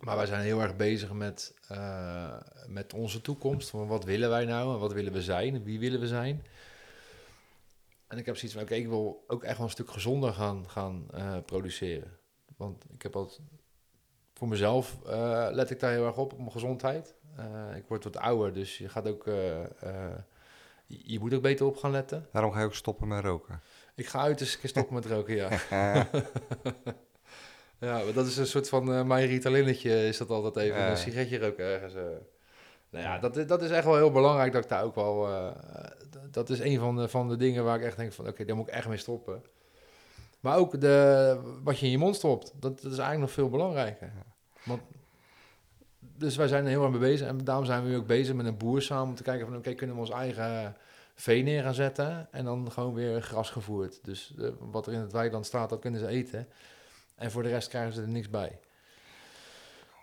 Maar 0.00 0.16
wij 0.16 0.26
zijn 0.26 0.40
heel 0.40 0.60
erg 0.60 0.76
bezig 0.76 1.12
met, 1.12 1.54
uh, 1.72 2.34
met 2.66 2.94
onze 2.94 3.20
toekomst. 3.20 3.70
Van 3.70 3.86
wat 3.86 4.04
willen 4.04 4.28
wij 4.28 4.44
nou 4.44 4.74
en 4.74 4.78
wat 4.78 4.92
willen 4.92 5.12
we 5.12 5.22
zijn? 5.22 5.64
Wie 5.64 5.78
willen 5.78 6.00
we 6.00 6.06
zijn? 6.06 6.46
En 8.06 8.18
ik 8.18 8.26
heb 8.26 8.36
zoiets 8.36 8.52
van, 8.52 8.62
oké, 8.62 8.72
okay, 8.72 8.84
ik 8.84 8.90
wil 8.90 9.24
ook 9.26 9.42
echt 9.42 9.56
wel 9.56 9.66
een 9.66 9.72
stuk 9.72 9.90
gezonder 9.90 10.32
gaan, 10.32 10.68
gaan 10.68 11.06
uh, 11.14 11.36
produceren. 11.46 12.18
Want 12.56 12.84
ik 12.92 13.02
heb 13.02 13.16
altijd, 13.16 13.40
voor 14.34 14.48
mezelf 14.48 14.98
uh, 15.06 15.48
let 15.50 15.70
ik 15.70 15.80
daar 15.80 15.92
heel 15.92 16.06
erg 16.06 16.16
op, 16.16 16.32
op 16.32 16.38
mijn 16.38 16.52
gezondheid. 16.52 17.14
Ik 17.76 17.84
word 17.88 18.04
wat 18.04 18.16
ouder, 18.16 18.52
dus 18.52 18.78
je 18.78 18.88
gaat 18.88 19.08
ook, 19.08 19.24
je, 19.24 20.12
je 20.86 21.18
moet 21.18 21.34
ook 21.34 21.42
beter 21.42 21.66
op 21.66 21.76
gaan 21.76 21.90
letten. 21.90 22.28
Daarom 22.32 22.52
ga 22.52 22.58
je 22.58 22.64
ook 22.64 22.74
stoppen 22.74 23.08
met 23.08 23.24
roken? 23.24 23.60
Ik 23.94 24.06
ga 24.06 24.20
uit 24.20 24.40
een 24.40 24.58
keer 24.60 24.68
stoppen 24.68 24.94
met 24.94 25.06
roken, 25.06 25.34
ja. 25.34 25.48
ja, 27.80 28.04
maar 28.04 28.12
dat 28.12 28.26
is 28.26 28.36
een 28.36 28.46
soort 28.46 28.68
van, 28.68 29.06
mijn 29.06 29.26
Ritalinnetje 29.26 30.06
is 30.06 30.16
dat 30.16 30.30
altijd 30.30 30.56
even, 30.56 30.90
een 30.90 30.96
sigaretje 30.96 31.38
roken 31.38 31.64
ergens. 31.64 31.94
Nou 32.90 33.04
ja, 33.04 33.18
dat, 33.18 33.48
dat 33.48 33.62
is 33.62 33.70
echt 33.70 33.84
wel 33.84 33.96
heel 33.96 34.10
belangrijk 34.10 34.52
dat 34.52 34.62
ik 34.62 34.68
daar 34.68 34.84
ook 34.84 34.94
wel. 34.94 35.28
Uh, 35.28 35.50
dat 36.30 36.50
is 36.50 36.58
een 36.58 36.78
van 36.78 36.96
de, 36.96 37.08
van 37.08 37.28
de 37.28 37.36
dingen 37.36 37.64
waar 37.64 37.78
ik 37.78 37.84
echt 37.84 37.96
denk 37.96 38.12
van 38.12 38.24
oké, 38.24 38.32
okay, 38.32 38.46
daar 38.46 38.56
moet 38.56 38.68
ik 38.68 38.74
echt 38.74 38.88
mee 38.88 38.96
stoppen. 38.96 39.42
Maar 40.40 40.56
ook 40.56 40.80
de, 40.80 41.38
wat 41.62 41.78
je 41.78 41.86
in 41.86 41.92
je 41.92 41.98
mond 41.98 42.16
stopt, 42.16 42.52
dat, 42.54 42.82
dat 42.82 42.92
is 42.92 42.98
eigenlijk 42.98 43.20
nog 43.20 43.30
veel 43.30 43.48
belangrijker. 43.48 44.12
Want, 44.64 44.80
dus 45.98 46.36
wij 46.36 46.48
zijn 46.48 46.64
er 46.64 46.70
heel 46.70 46.82
erg 46.82 46.90
mee 46.90 47.00
bezig 47.00 47.28
en 47.28 47.44
daarom 47.44 47.64
zijn 47.64 47.82
we 47.82 47.88
nu 47.88 47.96
ook 47.96 48.06
bezig 48.06 48.34
met 48.34 48.46
een 48.46 48.56
boer 48.56 48.82
samen 48.82 49.08
om 49.08 49.14
te 49.14 49.22
kijken 49.22 49.46
van 49.46 49.54
oké, 49.56 49.62
okay, 49.62 49.74
kunnen 49.74 49.96
we 49.96 50.02
ons 50.02 50.10
eigen 50.10 50.76
vee 51.14 51.42
neer 51.42 51.62
gaan 51.62 51.74
zetten 51.74 52.28
en 52.30 52.44
dan 52.44 52.72
gewoon 52.72 52.94
weer 52.94 53.22
gras 53.22 53.50
gevoerd. 53.50 54.04
Dus 54.04 54.34
eh, 54.38 54.48
wat 54.58 54.86
er 54.86 54.92
in 54.92 55.00
het 55.00 55.12
weiland 55.12 55.46
staat, 55.46 55.70
dat 55.70 55.80
kunnen 55.80 56.00
ze 56.00 56.06
eten. 56.06 56.48
En 57.20 57.30
voor 57.30 57.42
de 57.42 57.48
rest 57.48 57.68
krijgen 57.68 57.92
ze 57.92 58.00
er 58.00 58.08
niks 58.08 58.30
bij. 58.30 58.58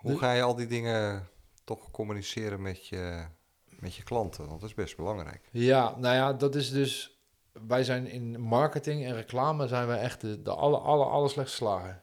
Hoe 0.00 0.12
De- 0.12 0.18
ga 0.18 0.32
je 0.32 0.42
al 0.42 0.54
die 0.54 0.66
dingen 0.66 1.28
toch 1.64 1.90
communiceren 1.90 2.62
met 2.62 2.86
je, 2.86 3.24
met 3.68 3.94
je 3.94 4.02
klanten? 4.02 4.46
Want 4.46 4.60
dat 4.60 4.68
is 4.68 4.74
best 4.74 4.96
belangrijk. 4.96 5.48
Ja, 5.50 5.96
nou 5.96 6.14
ja, 6.14 6.32
dat 6.32 6.54
is 6.54 6.70
dus... 6.70 7.18
Wij 7.66 7.84
zijn 7.84 8.06
in 8.06 8.40
marketing 8.40 9.04
en 9.04 9.14
reclame 9.14 9.66
zijn 9.68 9.86
wij 9.86 9.98
echt 9.98 10.20
de, 10.20 10.42
de 10.42 10.54
alle, 10.54 10.78
alle, 10.78 11.04
alle 11.04 11.28
slechtste 11.28 11.56
slagen. 11.56 12.02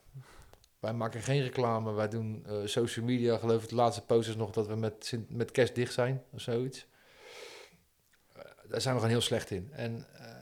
Wij 0.80 0.94
maken 0.94 1.22
geen 1.22 1.42
reclame, 1.42 1.92
wij 1.92 2.08
doen 2.08 2.46
eh, 2.46 2.56
social 2.66 3.06
media. 3.06 3.38
Geloof 3.38 3.64
ik, 3.64 3.70
de 3.70 3.76
laatste 3.76 4.06
post 4.06 4.30
is 4.30 4.36
nog 4.36 4.52
dat 4.52 4.68
we 4.68 4.76
met, 4.76 5.14
met 5.30 5.52
kerst 5.52 5.76
dicht 5.76 5.94
zijn 5.94 6.24
of 6.32 6.42
zoiets. 6.42 6.88
Eh, 8.36 8.42
daar 8.70 8.82
zijn 8.82 8.94
we 8.94 9.00
gewoon 9.00 9.16
heel 9.16 9.26
slecht 9.26 9.52
in. 9.52 9.70
En, 9.72 10.08
eh, 10.14 10.35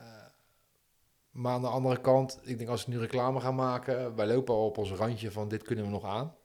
maar 1.44 1.54
aan 1.54 1.62
de 1.62 1.68
andere 1.68 2.02
kant, 2.02 2.40
ik 2.44 2.58
denk 2.58 2.70
als 2.70 2.86
we 2.86 2.92
nu 2.92 3.00
reclame 3.00 3.40
gaan 3.40 3.56
maken, 3.56 4.16
wij 4.16 4.28
lopen 4.28 4.54
al 4.54 4.66
op 4.66 4.78
ons 4.78 4.92
randje 4.92 5.32
van 5.32 5.48
dit 5.48 5.64
kunnen 5.64 5.86
we 5.86 5.92
nog 5.92 6.06
aan. 6.06 6.36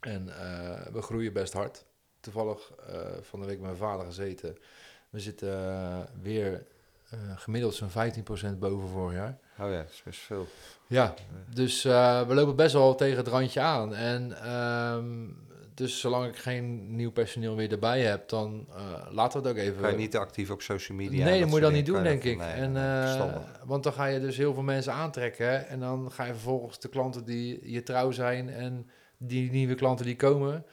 En 0.00 0.28
eh, 0.28 0.92
we 0.92 1.02
groeien 1.02 1.32
best 1.32 1.52
hard. 1.52 1.84
Toevallig 2.20 2.72
eh, 2.72 3.00
van 3.20 3.40
de 3.40 3.46
week 3.46 3.56
met 3.56 3.66
mijn 3.66 3.76
vader 3.76 4.06
gezeten. 4.06 4.56
We 5.10 5.20
zitten 5.20 5.68
eh, 5.68 6.00
weer 6.22 6.66
gemiddeld 7.34 7.74
zo'n 7.74 7.90
15% 8.54 8.58
boven 8.58 8.88
vorig 8.88 9.14
jaar. 9.14 9.38
Oh 9.58 9.70
ja, 9.70 9.82
dat 9.82 9.90
is 9.90 10.02
best 10.02 10.20
veel. 10.20 10.46
Ja, 10.86 11.14
dus 11.54 11.82
we 11.82 12.26
lopen 12.28 12.56
best 12.56 12.72
wel 12.72 12.94
tegen 12.94 13.16
het 13.16 13.28
randje 13.28 13.60
aan. 13.60 13.94
En 13.94 14.42
ehm, 14.42 15.28
dus 15.82 16.00
zolang 16.00 16.26
ik 16.26 16.36
geen 16.36 16.96
nieuw 16.96 17.10
personeel 17.12 17.56
weer 17.56 17.72
erbij 17.72 18.00
heb, 18.00 18.28
dan 18.28 18.66
eh, 18.70 19.06
laten 19.10 19.42
we 19.42 19.48
het 19.48 19.56
ook 19.56 19.62
even. 19.64 19.82
Ga 19.82 19.88
je 19.88 19.96
niet 19.96 20.16
actief 20.16 20.50
op 20.50 20.62
social 20.62 20.98
media? 20.98 21.24
nee, 21.24 21.38
dat 21.40 21.48
moet 21.48 21.58
je 21.58 21.64
dan 21.64 21.72
niet 21.72 21.86
doen, 21.86 22.02
denk 22.02 22.24
ik. 22.24 22.38
Nee, 22.38 22.52
en, 22.52 22.76
eh, 22.76 23.36
want 23.64 23.82
dan 23.82 23.92
ga 23.92 24.04
je 24.04 24.20
dus 24.20 24.36
heel 24.36 24.54
veel 24.54 24.62
mensen 24.62 24.92
aantrekken. 24.92 25.68
En 25.68 25.80
dan 25.80 26.12
ga 26.12 26.24
je 26.24 26.32
vervolgens 26.32 26.78
de 26.80 26.88
klanten 26.88 27.24
die 27.24 27.70
je 27.72 27.82
trouw 27.82 28.10
zijn 28.10 28.48
en 28.48 28.90
die 29.16 29.50
nieuwe 29.50 29.74
klanten 29.74 30.06
die 30.06 30.16
komen, 30.16 30.64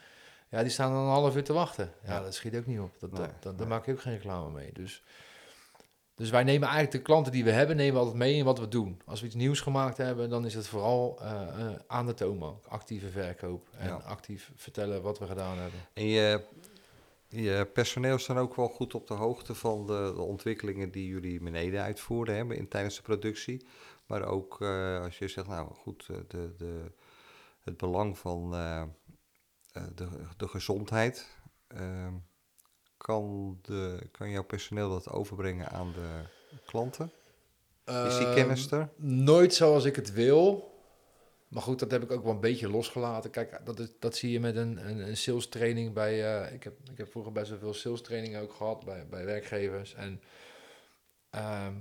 ja, 0.49 0.61
die 0.61 0.71
staan 0.71 0.91
dan 0.93 1.01
een 1.01 1.09
half 1.09 1.35
uur 1.35 1.43
te 1.43 1.53
wachten. 1.53 1.91
Ja, 2.03 2.13
Ja. 2.13 2.21
dat 2.21 2.33
schiet 2.35 2.55
ook 2.55 2.65
niet 2.65 2.79
op. 2.79 2.91
Dat, 2.99 3.11
Nee, 3.11 3.21
dat, 3.21 3.31
dat, 3.39 3.57
daar 3.57 3.67
maak 3.67 3.87
ik 3.87 3.93
ook 3.93 4.01
geen 4.01 4.13
reclame 4.13 4.51
mee. 4.51 4.69
Dus, 4.73 5.03
dus 6.19 6.29
wij 6.29 6.43
nemen 6.43 6.67
eigenlijk 6.67 6.91
de 6.91 7.01
klanten 7.01 7.31
die 7.31 7.43
we 7.43 7.51
hebben, 7.51 7.75
nemen 7.75 7.93
we 7.93 7.99
altijd 7.99 8.17
mee 8.17 8.35
in 8.35 8.45
wat 8.45 8.59
we 8.59 8.67
doen. 8.67 9.01
Als 9.05 9.19
we 9.19 9.25
iets 9.25 9.35
nieuws 9.35 9.61
gemaakt 9.61 9.97
hebben, 9.97 10.29
dan 10.29 10.45
is 10.45 10.53
het 10.53 10.67
vooral 10.67 11.17
eh, 11.21 11.31
eh, 11.41 11.75
aan 11.87 12.05
de 12.05 12.13
toonbank. 12.13 12.65
Actieve 12.65 13.09
verkoop 13.09 13.67
en 13.77 13.87
Ja. 13.87 13.95
actief 13.95 14.51
vertellen 14.55 15.01
wat 15.01 15.19
we 15.19 15.25
gedaan 15.27 15.57
hebben. 15.57 15.79
En 15.93 16.05
je, 16.05 16.43
je 17.27 17.67
personeel 17.73 18.15
is 18.15 18.25
dan 18.25 18.37
ook 18.37 18.55
wel 18.55 18.67
goed 18.67 18.93
op 18.95 19.07
de 19.07 19.13
hoogte 19.13 19.55
van 19.55 19.87
de, 19.87 20.11
de 20.15 20.21
ontwikkelingen 20.21 20.91
die 20.91 21.07
jullie 21.07 21.39
beneden 21.41 21.81
uitvoerden 21.81 22.35
hebben 22.35 22.57
in, 22.57 22.67
tijdens 22.67 22.95
de 22.95 23.01
productie. 23.01 23.65
Maar 24.05 24.23
ook 24.23 24.61
eh, 24.61 25.01
als 25.01 25.17
je 25.17 25.27
zegt, 25.27 25.47
nou 25.47 25.73
goed, 25.73 26.05
de, 26.27 26.53
de, 26.57 26.91
het 27.63 27.77
belang 27.77 28.17
van 28.17 28.51
de, 29.95 30.07
de 30.37 30.47
gezondheid. 30.47 31.27
ehm, 31.67 32.13
kan, 32.99 33.57
de, 33.61 34.07
kan 34.11 34.29
jouw 34.29 34.43
personeel 34.43 34.89
dat 34.89 35.09
overbrengen 35.09 35.69
aan 35.69 35.91
de 35.91 36.23
klanten? 36.65 37.11
Is 37.85 38.17
die 38.17 38.25
Ehm, 38.25 38.33
kennis 38.35 38.71
er? 38.71 38.89
Nooit 38.95 39.53
zoals 39.53 39.85
ik 39.85 39.95
het 39.95 40.13
wil. 40.13 40.67
Maar 41.47 41.61
goed, 41.61 41.79
dat 41.79 41.91
heb 41.91 42.03
ik 42.03 42.11
ook 42.11 42.23
wel 42.23 42.33
een 42.33 42.39
beetje 42.39 42.69
losgelaten. 42.69 43.29
Kijk, 43.29 43.61
dat, 43.65 43.79
is, 43.79 43.87
dat 43.99 44.15
zie 44.15 44.31
je 44.31 44.39
met 44.39 44.55
een, 44.55 44.89
een, 44.89 45.07
een 45.07 45.17
sales 45.17 45.47
training 45.49 45.93
bij... 45.93 46.41
eh, 46.43 46.53
ik, 46.53 46.63
heb, 46.63 46.73
ik 46.91 46.97
heb 46.97 47.11
vroeger 47.11 47.31
best 47.31 47.49
wel 47.49 47.59
veel 47.59 47.73
sales 47.73 48.01
training 48.01 48.37
ook 48.37 48.53
gehad 48.53 48.85
bij, 48.85 49.07
bij 49.07 49.25
werkgevers. 49.25 49.93
En 49.93 50.21
ehm, 51.29 51.73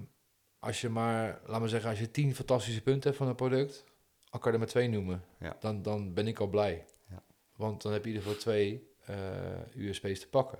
als 0.59 0.81
je 0.81 0.89
maar, 0.89 1.41
laat 1.47 1.61
maar 1.61 1.69
zeggen, 1.69 1.91
als 1.91 1.99
je 1.99 2.11
tien 2.11 2.35
fantastische 2.35 2.83
punten 2.83 3.03
hebt 3.03 3.17
van 3.17 3.29
een 3.29 3.35
product... 3.35 3.85
dan 4.31 4.41
kan 4.41 4.51
je 4.53 4.53
er 4.53 4.59
maar 4.65 4.73
twee 4.73 4.89
noemen. 4.89 5.25
Ja. 5.39 5.57
Dan, 5.61 5.83
dan 5.83 6.15
ben 6.15 6.27
ik 6.27 6.39
al 6.39 6.47
blij. 6.49 6.85
Ja. 7.11 7.23
Want 7.57 7.83
dan 7.83 7.93
heb 7.93 8.05
je 8.05 8.11
in 8.11 8.17
ieder 8.17 8.29
geval 8.29 8.43
twee 8.45 8.89
eh, 9.05 9.17
USP's 9.77 10.21
te 10.21 10.29
pakken. 10.29 10.59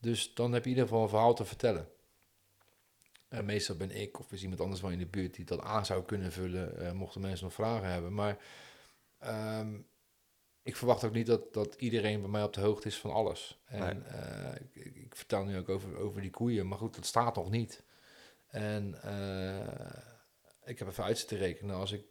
Dus 0.00 0.34
dan 0.34 0.52
heb 0.52 0.64
je 0.64 0.70
in 0.70 0.74
ieder 0.76 0.88
geval 0.88 1.02
een 1.02 1.08
verhaal 1.10 1.34
te 1.34 1.44
vertellen. 1.44 1.88
En 3.28 3.44
meestal 3.44 3.76
ben 3.76 3.90
ik 3.90 4.18
of 4.18 4.32
is 4.32 4.42
iemand 4.42 4.60
anders 4.60 4.80
wel 4.80 4.90
in 4.90 4.98
de 4.98 5.06
buurt 5.06 5.34
die 5.34 5.44
dat 5.44 5.60
aan 5.60 5.86
zou 5.86 6.04
kunnen 6.04 6.32
vullen, 6.32 6.78
eh, 6.86 6.92
mochten 6.92 7.20
mensen 7.20 7.44
nog 7.44 7.54
vragen 7.54 7.88
hebben. 7.88 8.14
Maar 8.14 8.38
ehm, 9.18 9.78
ik 10.62 10.76
verwacht 10.76 11.04
ook 11.04 11.12
niet 11.12 11.26
dat, 11.26 11.52
dat 11.54 11.74
iedereen 11.74 12.20
bij 12.20 12.30
mij 12.30 12.42
op 12.42 12.52
de 12.52 12.60
hoogte 12.60 12.88
is 12.88 12.98
van 12.98 13.10
alles. 13.12 13.58
En 13.64 14.06
eh, 14.06 14.54
ik, 14.60 14.74
ik- 14.84 14.96
ik 14.96 15.16
vertel 15.16 15.44
nu 15.44 15.58
ook 15.58 15.68
over, 15.68 15.96
over 15.96 16.20
die 16.20 16.30
koeien, 16.30 16.68
maar 16.68 16.78
goed, 16.78 16.94
dat 16.94 17.06
staat 17.06 17.34
nog 17.36 17.50
niet. 17.50 17.82
En 18.46 19.02
eh, 19.02 20.02
ik 20.64 20.78
heb 20.78 20.88
even 20.88 21.04
uit 21.04 21.18
zitten 21.18 21.36
rekenen, 21.38 21.76
als 21.76 21.92
ik 21.92 22.04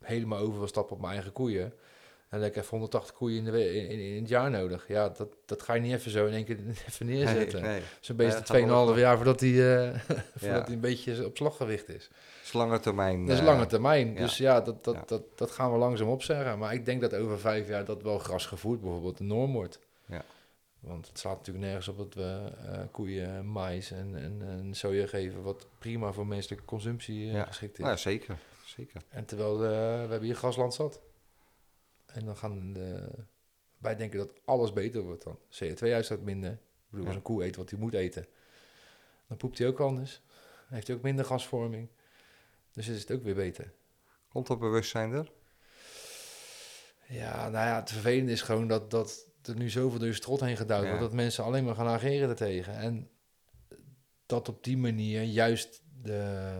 helemaal 0.00 0.38
over 0.38 0.58
wil 0.58 0.68
stappen 0.68 0.94
op 0.96 1.00
mijn 1.02 1.14
eigen 1.14 1.32
koeien, 1.32 1.72
dan 2.32 2.40
heb 2.42 2.50
ik 2.50 2.56
even 2.62 2.70
180 2.70 3.14
koeien 3.14 3.38
in, 3.46 3.52
de, 3.52 3.74
in, 3.74 3.88
in, 3.88 3.98
in 4.00 4.20
het 4.20 4.28
jaar 4.28 4.50
nodig. 4.50 4.88
Ja, 4.88 5.08
dat, 5.08 5.28
dat 5.46 5.62
ga 5.62 5.74
je 5.74 5.80
niet 5.80 5.92
even 5.92 6.10
zo 6.10 6.26
in 6.26 6.32
één 6.32 6.44
keer 6.44 6.58
even 6.88 7.06
neerzetten. 7.06 7.62
Nee, 7.62 7.70
nee. 7.70 7.82
Zo'n 8.00 8.16
beest 8.16 8.32
dat 8.36 8.50
gaat 8.50 8.64
wel 8.64 8.94
2,5 8.94 8.98
jaar 8.98 9.16
voordat 9.16 9.40
hij 9.40 9.50
eh, 9.50 9.98
voordat 10.36 10.58
Ja. 10.58 10.64
hij 10.64 10.72
een 10.74 10.80
beetje 10.80 11.26
op 11.26 11.36
slaggewicht 11.36 11.88
is. 11.88 12.08
Dat 12.08 12.44
is 12.44 12.52
lange 12.52 12.80
termijn. 12.80 13.26
Dat 13.26 13.34
is 13.34 13.40
eh, 13.40 13.46
lange 13.46 13.66
termijn. 13.66 14.12
ja. 14.14 14.20
Dus 14.20 14.36
ja, 14.36 14.60
dat, 14.60 14.84
dat, 14.84 14.94
Ja. 14.94 15.02
Dat, 15.06 15.22
dat 15.34 15.50
gaan 15.50 15.72
we 15.72 15.78
langzaam 15.78 16.08
opzeggen. 16.08 16.58
Maar 16.58 16.74
ik 16.74 16.84
denk 16.84 17.00
dat 17.00 17.14
over 17.14 17.38
vijf 17.38 17.68
jaar 17.68 17.84
dat 17.84 18.02
wel 18.02 18.18
gras 18.18 18.46
gevoerd 18.46 18.80
bijvoorbeeld 18.80 19.18
de 19.18 19.24
norm 19.24 19.52
wordt. 19.52 19.78
Ja. 20.06 20.24
Want 20.80 21.06
het 21.08 21.18
slaat 21.18 21.36
natuurlijk 21.36 21.64
nergens 21.64 21.88
op 21.88 21.96
dat 21.98 22.14
we 22.14 22.52
eh, 22.66 22.80
koeien, 22.90 23.46
mais 23.46 23.90
en, 23.90 24.16
en, 24.16 24.42
en 24.48 24.74
soja 24.74 25.06
geven... 25.06 25.42
wat 25.42 25.66
prima 25.78 26.12
voor 26.12 26.26
menselijke 26.26 26.64
consumptie 26.64 27.30
geschikt 27.46 27.72
is. 27.72 27.78
Nou, 27.78 27.90
ja, 27.90 27.96
zeker. 27.96 28.38
zeker. 28.64 29.02
En 29.08 29.24
terwijl 29.24 29.58
we 29.58 29.66
hebben 29.66 30.22
hier 30.22 30.34
grasland 30.36 30.74
zat. 30.74 31.00
En 32.12 32.24
dan 32.24 32.36
gaan 32.36 32.72
de, 32.72 33.08
wij 33.78 33.96
denken 33.96 34.18
dat 34.18 34.32
alles 34.44 34.72
beter 34.72 35.02
wordt 35.02 35.24
dan. 35.24 35.38
CO2-uitstoot 35.38 36.20
minder. 36.20 36.52
Ik 36.52 36.58
bedoel, 36.90 37.06
als 37.06 37.14
een 37.14 37.22
koe 37.22 37.44
eet 37.44 37.56
wat 37.56 37.70
hij 37.70 37.78
moet 37.78 37.94
eten, 37.94 38.26
dan 39.28 39.36
poept 39.36 39.58
hij 39.58 39.66
ook 39.66 39.80
anders. 39.80 40.22
Dan 40.64 40.74
heeft 40.74 40.86
hij 40.86 40.96
ook 40.96 41.02
minder 41.02 41.24
gasvorming. 41.24 41.88
Dus 42.72 42.88
is 42.88 43.00
het 43.00 43.12
ook 43.12 43.22
weer 43.22 43.34
beter. 43.34 43.72
Komt 44.28 44.46
dat 44.46 44.58
bewustzijn 44.58 45.12
er? 45.12 45.32
Ja, 47.08 47.48
nou 47.48 47.66
ja, 47.66 47.80
het 47.80 47.90
vervelende 47.90 48.32
is 48.32 48.42
gewoon 48.42 48.68
dat, 48.68 48.90
dat 48.90 49.26
er 49.42 49.56
nu 49.56 49.70
zoveel 49.70 49.98
door 49.98 50.08
je 50.08 50.14
strot 50.14 50.40
heen 50.40 50.56
gedouwd 50.56 50.82
Ja. 50.82 50.88
wordt... 50.88 51.02
dat 51.02 51.12
mensen 51.12 51.44
alleen 51.44 51.64
maar 51.64 51.74
gaan 51.74 51.86
ageren 51.86 52.28
ertegen. 52.28 52.76
En 52.76 53.10
dat 54.26 54.48
op 54.48 54.64
die 54.64 54.76
manier 54.76 55.22
juist 55.22 55.82
de, 56.02 56.54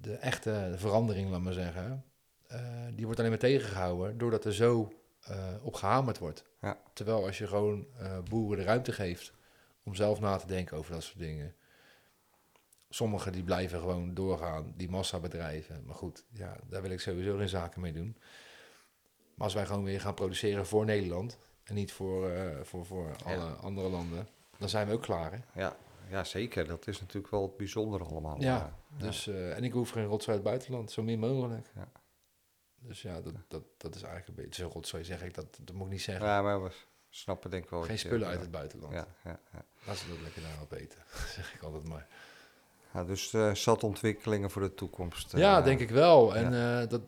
de 0.00 0.14
echte 0.14 0.74
verandering, 0.76 1.30
laat 1.30 1.40
maar 1.40 1.52
zeggen... 1.52 2.04
eh, 2.48 2.60
die 2.94 3.04
wordt 3.04 3.18
alleen 3.18 3.30
maar 3.30 3.40
tegengehouden 3.40 4.18
doordat 4.18 4.44
er 4.44 4.54
zo 4.54 4.92
eh, 5.20 5.54
op 5.62 5.74
gehamerd 5.74 6.18
wordt. 6.18 6.44
Ja. 6.60 6.78
Terwijl 6.92 7.26
als 7.26 7.38
je 7.38 7.46
gewoon 7.46 7.86
eh, 7.98 8.18
boeren 8.30 8.58
de 8.58 8.64
ruimte 8.64 8.92
geeft 8.92 9.32
om 9.82 9.94
zelf 9.94 10.20
na 10.20 10.36
te 10.36 10.46
denken 10.46 10.76
over 10.76 10.92
dat 10.92 11.02
soort 11.02 11.18
dingen... 11.18 11.54
Sommigen 12.88 13.32
die 13.32 13.42
blijven 13.42 13.78
gewoon 13.78 14.14
doorgaan, 14.14 14.72
die 14.76 14.90
massabedrijven. 14.90 15.82
Maar 15.86 15.94
goed, 15.94 16.24
ja, 16.30 16.56
daar 16.68 16.82
wil 16.82 16.90
ik 16.90 17.00
sowieso 17.00 17.36
geen 17.36 17.48
zaken 17.48 17.80
mee 17.80 17.92
doen. 17.92 18.16
Maar 19.34 19.44
als 19.44 19.54
wij 19.54 19.66
gewoon 19.66 19.84
weer 19.84 20.00
gaan 20.00 20.14
produceren 20.14 20.66
voor 20.66 20.84
Nederland 20.84 21.38
en 21.64 21.74
niet 21.74 21.92
voor, 21.92 22.30
voor, 22.62 22.86
voor 22.86 23.06
Ja. 23.26 23.34
alle 23.34 23.44
andere 23.50 23.88
landen, 23.88 24.28
dan 24.58 24.68
zijn 24.68 24.86
we 24.86 24.92
ook 24.92 25.02
klaar. 25.02 25.32
Hè? 25.32 25.60
Ja, 25.60 25.76
ja, 26.08 26.24
zeker. 26.24 26.66
Dat 26.66 26.86
is 26.86 27.00
natuurlijk 27.00 27.32
wel 27.32 27.42
het 27.42 27.56
bijzondere 27.56 28.04
allemaal. 28.04 28.40
Ja, 28.40 28.76
Dus, 28.98 29.26
en 29.26 29.64
ik 29.64 29.72
hoef 29.72 29.90
geen 29.90 30.04
rotzooi 30.06 30.36
uit 30.36 30.44
het 30.44 30.54
buitenland, 30.54 30.90
zo 30.90 31.02
min 31.02 31.18
mogelijk. 31.18 31.66
Ja. 31.74 31.88
Dus 32.86 33.02
ja, 33.02 33.20
dat, 33.20 33.34
dat, 33.48 33.62
dat 33.76 33.94
is 33.94 34.02
eigenlijk 34.02 34.38
een 34.38 34.44
beetje 34.44 34.62
zo'n 34.62 34.72
rotzooi, 34.72 35.04
zeg 35.04 35.22
ik. 35.22 35.34
Dat, 35.34 35.58
dat 35.60 35.74
moet 35.76 35.86
ik 35.86 35.92
niet 35.92 36.02
zeggen. 36.02 36.26
ja, 36.26 36.42
maar 36.42 36.62
we 36.62 36.70
snappen 37.10 37.50
denk 37.50 37.64
ik 37.64 37.70
wel. 37.70 37.82
geen 37.82 37.92
je- 37.92 37.98
spullen 37.98 38.28
uit 38.28 38.40
het 38.40 38.50
buitenland. 38.50 38.92
Ja, 38.92 39.06
ja, 39.24 39.38
ja. 39.52 39.64
Laten 39.86 40.02
ze 40.04 40.08
dat 40.08 40.20
lekker 40.22 40.42
daarop 40.42 40.72
eten, 40.72 40.98
zeg 41.36 41.54
ik 41.54 41.62
altijd 41.62 41.88
maar. 41.88 42.06
Ja, 42.94 43.04
dus 43.04 43.32
eh, 43.32 43.54
zat 43.54 43.82
ontwikkelingen 43.84 44.50
voor 44.50 44.62
de 44.62 44.74
toekomst. 44.74 45.34
eh, 45.34 45.40
ja, 45.40 45.60
denk 45.62 45.80
ik 45.80 45.90
wel. 45.90 46.36
En 46.36 46.54
eh, 46.82 46.88
dat 46.88 47.00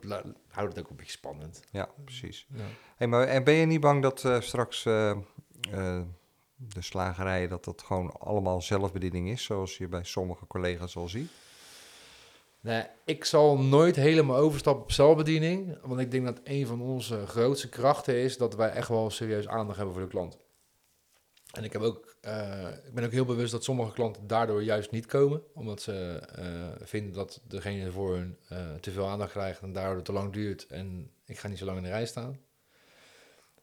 houdt 0.47 0.75
het 0.75 0.79
ook 0.85 0.89
een 0.89 0.95
beetje 0.95 1.11
spannend. 1.11 1.61
Ja, 1.71 1.89
precies. 2.03 2.45
Ja. 2.53 2.63
Hey, 2.95 3.07
maar 3.07 3.27
en 3.27 3.43
ben 3.43 3.53
je 3.53 3.65
niet 3.65 3.79
bang 3.79 4.01
dat 4.01 4.25
eh, 4.25 4.41
straks 4.41 4.85
eh, 4.85 5.09
eh, 5.09 6.01
de 6.55 6.81
slagerijen 6.81 7.49
dat 7.49 7.63
dat 7.63 7.81
gewoon 7.81 8.11
allemaal 8.11 8.61
zelfbediening 8.61 9.29
is, 9.29 9.43
zoals 9.43 9.77
je 9.77 9.87
bij 9.87 10.03
sommige 10.03 10.47
collega's 10.47 10.95
al 10.95 11.07
ziet? 11.09 11.31
Nee, 12.61 12.83
ik 13.05 13.25
zal 13.25 13.57
nooit 13.57 13.95
helemaal 13.95 14.37
overstappen 14.37 14.83
op 14.83 14.91
zelfbediening. 14.91 15.77
Want 15.81 15.99
ik 15.99 16.11
denk 16.11 16.25
dat 16.25 16.39
een 16.43 16.67
van 16.67 16.81
onze 16.81 17.27
grootste 17.27 17.69
krachten 17.69 18.15
is 18.15 18.37
dat 18.37 18.55
wij 18.55 18.69
echt 18.69 18.87
wel 18.87 19.09
serieus 19.09 19.47
aandacht 19.47 19.77
hebben 19.77 19.95
voor 19.95 20.03
de 20.03 20.09
klant. 20.09 20.37
En 21.51 21.63
ik, 21.63 21.73
heb 21.73 21.81
ook, 21.81 22.15
eh, 22.21 22.67
ik 22.85 22.93
ben 22.93 23.03
ook 23.03 23.11
heel 23.11 23.25
bewust 23.25 23.51
dat 23.51 23.63
sommige 23.63 23.93
klanten 23.93 24.27
daardoor 24.27 24.63
juist 24.63 24.91
niet 24.91 25.05
komen. 25.05 25.43
Omdat 25.53 25.81
ze 25.81 26.21
eh, 26.35 26.85
vinden 26.87 27.13
dat 27.13 27.41
degene 27.47 27.91
voor 27.91 28.15
hun 28.15 28.37
eh, 28.47 28.73
te 28.73 28.91
veel 28.91 29.07
aandacht 29.07 29.31
krijgt 29.31 29.61
en 29.61 29.73
daardoor 29.73 30.03
te 30.03 30.13
lang 30.13 30.33
duurt. 30.33 30.67
En 30.67 31.11
ik 31.25 31.39
ga 31.39 31.47
niet 31.47 31.57
zo 31.57 31.65
lang 31.65 31.77
in 31.77 31.83
de 31.83 31.89
rij 31.89 32.05
staan. 32.05 32.39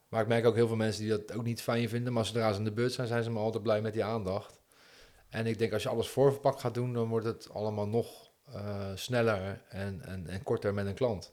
Maar 0.08 0.22
ik 0.22 0.28
merk 0.28 0.46
ook 0.46 0.54
heel 0.54 0.66
veel 0.66 0.76
mensen 0.76 1.02
die 1.02 1.10
dat 1.10 1.32
ook 1.32 1.44
niet 1.44 1.62
fijn 1.62 1.88
vinden. 1.88 2.12
Maar 2.12 2.24
zodra 2.24 2.52
ze 2.52 2.58
in 2.58 2.64
de 2.64 2.72
beurt 2.72 2.92
zijn, 2.92 3.06
zijn 3.06 3.22
ze 3.22 3.30
maar 3.30 3.42
altijd 3.42 3.62
blij 3.62 3.80
met 3.80 3.92
die 3.92 4.04
aandacht. 4.04 4.60
En 5.28 5.46
ik 5.46 5.58
denk 5.58 5.72
als 5.72 5.82
je 5.82 5.88
alles 5.88 6.08
voorverpakt 6.08 6.60
gaat 6.60 6.74
doen, 6.74 6.92
dan 6.92 7.08
wordt 7.08 7.26
het 7.26 7.50
allemaal 7.52 7.88
nog 7.88 8.25
eh, 8.52 8.90
sneller 8.94 9.62
en, 9.68 10.02
en, 10.04 10.26
en 10.26 10.42
korter 10.42 10.74
met 10.74 10.86
een 10.86 10.94
klant. 10.94 11.32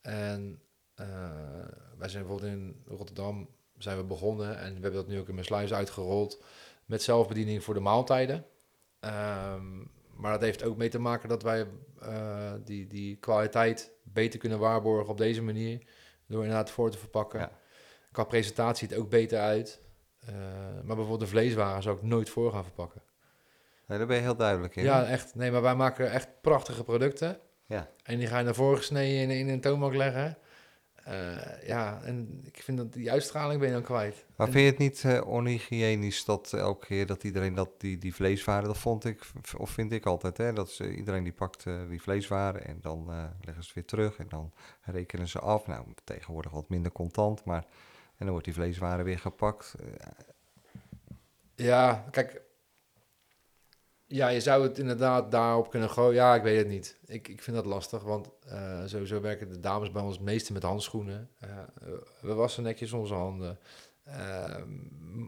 En 0.00 0.60
eh, 0.94 1.06
wij 1.98 2.08
zijn 2.08 2.26
bijvoorbeeld 2.26 2.52
in 2.52 2.82
Rotterdam 2.86 3.48
zijn 3.78 3.96
we 3.96 4.04
begonnen 4.04 4.58
en 4.58 4.74
we 4.74 4.80
hebben 4.80 4.92
dat 4.92 5.06
nu 5.06 5.18
ook 5.18 5.28
in 5.28 5.34
mijn 5.34 5.46
sluis 5.46 5.72
uitgerold 5.72 6.42
met 6.84 7.02
zelfbediening 7.02 7.64
voor 7.64 7.74
de 7.74 7.80
maaltijden. 7.80 8.44
Ehm, 9.00 9.78
maar 10.14 10.32
dat 10.32 10.40
heeft 10.40 10.64
ook 10.64 10.76
mee 10.76 10.88
te 10.88 10.98
maken 10.98 11.28
dat 11.28 11.42
wij 11.42 11.66
eh, 12.00 12.52
die, 12.64 12.86
die 12.86 13.16
kwaliteit 13.16 13.92
beter 14.02 14.38
kunnen 14.38 14.58
waarborgen 14.58 15.10
op 15.10 15.18
deze 15.18 15.42
manier. 15.42 15.86
Door 16.26 16.42
inderdaad 16.42 16.70
voor 16.70 16.90
te 16.90 16.98
verpakken. 16.98 17.40
Ja. 17.40 17.52
Qua 18.12 18.24
presentatie 18.24 18.78
ziet 18.78 18.90
het 18.90 19.04
ook 19.04 19.10
beter 19.10 19.38
uit. 19.38 19.84
Maar 20.74 20.96
bijvoorbeeld 20.96 21.20
de 21.20 21.26
vleeswaren 21.26 21.82
zou 21.82 21.96
ik 21.96 22.02
nooit 22.02 22.30
voor 22.30 22.52
gaan 22.52 22.64
verpakken. 22.64 23.02
Nee, 23.86 23.98
daar 23.98 24.06
ben 24.06 24.16
je 24.16 24.22
heel 24.22 24.36
duidelijk 24.36 24.76
in. 24.76 24.84
Ja, 24.84 25.04
echt. 25.04 25.34
Nee, 25.34 25.50
maar 25.50 25.62
wij 25.62 25.74
maken 25.74 26.10
echt 26.10 26.28
prachtige 26.40 26.84
producten. 26.84 27.38
Ja. 27.66 27.88
En 28.02 28.18
die 28.18 28.26
ga 28.26 28.38
je 28.38 28.44
naar 28.44 28.54
voren 28.54 28.78
gesneden 28.78 29.20
in, 29.20 29.30
in 29.30 29.48
een 29.48 29.60
toonbank 29.60 29.94
leggen. 29.94 30.38
Eh, 31.04 31.66
ja, 31.66 32.00
en 32.02 32.40
ik 32.44 32.62
vind 32.62 32.78
dat 32.78 32.92
die 32.92 33.10
uitstraling 33.10 33.58
ben 33.60 33.68
je 33.68 33.74
dan 33.74 33.82
kwijt. 33.82 34.24
Maar 34.36 34.46
En- 34.46 34.52
vind 34.52 34.64
je 34.64 34.70
het 34.70 34.78
niet 34.78 35.04
eh, 35.04 35.26
onhygiënisch 35.28 36.24
dat 36.24 36.52
elke 36.52 36.86
keer 36.86 37.06
dat 37.06 37.24
iedereen 37.24 37.54
dat 37.54 37.70
die, 37.78 37.98
die 37.98 38.14
vleeswaren, 38.14 38.64
dat 38.66 38.78
vond 38.78 39.04
ik, 39.04 39.20
of 39.56 39.70
vind 39.70 39.92
ik 39.92 40.06
altijd, 40.06 40.36
hè, 40.36 40.52
dat 40.52 40.70
ze, 40.70 40.94
iedereen 40.94 41.22
die 41.24 41.32
pakt 41.32 41.66
eh, 41.66 41.74
die 41.88 42.02
vleeswaren 42.02 42.64
en 42.64 42.78
dan 42.80 43.06
leggen 43.40 43.62
ze 43.64 43.68
het 43.68 43.72
weer 43.74 43.84
terug 43.84 44.16
en 44.18 44.26
dan 44.28 44.52
rekenen 44.82 45.28
ze 45.28 45.38
af. 45.38 45.66
Nou, 45.66 45.84
tegenwoordig 46.04 46.52
wat 46.52 46.68
minder 46.68 46.92
contant, 46.92 47.44
maar 47.44 47.64
en 48.16 48.24
dan 48.24 48.30
wordt 48.30 48.44
die 48.44 48.54
vleeswaren 48.54 49.04
weer 49.04 49.18
gepakt. 49.18 49.74
Ja, 51.54 52.04
kijk. 52.10 52.40
Ja, 54.08 54.28
je 54.28 54.40
zou 54.40 54.62
het 54.62 54.78
inderdaad 54.78 55.30
daarop 55.30 55.70
kunnen 55.70 55.90
gooien. 55.90 56.14
Ja, 56.14 56.34
ik 56.34 56.42
weet 56.42 56.58
het 56.58 56.68
niet. 56.68 56.98
Ik, 57.06 57.28
ik 57.28 57.42
vind 57.42 57.56
dat 57.56 57.66
lastig, 57.66 58.02
want 58.02 58.30
eh, 58.48 58.82
sowieso 58.84 59.20
werken 59.20 59.48
de 59.48 59.60
dames 59.60 59.90
bij 59.90 60.02
ons 60.02 60.14
het 60.14 60.24
meeste 60.24 60.52
met 60.52 60.62
handschoenen. 60.62 61.30
Eh, 61.38 61.48
we 62.20 62.34
wassen 62.34 62.62
netjes 62.62 62.92
onze 62.92 63.14
handen. 63.14 63.58
Ehm, 64.04 64.70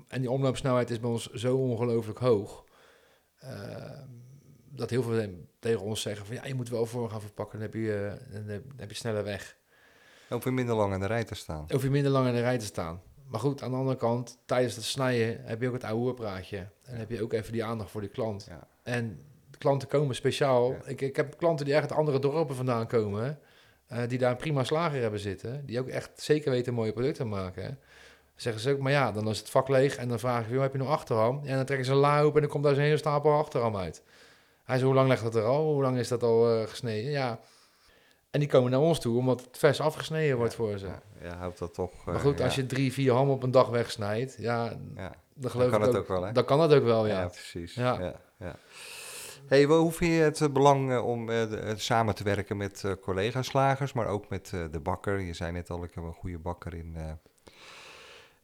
en 0.08 0.20
die 0.20 0.30
omloopsnelheid 0.30 0.90
is 0.90 1.00
bij 1.00 1.10
ons 1.10 1.32
zo 1.32 1.56
ongelooflijk 1.56 2.18
hoog. 2.18 2.66
ehm, 3.38 4.06
dat 4.70 4.90
heel 4.90 5.02
veel 5.02 5.46
tegen 5.58 5.80
ons 5.80 6.00
zeggen 6.00 6.26
van 6.26 6.34
ja, 6.34 6.46
je 6.46 6.54
moet 6.54 6.68
wel 6.68 6.86
voor 6.86 7.10
gaan 7.10 7.20
verpakken, 7.20 7.58
dan 7.58 7.68
heb 7.68 7.76
je, 7.76 8.16
eh, 8.30 8.46
dan 8.46 8.62
heb 8.76 8.90
je 8.90 8.96
sneller 8.96 9.24
weg. 9.24 9.56
Hoef 10.28 10.44
je 10.44 10.50
minder 10.50 10.74
lang 10.74 10.94
in 10.94 11.00
de 11.00 11.06
rij 11.06 11.24
te 11.24 11.34
staan. 11.34 11.64
Hoef 11.68 11.82
je 11.82 11.90
minder 11.90 12.12
lang 12.12 12.26
in 12.26 12.34
de 12.34 12.40
rij 12.40 12.58
te 12.58 12.64
staan. 12.64 13.02
Maar 13.28 13.40
goed, 13.40 13.62
aan 13.62 13.70
de 13.70 13.76
andere 13.76 13.96
kant, 13.96 14.38
tijdens 14.44 14.74
het 14.74 14.84
snijden 14.84 15.40
heb 15.44 15.60
je 15.60 15.66
ook 15.68 15.72
het 15.74 15.84
oude 15.84 16.14
praatje. 16.14 16.66
En 16.84 16.96
heb 16.96 17.10
je 17.10 17.22
ook 17.22 17.32
even 17.32 17.52
die 17.52 17.64
aandacht 17.64 17.90
voor 17.90 18.00
die 18.00 18.10
klant. 18.10 18.46
Ja. 18.48 18.66
En 18.82 19.20
de 19.50 19.58
klanten 19.58 19.88
komen 19.88 20.14
speciaal. 20.14 20.70
Ja. 20.70 20.78
Ik, 20.84 21.00
ik 21.00 21.16
heb 21.16 21.36
klanten 21.38 21.64
die 21.64 21.74
echt 21.74 21.82
uit 21.90 21.98
andere 21.98 22.18
dorpen 22.18 22.54
vandaan 22.56 22.86
komen. 22.86 23.38
eh, 23.86 24.02
die 24.08 24.18
daar 24.18 24.30
een 24.30 24.36
prima 24.36 24.64
slager 24.64 25.00
hebben 25.00 25.20
zitten. 25.20 25.66
Die 25.66 25.80
ook 25.80 25.88
echt 25.88 26.10
zeker 26.14 26.50
weten 26.50 26.74
mooie 26.74 26.92
producten 26.92 27.28
maken. 27.28 27.64
Dan 27.64 27.76
zeggen 28.36 28.62
ze 28.62 28.70
ook, 28.70 28.78
maar 28.78 28.92
ja, 28.92 29.12
dan 29.12 29.28
is 29.28 29.38
het 29.38 29.50
vak 29.50 29.68
leeg. 29.68 29.96
En 29.96 30.08
dan 30.08 30.18
vraag 30.18 30.44
ik, 30.44 30.50
joh, 30.50 30.60
heb 30.62 30.72
je 30.72 30.78
nog 30.78 30.88
achterham? 30.88 31.40
En 31.44 31.56
dan 31.56 31.64
trekken 31.64 31.86
ze 31.86 31.92
een 31.92 31.98
la 31.98 32.20
open 32.20 32.34
en 32.34 32.40
dan 32.40 32.50
komt 32.50 32.64
daar 32.64 32.74
zo'n 32.74 32.82
hele 32.82 32.96
stapel 32.96 33.32
achterham 33.32 33.76
uit. 33.76 34.02
Hij 34.64 34.76
zei, 34.76 34.86
hoe 34.86 34.96
lang 34.96 35.08
legt 35.08 35.22
dat 35.22 35.34
er 35.34 35.44
al? 35.44 35.72
Hoe 35.72 35.82
lang 35.82 35.98
is 35.98 36.08
dat 36.08 36.22
al 36.22 36.50
eh, 36.60 36.68
gesneden? 36.68 37.10
Ja. 37.10 37.40
En 38.30 38.40
die 38.40 38.48
komen 38.48 38.70
naar 38.70 38.80
ons 38.80 39.00
toe, 39.00 39.18
omdat 39.18 39.40
het 39.40 39.58
vers 39.58 39.80
afgesneden 39.80 40.36
wordt 40.36 40.54
voor 40.54 40.78
ze. 40.78 40.88
Ja, 41.22 41.36
houdt 41.36 41.58
dat 41.58 41.74
toch. 41.74 42.04
Maar 42.04 42.14
eh, 42.14 42.20
goed, 42.20 42.38
ja, 42.38 42.44
als 42.44 42.54
je 42.54 42.66
drie, 42.66 42.92
vier 42.92 43.12
ham 43.12 43.30
op 43.30 43.42
een 43.42 43.50
dag 43.50 43.68
wegsnijdt, 43.68 44.36
ja, 44.38 44.76
ja, 44.96 45.14
dan 45.34 45.50
geloof 45.50 45.70
kan 45.70 45.80
ik 45.80 45.86
het 45.86 45.96
ook, 45.96 46.02
ook 46.02 46.08
wel, 46.08 46.24
hè? 46.24 46.32
Dan 46.32 46.44
kan 46.44 46.60
het 46.60 46.72
ook 46.72 46.84
wel, 46.84 47.06
ja. 47.06 47.20
ja. 47.20 47.26
precies. 47.26 47.74
Ja. 47.74 48.14
Hey, 49.48 49.64
hoe 49.64 49.92
vind 49.92 50.12
je 50.12 50.44
het 50.44 50.52
belang 50.52 50.92
eh, 50.92 51.06
om 51.06 51.30
eh, 51.30 51.72
samen 51.76 52.14
te 52.14 52.24
werken 52.24 52.56
met 52.56 52.84
eh, 52.84 52.92
collega-slagers, 53.00 53.92
maar 53.92 54.06
ook 54.06 54.28
met 54.28 54.48
de 54.70 54.80
bakker? 54.82 55.20
Je 55.20 55.32
zei 55.32 55.52
net 55.52 55.70
al, 55.70 55.84
ik 55.84 55.94
heb 55.94 56.04
een 56.04 56.12
goede 56.12 56.38
bakker 56.38 56.74
in, 56.74 56.96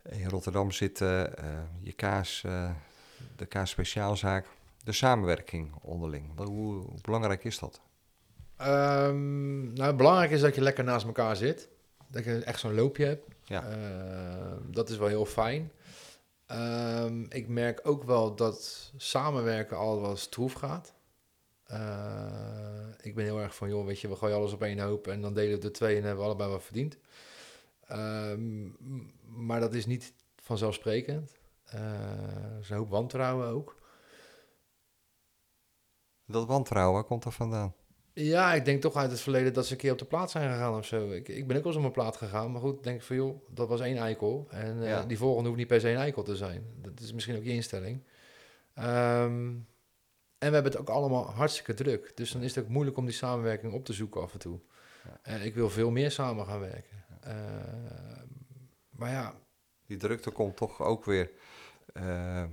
in 0.03 0.29
Rotterdam 0.29 0.71
zitten. 0.71 1.33
je 1.81 1.93
kaas, 1.93 2.45
de 3.37 3.47
kaas 3.47 3.71
speciaalzaak. 3.71 4.47
De 4.85 4.93
samenwerking 4.93 5.73
onderling. 5.83 6.47
Hoe 6.47 6.85
belangrijk 7.03 7.45
is 7.45 7.59
dat? 7.59 7.81
Ehm, 8.57 9.73
nou, 9.73 9.95
belangrijk 9.95 10.31
is 10.31 10.41
dat 10.41 10.55
je 10.55 10.61
lekker 10.61 10.85
naast 10.85 11.07
elkaar 11.07 11.37
zit. 11.37 11.69
Dat 12.15 12.25
je 12.25 12.45
echt 12.45 12.61
zo'n 12.61 12.75
loopje 12.75 13.05
hebt. 13.05 13.29
Ja. 13.43 13.69
Ehm, 13.69 14.73
dat 14.73 14.89
is 14.89 14.97
wel 14.97 15.09
heel 15.09 15.27
fijn. 15.27 15.73
Ehm, 16.47 17.23
ik 17.29 17.49
merk 17.49 17.81
ook 17.83 18.05
wel 18.05 18.35
dat 18.35 18.93
samenwerken 18.97 19.77
al 19.77 20.01
wel 20.01 20.17
stroef 20.17 20.53
gaat. 20.53 20.95
Eh, 21.65 22.89
ik 23.01 23.15
ben 23.15 23.25
heel 23.25 23.41
erg 23.41 23.55
van, 23.55 23.69
joh, 23.69 23.87
weet 23.87 24.01
je, 24.01 24.09
we 24.09 24.17
gooien 24.17 24.37
alles 24.37 24.53
op 24.53 24.63
één 24.63 24.79
hoop 24.79 25.07
en 25.07 25.21
dan 25.21 25.35
delen 25.35 25.55
we 25.55 25.59
de 25.59 25.71
twee 25.71 25.97
en 25.97 26.03
hebben 26.03 26.21
we 26.21 26.27
allebei 26.27 26.51
wat 26.51 26.63
verdiend. 26.63 26.99
Maar 29.25 29.61
dat 29.61 29.75
is 29.75 29.87
niet 29.87 30.13
vanzelfsprekend. 30.37 31.37
Eh, 31.65 31.81
er 32.53 32.59
is 32.61 32.71
een 32.71 32.77
hoop 32.77 32.89
wantrouwen 32.89 33.49
ook. 33.49 33.77
Dat 36.27 36.47
wantrouwen, 36.47 36.95
waar 36.95 37.05
komt 37.05 37.23
dat 37.23 37.35
vandaan? 37.35 37.75
Ja, 38.15 38.55
ik 38.55 38.65
denk 38.65 38.81
toch 38.81 38.97
uit 38.97 39.11
het 39.11 39.21
verleden 39.21 39.53
dat 39.53 39.67
ze 39.67 39.73
een 39.73 39.79
keer 39.79 39.93
op 39.93 39.99
de 39.99 40.05
plaat 40.05 40.31
zijn 40.31 40.53
gegaan 40.53 40.77
of 40.77 40.87
zo. 40.87 41.11
Ik, 41.11 41.29
ik 41.29 41.47
ben 41.47 41.57
ook 41.57 41.63
wel 41.63 41.73
eens 41.73 41.85
op 41.85 41.95
mijn 41.95 42.05
plaat 42.05 42.17
gegaan, 42.17 42.53
maar 42.53 42.61
goed, 42.61 42.83
denk 42.85 42.97
ik 42.97 43.03
van 43.03 43.17
joh, 43.17 43.47
dat 43.49 43.69
was 43.69 43.81
één 43.81 43.97
eikel. 43.97 44.47
En 44.51 44.87
eh, 44.87 45.03
die 45.07 45.19
volgende 45.19 45.49
hoeft 45.49 45.61
niet 45.61 45.69
per 45.69 45.81
se 45.81 45.91
een 45.91 45.97
eikel 45.97 46.23
te 46.23 46.37
zijn. 46.37 46.65
Dat 46.83 47.01
is 47.01 47.13
misschien 47.13 47.37
ook 47.37 47.45
je 47.45 47.51
instelling. 47.51 48.03
Ehm, 48.75 49.53
en 50.39 50.51
we 50.51 50.55
hebben 50.55 50.73
het 50.73 50.81
ook 50.81 50.89
allemaal 50.89 51.31
hartstikke 51.31 51.75
druk. 51.75 52.13
Dus 52.15 52.31
dan 52.33 52.43
is 52.43 52.55
het 52.55 52.65
ook 52.65 52.71
moeilijk 52.71 52.97
om 52.97 53.05
die 53.05 53.15
samenwerking 53.15 53.73
op 53.73 53.85
te 53.85 53.93
zoeken 53.93 54.23
af 54.23 54.33
en 54.33 54.39
toe. 54.39 54.61
Ja. 55.05 55.19
En 55.23 55.43
ik 55.43 55.55
wil 55.55 55.71
veel 55.71 55.91
meer 55.91 56.11
samen 56.11 56.47
gaan 56.47 56.61
werken. 56.61 57.05
Ehm, 57.21 58.27
maar 58.91 59.11
ja, 59.11 59.35
Die 59.87 59.97
drukte 59.97 60.31
komt 60.31 60.57
toch 60.57 60.83
ook 60.83 61.05
weer 61.05 61.31
eh, 61.93 62.45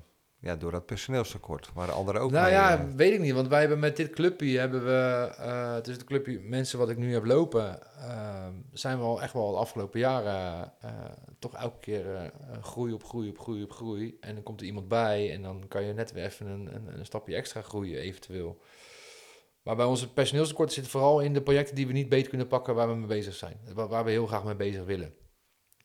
ja, 0.42 0.56
door 0.56 0.72
dat 0.72 0.86
personeelstekort, 0.86 1.70
waar 1.74 1.92
anderen 1.92 2.22
ook 2.22 2.32
nou 2.32 2.44
mee, 2.44 2.54
ja, 2.54 2.78
eh, 2.78 2.86
weet 2.96 3.14
ik 3.14 3.20
niet. 3.20 3.34
Want 3.34 3.48
wij 3.48 3.60
hebben 3.60 3.80
met 3.80 3.96
dit 3.96 4.10
clubje, 4.10 4.60
hebben 4.60 4.86
we, 4.86 5.32
eh 5.38 5.74
het 5.74 5.88
is 5.88 5.94
het 5.94 6.04
clubje 6.04 6.40
mensen 6.40 6.80
wat 6.80 6.90
ik 6.90 6.98
nu 6.98 7.14
heb 7.14 7.26
lopen, 7.26 7.82
eh, 7.98 8.48
zijn 8.74 8.98
we 8.98 9.04
al 9.04 9.22
echt 9.22 9.34
wel 9.34 9.52
de 9.52 9.58
afgelopen 9.58 10.00
jaren 10.00 10.74
eh, 10.82 10.92
toch 11.40 11.54
elke 11.54 11.80
keer 11.80 12.32
groei 12.62 12.94
op 12.94 13.04
groei 13.04 13.30
op 13.30 13.40
groei 13.40 13.64
op 13.64 13.72
groei. 13.72 14.18
En 14.20 14.34
dan 14.34 14.44
komt 14.44 14.60
er 14.60 14.66
iemand 14.66 14.88
bij 14.88 15.34
en 15.34 15.42
dan 15.42 15.68
kan 15.68 15.84
je 15.84 15.94
net 15.94 16.12
weer 16.12 16.26
even 16.26 16.48
een, 16.48 16.76
een, 16.76 17.00
een 17.00 17.06
stapje 17.06 17.36
extra 17.36 17.62
groeien 17.62 18.00
eventueel. 18.00 18.62
Maar 19.64 19.76
bij 19.76 19.86
onze 19.86 20.14
personeelstekort 20.14 20.74
zit 20.74 20.88
vooral 20.88 21.20
in 21.20 21.34
de 21.34 21.42
projecten 21.42 21.76
die 21.76 21.88
we 21.88 21.94
niet 21.94 22.10
beter 22.10 22.30
kunnen 22.30 22.48
pakken 22.48 22.76
waar 22.76 22.88
we 22.88 22.96
mee 22.96 23.08
bezig 23.08 23.36
zijn. 23.36 23.60
Waar, 23.74 23.88
waar 23.88 24.04
we 24.04 24.12
heel 24.12 24.28
graag 24.28 24.44
mee 24.44 24.56
bezig 24.56 24.86
willen. 24.86 25.14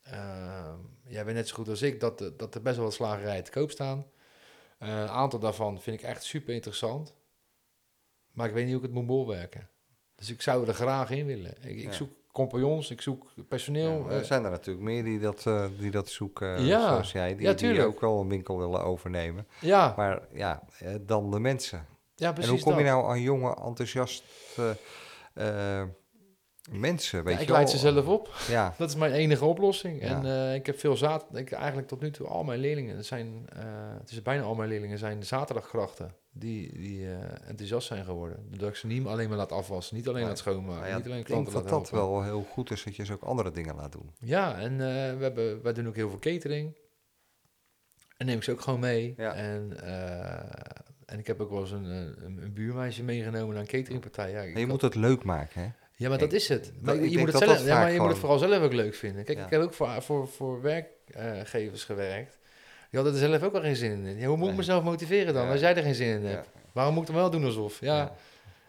Eh, 0.03 0.73
jij 1.07 1.25
weet 1.25 1.35
net 1.35 1.47
zo 1.47 1.55
goed 1.55 1.69
als 1.69 1.81
ik 1.81 1.99
dat, 1.99 2.31
dat 2.37 2.55
er 2.55 2.61
best 2.61 2.75
wel 2.75 2.85
wat 2.85 2.93
slagerijen 2.93 3.43
te 3.43 3.51
koop 3.51 3.71
staan. 3.71 4.05
Eh, 4.77 4.99
een 5.01 5.09
aantal 5.09 5.39
daarvan 5.39 5.81
vind 5.81 5.99
ik 5.99 6.05
echt 6.05 6.23
super 6.23 6.53
interessant. 6.53 7.15
Maar 8.31 8.47
ik 8.47 8.53
weet 8.53 8.63
niet 8.63 8.73
hoe 8.73 8.81
ik 8.83 8.87
het 8.87 8.97
moet 8.97 9.07
bolwerken. 9.07 9.69
Dus 10.15 10.29
ik 10.29 10.41
zou 10.41 10.67
er 10.67 10.73
graag 10.73 11.09
in 11.09 11.25
willen. 11.25 11.53
Ik, 11.61 11.75
ik 11.77 11.83
Ja. 11.83 11.91
zoek 11.91 12.09
compagnons, 12.31 12.89
ik 12.91 13.01
zoek 13.01 13.27
personeel. 13.47 13.91
Ja, 13.97 13.99
maar 14.03 14.11
eh, 14.11 14.17
er 14.17 14.25
zijn 14.25 14.43
er 14.43 14.49
natuurlijk 14.51 14.85
meer 14.85 15.03
die 15.03 15.19
dat, 15.19 15.45
eh, 15.45 15.65
die 15.79 15.91
dat 15.91 16.09
zoeken, 16.09 16.61
Ja. 16.65 16.87
zoals 16.87 17.11
jij, 17.11 17.35
die, 17.35 17.47
Ja, 17.47 17.53
die 17.53 17.83
ook 17.83 17.99
wel 17.99 18.19
een 18.21 18.29
winkel 18.29 18.57
willen 18.57 18.83
overnemen. 18.83 19.47
ja, 19.61 19.93
Maar 19.97 20.27
ja, 20.33 20.63
dan 21.01 21.31
de 21.31 21.39
mensen. 21.39 21.85
ja, 22.15 22.31
precies 22.31 22.49
en 22.51 22.55
hoe 22.57 22.65
kom 22.65 22.77
je 22.77 22.85
nou 22.89 23.09
aan 23.09 23.21
jonge, 23.21 23.55
enthousiaste 23.55 24.77
mensen? 26.67 27.23
Weet 27.23 27.33
Ja, 27.33 27.39
je 27.39 27.45
ik 27.45 27.51
leid 27.51 27.69
ze 27.69 27.77
zelf 27.77 28.07
op. 28.07 28.35
Ja, 28.47 28.73
Dat 28.77 28.89
is 28.89 28.95
mijn 28.95 29.11
enige 29.11 29.45
oplossing. 29.45 30.01
Ja. 30.01 30.07
En 30.07 30.25
eh, 30.25 30.55
ik 30.55 30.65
heb 30.65 30.79
veel 30.79 30.97
zaad. 30.97 31.25
Ik, 31.33 31.51
eigenlijk 31.51 31.87
tot 31.87 32.01
nu 32.01 32.11
toe 32.11 32.27
al 32.27 32.43
mijn 32.43 32.59
leerlingen 32.59 32.95
het 32.95 33.05
zijn, 33.05 33.47
eh, 33.53 33.63
het 33.99 34.11
is 34.11 34.21
bijna 34.21 34.43
al 34.43 34.55
mijn 34.55 34.69
leerlingen 34.69 34.97
zijn 34.97 35.23
zaterdagkrachten 35.23 36.11
die, 36.31 36.79
die 36.79 37.05
eh, 37.05 37.49
enthousiast 37.49 37.87
zijn 37.87 38.05
geworden. 38.05 38.45
Doordat 38.49 38.69
ik 38.69 38.75
ze 38.75 38.87
niet 38.87 39.05
alleen 39.05 39.29
maar 39.29 39.37
laat 39.37 39.51
afwassen, 39.51 39.95
niet 39.95 40.07
alleen 40.07 40.25
laat 40.25 40.37
schoonmaken, 40.37 40.79
nou 40.79 40.89
ja, 40.89 40.97
niet 40.97 41.05
alleen 41.05 41.19
ik 41.19 41.25
klanten 41.25 41.53
dat 41.53 41.63
laat 41.63 41.71
dat 41.71 41.89
helpen. 41.89 42.09
wel 42.09 42.23
heel 42.23 42.45
goed 42.51 42.71
is 42.71 42.83
dat 42.83 42.95
je 42.95 43.05
ze 43.05 43.13
ook 43.13 43.23
andere 43.23 43.51
dingen 43.51 43.75
laat 43.75 43.91
doen. 43.91 44.11
Ja, 44.19 44.59
en 44.59 44.77
we 45.17 45.23
hebben, 45.23 45.61
wij 45.61 45.73
doen 45.73 45.87
ook 45.87 45.95
heel 45.95 46.09
veel 46.09 46.19
catering. 46.19 46.77
En 48.17 48.25
neem 48.25 48.37
ik 48.37 48.43
ze 48.43 48.51
ook 48.51 48.61
gewoon 48.61 48.79
mee. 48.79 49.13
Ja. 49.17 49.33
En, 49.33 49.83
en 51.05 51.19
ik 51.19 51.27
heb 51.27 51.41
ook 51.41 51.49
wel 51.49 51.59
eens 51.59 51.71
een, 51.71 51.85
een, 51.85 52.43
een 52.43 52.53
buurmeisje 52.53 53.03
meegenomen 53.03 53.53
naar 53.53 53.61
een 53.61 53.69
cateringpartij. 53.69 54.31
Ja, 54.31 54.41
ik 54.41 54.57
je 54.57 54.67
moet 54.67 54.81
het 54.81 54.95
leuk 54.95 55.23
maken, 55.23 55.61
hè? 55.61 55.69
Ja, 55.97 56.09
maar 56.09 56.17
dat 56.17 56.33
is 56.33 56.47
het. 56.47 56.71
Maar 56.81 56.95
ik 56.95 57.09
je, 57.11 57.17
moet 57.17 57.27
het, 57.33 57.37
zelf, 57.37 57.65
ja, 57.65 57.79
maar 57.79 57.91
je 57.91 57.99
moet 57.99 58.09
het 58.09 58.17
vooral 58.17 58.37
zelf 58.37 58.63
ook 58.63 58.73
leuk 58.73 58.95
vinden. 58.95 59.23
Kijk, 59.23 59.37
Ja. 59.37 59.45
ik 59.45 59.51
heb 59.51 59.61
ook 59.61 59.73
voor, 59.73 60.01
voor, 60.01 60.27
voor 60.27 60.61
werkgevers 60.61 61.83
gewerkt. 61.83 62.37
Die 62.89 62.99
hadden 62.99 63.13
er 63.21 63.29
zelf 63.29 63.43
ook 63.43 63.53
al 63.53 63.61
geen 63.61 63.75
zin 63.75 64.05
in. 64.05 64.17
Ja, 64.17 64.27
hoe 64.27 64.35
moet 64.35 64.39
Nee. 64.39 64.49
ik 64.51 64.57
mezelf 64.57 64.83
motiveren 64.83 65.33
dan, 65.33 65.49
als 65.49 65.59
jij 65.59 65.75
er 65.75 65.83
geen 65.83 65.95
zin 65.95 66.07
in 66.19 66.25
hebt? 66.25 66.49
Waarom 66.71 66.93
moet 66.93 67.07
ik 67.07 67.13
dan 67.13 67.21
wel 67.21 67.29
doen 67.29 67.43
alsof? 67.45 67.79
Ja. 67.79 68.15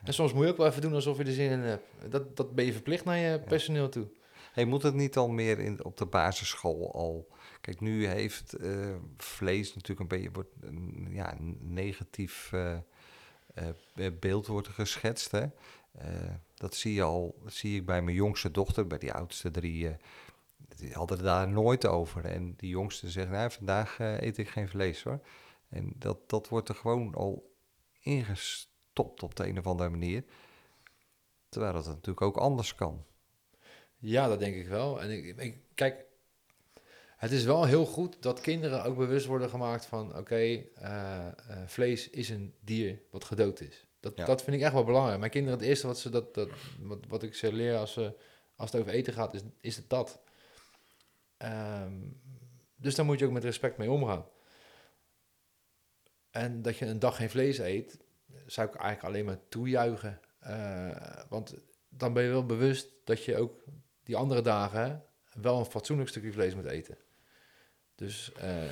En 0.05 0.15
soms 0.15 0.33
moet 0.33 0.45
je 0.45 0.51
ook 0.51 0.57
wel 0.57 0.67
even 0.67 0.81
doen 0.83 0.95
alsof 0.95 1.19
je 1.19 1.25
er 1.25 1.33
zin 1.33 1.51
in 1.51 1.59
hebt. 1.59 1.85
Dat, 2.09 2.37
dat 2.37 2.55
ben 2.55 2.65
je 2.65 2.73
verplicht 2.73 3.05
naar 3.05 3.17
je 3.17 3.41
personeel 3.41 3.89
toe. 3.89 4.07
Hey, 4.53 4.65
moet 4.65 4.83
het 4.83 4.95
niet 4.95 5.17
al 5.17 5.29
meer 5.29 5.59
in, 5.59 5.85
op 5.85 5.97
de 5.97 6.07
basisschool 6.07 6.93
al... 6.95 7.29
Kijk, 7.61 7.81
nu 7.81 8.07
heeft 8.07 8.53
eh, 8.53 8.71
vlees 9.17 9.75
natuurlijk 9.75 10.01
een 10.01 10.19
beetje... 10.19 10.31
Wordt, 10.33 10.51
een, 10.61 11.09
ja, 11.11 11.35
negatief 11.61 12.51
eh, 12.53 12.73
eh, 13.55 14.07
beeld 14.21 14.47
wordt 14.47 14.69
geschetst, 14.69 15.31
hè. 15.31 15.45
Dat 16.59 16.75
zie 16.75 16.95
je 16.95 17.03
al, 17.03 17.43
zie 17.47 17.77
ik 17.77 17.87
bij 17.87 18.03
mijn 18.03 18.17
jongste 18.17 18.51
dochter, 18.51 18.87
bij 18.87 18.99
die 18.99 19.13
oudste 19.13 19.51
drie... 19.51 19.89
eh, 19.89 19.95
die 20.77 20.93
hadden 20.93 21.17
het 21.17 21.27
daar 21.27 21.49
nooit 21.49 21.87
over. 21.87 22.25
En 22.25 22.55
die 22.57 22.69
jongste 22.71 23.11
zegt, 23.11 23.31
nou, 23.31 23.51
vandaag 23.51 23.99
eh, 23.99 24.21
eet 24.21 24.39
ik 24.39 24.49
geen 24.49 24.69
vlees, 24.69 25.03
hoor. 25.03 25.21
En 25.69 25.93
dat, 25.97 26.29
dat 26.29 26.49
wordt 26.49 26.69
er 26.69 26.75
gewoon 26.75 27.15
al 27.15 27.55
ingestopt 28.01 29.23
op 29.23 29.35
de 29.35 29.47
een 29.49 29.59
of 29.59 29.67
andere 29.67 29.91
manier. 29.91 30.25
Terwijl 31.49 31.73
dat 31.73 31.87
natuurlijk 31.87 32.23
ook 32.23 32.37
anders 32.37 32.75
kan. 32.75 33.05
Ja, 33.99 34.29
dat 34.29 34.39
denk 34.39 34.55
ik 34.55 34.69
wel. 34.69 35.01
En 35.03 35.11
ik, 35.11 35.37
ik- 35.39 35.61
kijk, 35.75 36.05
het 37.17 37.31
is 37.33 37.45
wel 37.45 37.65
heel 37.65 37.87
goed 37.87 38.23
dat 38.23 38.41
kinderen 38.41 38.85
ook 38.85 38.97
bewust 38.97 39.27
worden 39.27 39.51
gemaakt 39.51 39.87
van: 39.87 40.17
oké, 40.17 40.65
eh, 40.75 41.27
vlees 41.67 42.11
is 42.11 42.29
een 42.29 42.55
dier 42.61 43.03
wat 43.11 43.25
gedood 43.25 43.61
is. 43.61 43.88
Dat, 44.01 44.17
Ja. 44.17 44.25
dat 44.25 44.43
vind 44.43 44.57
ik 44.57 44.63
echt 44.63 44.73
wel 44.73 44.85
belangrijk. 44.85 45.19
Mijn 45.19 45.31
kinderen, 45.31 45.59
het 45.59 45.69
eerste 45.69 45.87
wat, 45.87 45.99
ze 45.99 46.11
dat, 46.11 46.35
dat, 46.35 46.49
wat, 46.81 46.99
wat 47.09 47.23
ik 47.23 47.35
ze 47.35 47.53
leer 47.53 47.77
als, 47.77 47.93
ze, 47.93 48.15
als 48.57 48.73
het 48.73 48.81
over 48.81 48.93
eten 48.93 49.13
gaat, 49.13 49.35
is, 49.35 49.41
is 49.61 49.77
het 49.77 49.91
dat. 49.91 50.21
Ehm, 51.37 51.93
dus 52.77 52.95
daar 52.95 53.05
moet 53.05 53.19
je 53.19 53.27
ook 53.27 53.33
met 53.33 53.45
respect 53.45 53.79
mee 53.79 53.91
omgaan. 53.91 54.27
En 56.31 56.63
dat 56.63 56.77
je 56.77 56.87
een 56.87 56.99
dag 56.99 57.17
geen 57.17 57.31
vlees 57.31 57.59
eet, 57.59 57.99
zou 58.47 58.69
ik 58.69 58.75
eigenlijk 58.75 59.05
alleen 59.05 59.25
maar 59.25 59.49
toejuichen. 59.49 60.21
Eh, 60.39 61.23
want 61.29 61.55
dan 61.89 62.13
ben 62.13 62.23
je 62.23 62.29
wel 62.29 62.47
bewust 62.47 62.89
dat 63.05 63.25
je 63.25 63.37
ook 63.37 63.65
die 64.03 64.17
andere 64.17 64.43
dagen 64.43 65.05
wel 65.33 65.59
een 65.59 65.65
fatsoenlijk 65.65 66.09
stukje 66.09 66.33
vlees 66.33 66.55
moet 66.55 66.65
eten. 66.65 66.99
Dus 67.95 68.33
eh, 68.33 68.65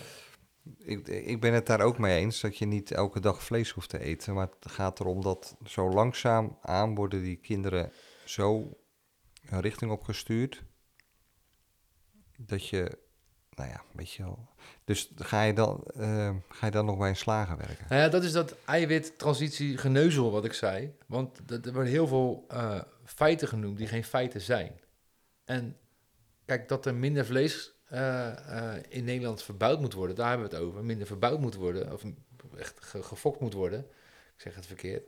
Ik, 0.78 1.08
ik 1.08 1.40
ben 1.40 1.52
het 1.52 1.66
daar 1.66 1.80
ook 1.80 1.98
mee 1.98 2.18
eens 2.18 2.40
dat 2.40 2.58
je 2.58 2.66
niet 2.66 2.90
elke 2.90 3.20
dag 3.20 3.42
vlees 3.42 3.70
hoeft 3.70 3.88
te 3.88 3.98
eten. 3.98 4.34
Maar 4.34 4.48
het 4.60 4.72
gaat 4.72 5.00
erom 5.00 5.22
dat 5.22 5.56
zo 5.64 5.88
langzaam 5.88 6.58
aan 6.62 6.94
worden 6.94 7.22
die 7.22 7.36
kinderen 7.36 7.92
zo 8.24 8.76
een 9.48 9.60
richting 9.60 9.90
opgestuurd. 9.90 10.62
Dat 12.36 12.68
je, 12.68 12.98
nou 13.50 13.70
ja, 13.70 13.82
weet 13.92 14.12
je 14.12 14.22
wel. 14.22 14.48
Dus 14.84 15.12
ga 15.16 15.42
je 15.42 15.52
dan, 15.52 15.84
eh, 15.84 16.34
ga 16.48 16.66
je 16.66 16.72
dan 16.72 16.84
nog 16.84 16.98
bij 16.98 17.08
een 17.08 17.16
slager 17.16 17.56
werken? 17.56 17.86
nou 17.88 18.00
ja, 18.00 18.08
dat 18.08 18.24
is 18.24 18.32
dat 18.32 18.56
eiwit-transitie 18.64 19.78
geneuzel 19.78 20.30
wat 20.30 20.44
ik 20.44 20.52
zei. 20.52 20.96
Want 21.06 21.50
er 21.50 21.72
worden 21.72 21.92
heel 21.92 22.06
veel 22.06 22.44
eh, 22.48 22.80
feiten 23.04 23.48
genoemd 23.48 23.78
die 23.78 23.86
geen 23.86 24.04
feiten 24.04 24.40
zijn. 24.40 24.80
En 25.44 25.76
kijk, 26.44 26.68
dat 26.68 26.86
er 26.86 26.94
minder 26.94 27.26
vlees 27.26 27.75
eh, 27.86 28.74
eh, 28.76 28.82
in 28.88 29.04
Nederland 29.04 29.42
verbouwd 29.42 29.80
moet 29.80 29.92
worden, 29.92 30.16
daar 30.16 30.28
hebben 30.28 30.48
we 30.50 30.54
het 30.56 30.64
over. 30.64 30.84
Minder 30.84 31.06
verbouwd 31.06 31.40
moet 31.40 31.54
worden, 31.54 31.92
of 31.92 32.02
echt 32.58 32.74
ge- 32.84 33.02
gefokt 33.02 33.40
moet 33.40 33.52
worden. 33.52 33.80
Ik 34.36 34.40
zeg 34.42 34.54
het 34.54 34.66
verkeerd. 34.66 35.02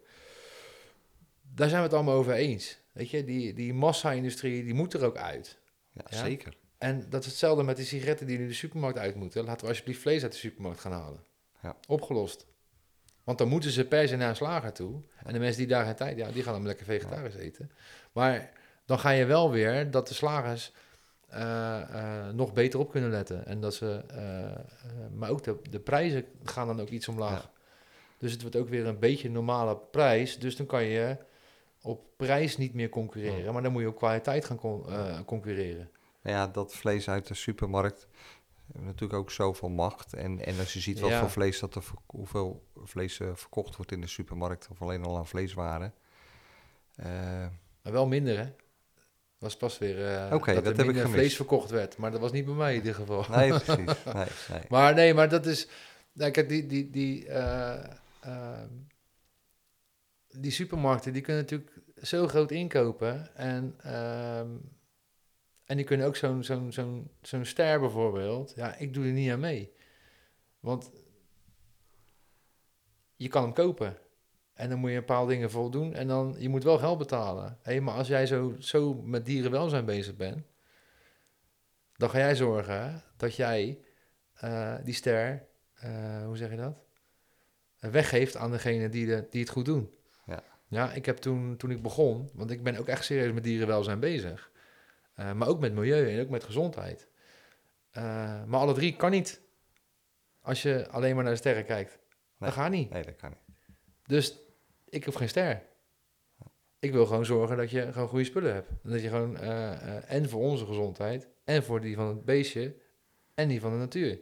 Daar 1.54 1.68
zijn 1.68 1.80
we 1.80 1.86
het 1.86 1.96
allemaal 1.96 2.14
over 2.16 2.32
eens. 2.32 2.78
Weet 2.92 3.10
je, 3.10 3.24
die, 3.24 3.54
die 3.54 3.74
massa-industrie, 3.74 4.64
die 4.64 4.74
moet 4.74 4.94
er 4.94 5.04
ook 5.04 5.16
uit. 5.16 5.58
Ja, 5.92 6.04
Ja? 6.10 6.16
zeker. 6.24 6.56
En 6.78 7.06
dat 7.08 7.20
is 7.20 7.26
hetzelfde 7.26 7.62
met 7.62 7.76
die 7.76 7.84
sigaretten 7.86 8.26
die 8.26 8.38
nu 8.38 8.46
de 8.46 8.52
supermarkt 8.54 8.98
uit 8.98 9.14
moeten. 9.14 9.44
Laten 9.44 9.60
we 9.62 9.68
alsjeblieft 9.68 10.00
vlees 10.00 10.22
uit 10.22 10.32
de 10.32 10.38
supermarkt 10.38 10.80
gaan 10.80 10.92
halen. 10.92 11.24
Ja. 11.62 11.76
Opgelost. 11.86 12.46
Want 13.24 13.38
dan 13.38 13.48
moeten 13.48 13.70
ze 13.70 13.84
per 13.86 14.08
se 14.08 14.16
naar 14.16 14.28
een 14.28 14.36
slager 14.36 14.72
toe. 14.72 15.02
En 15.24 15.32
de 15.32 15.38
mensen 15.38 15.58
die 15.58 15.66
daar 15.66 15.84
geen 15.84 15.94
tijd, 15.94 16.16
ja, 16.16 16.30
die 16.30 16.42
gaan 16.42 16.52
dan 16.52 16.66
lekker 16.66 16.84
vegetarisch 16.86 17.34
eten. 17.34 17.70
Maar 18.12 18.50
dan 18.84 18.98
ga 18.98 19.10
je 19.10 19.24
wel 19.24 19.50
weer 19.50 19.90
dat 19.90 20.08
de 20.08 20.14
slagers 20.14 20.72
nog 22.34 22.52
beter 22.52 22.78
op 22.80 22.90
kunnen 22.90 23.10
letten. 23.10 23.46
En 23.46 23.60
dat 23.60 23.74
ze, 23.74 24.04
eh, 24.08 24.44
eh, 24.54 24.60
maar 25.14 25.30
ook 25.30 25.42
de, 25.42 25.56
de 25.70 25.80
prijzen 25.80 26.24
gaan 26.44 26.66
dan 26.66 26.80
ook 26.80 26.88
iets 26.88 27.08
omlaag. 27.08 27.42
Ja. 27.42 27.50
Dus 28.18 28.32
het 28.32 28.40
wordt 28.40 28.56
ook 28.56 28.68
weer 28.68 28.86
een 28.86 28.98
beetje 28.98 29.26
een 29.28 29.34
normale 29.34 29.76
prijs. 29.76 30.38
Dus 30.38 30.56
dan 30.56 30.66
kan 30.66 30.84
je 30.84 31.16
op 31.82 32.04
prijs 32.16 32.56
niet 32.56 32.74
meer 32.74 32.88
concurreren. 32.88 33.52
Maar 33.52 33.62
dan 33.62 33.72
moet 33.72 33.82
je 33.82 33.88
op 33.88 33.96
kwaliteit 33.96 34.44
gaan 34.44 34.56
con- 34.58 34.88
eh, 34.88 35.18
concurreren. 35.26 35.90
Ja, 36.22 36.46
dat 36.46 36.74
vlees 36.74 37.08
uit 37.08 37.26
de 37.26 37.34
supermarkt 37.34 38.06
heeft 38.72 38.84
natuurlijk 38.84 39.18
ook 39.20 39.30
zoveel 39.30 39.68
macht. 39.68 40.12
En, 40.14 40.44
en 40.44 40.58
als 40.58 40.72
je 40.72 40.80
ziet 40.80 41.00
wat 41.00 41.10
Ja. 41.10 41.20
voor 41.20 41.30
vlees 41.30 41.58
dat 41.60 41.74
er, 41.74 41.84
hoeveel 42.06 42.66
vlees 42.84 43.20
eh, 43.20 43.28
verkocht 43.34 43.76
wordt 43.76 43.92
in 43.92 44.00
de 44.00 44.06
supermarkt, 44.06 44.68
of 44.70 44.82
alleen 44.82 45.04
al 45.04 45.16
aan 45.16 45.26
vleeswaren. 45.26 45.94
Eh, 46.96 47.06
Maar 47.82 47.92
wel 47.92 48.06
minder, 48.06 48.38
hè? 48.38 48.52
Was 49.38 49.56
pas 49.56 49.78
weer 49.78 50.06
eh 50.06 50.30
dat, 50.30 50.64
dat 50.64 50.78
er 50.78 50.86
minder 50.86 51.08
vlees 51.08 51.36
verkocht 51.36 51.70
werd. 51.70 51.96
Maar 51.96 52.10
dat 52.10 52.20
was 52.20 52.32
niet 52.32 52.44
bij 52.44 52.54
mij 52.54 52.70
in 52.70 52.78
ieder 52.78 52.94
geval. 52.94 53.24
nee, 53.28 53.48
precies. 53.58 53.76
Nee, 54.04 54.26
nee. 54.50 54.60
Maar 54.68 54.94
nee, 54.94 55.14
maar 55.14 55.28
dat 55.28 55.46
is... 55.46 55.68
Nou, 56.12 56.30
kijk, 56.30 56.48
die, 56.48 56.66
die, 56.66 56.90
die, 56.90 57.28
eh, 57.28 57.84
ehm, 58.20 58.68
die 60.28 60.50
supermarkten, 60.50 61.12
die 61.12 61.22
kunnen 61.22 61.42
natuurlijk 61.42 61.72
zo 62.02 62.28
groot 62.28 62.50
inkopen. 62.50 63.36
En, 63.36 63.74
ehm, 63.82 64.56
en 65.64 65.76
die 65.76 65.84
kunnen 65.84 66.06
ook 66.06 66.16
zo'n 66.16 66.44
zo'n 66.44 66.72
zo'n 66.72 67.10
zo'n 67.22 67.44
ster 67.44 67.80
bijvoorbeeld. 67.80 68.52
Ja, 68.56 68.76
ik 68.76 68.94
doe 68.94 69.04
er 69.04 69.12
niet 69.12 69.30
aan 69.30 69.40
mee. 69.40 69.72
Want 70.60 70.90
je 73.16 73.28
kan 73.28 73.42
hem 73.42 73.52
kopen. 73.52 73.96
En 74.58 74.68
dan 74.68 74.78
moet 74.78 74.90
je 74.90 74.96
een 74.96 75.04
paar 75.04 75.26
dingen 75.26 75.50
voldoen. 75.50 75.94
En 75.94 76.06
dan, 76.06 76.34
je 76.38 76.48
moet 76.48 76.64
wel 76.64 76.78
geld 76.78 76.98
betalen. 76.98 77.58
Hé, 77.62 77.80
maar 77.80 77.94
als 77.94 78.08
jij 78.08 78.26
zo, 78.26 78.54
zo 78.58 78.94
met 78.94 79.26
dierenwelzijn 79.26 79.84
bezig 79.84 80.16
bent... 80.16 80.46
dan 81.96 82.10
ga 82.10 82.18
jij 82.18 82.36
zorgen 82.36 83.02
dat 83.16 83.36
jij 83.36 83.78
eh, 84.34 84.74
die 84.84 84.94
ster, 84.94 85.46
eh, 85.74 86.24
hoe 86.24 86.36
zeg 86.36 86.50
je 86.50 86.56
dat? 86.56 86.78
Eh, 87.78 87.90
weggeeft 87.90 88.36
aan 88.36 88.50
degene 88.50 88.88
die, 88.88 89.06
de, 89.06 89.26
die 89.30 89.40
het 89.40 89.50
goed 89.50 89.64
doen. 89.64 89.90
Ja. 90.26 90.42
Ja, 90.68 90.92
ik 90.92 91.06
heb 91.06 91.16
toen, 91.16 91.56
toen 91.56 91.70
ik 91.70 91.82
begon, 91.82 92.30
want 92.34 92.50
ik 92.50 92.62
ben 92.62 92.76
ook 92.76 92.88
echt 92.88 93.04
serieus 93.04 93.32
met 93.32 93.44
dierenwelzijn 93.44 94.00
bezig. 94.00 94.50
Maar 95.14 95.48
ook 95.48 95.60
met 95.60 95.74
milieu 95.74 96.10
en 96.12 96.20
ook 96.20 96.28
met 96.28 96.44
gezondheid. 96.44 97.08
Maar 98.46 98.60
alle 98.60 98.74
drie 98.74 98.96
kan 98.96 99.10
niet. 99.10 99.40
Als 100.40 100.62
je 100.62 100.88
alleen 100.88 101.14
maar 101.14 101.24
naar 101.24 101.32
de 101.32 101.38
sterren 101.38 101.64
kijkt. 101.64 101.90
Nee. 101.90 102.50
Dat 102.50 102.52
gaat 102.52 102.70
niet. 102.70 102.90
nee, 102.90 103.02
dat 103.02 103.16
kan 103.16 103.30
niet. 103.30 103.56
Dus 104.06 104.47
ik 104.90 105.04
hoef 105.04 105.14
geen 105.14 105.28
ster. 105.28 105.62
Ik 106.78 106.92
wil 106.92 107.06
gewoon 107.06 107.26
zorgen 107.26 107.56
dat 107.56 107.70
je 107.70 107.92
gewoon 107.92 108.08
goede 108.08 108.24
spullen 108.24 108.54
hebt. 108.54 108.68
En 108.68 108.90
dat 108.90 109.02
je 109.02 109.08
gewoon, 109.08 109.36
eh, 109.36 109.72
eh, 109.72 110.12
en 110.12 110.28
voor 110.28 110.40
onze 110.40 110.66
gezondheid, 110.66 111.28
en 111.44 111.62
voor 111.62 111.80
die 111.80 111.96
van 111.96 112.06
het 112.08 112.24
beestje, 112.24 112.74
en 113.34 113.48
die 113.48 113.60
van 113.60 113.70
de 113.70 113.78
natuur. 113.78 114.20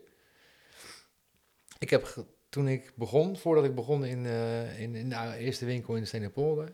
Ik 1.78 1.90
heb, 1.90 2.26
toen 2.48 2.68
ik 2.68 2.92
begon, 2.94 3.36
voordat 3.36 3.64
ik 3.64 3.74
begon 3.74 4.04
in, 4.04 4.26
eh, 4.26 4.80
in, 4.80 4.94
in 4.94 5.08
de 5.08 5.36
eerste 5.38 5.64
winkel 5.64 5.94
in 5.94 6.00
de 6.00 6.06
Steenapolder, 6.06 6.72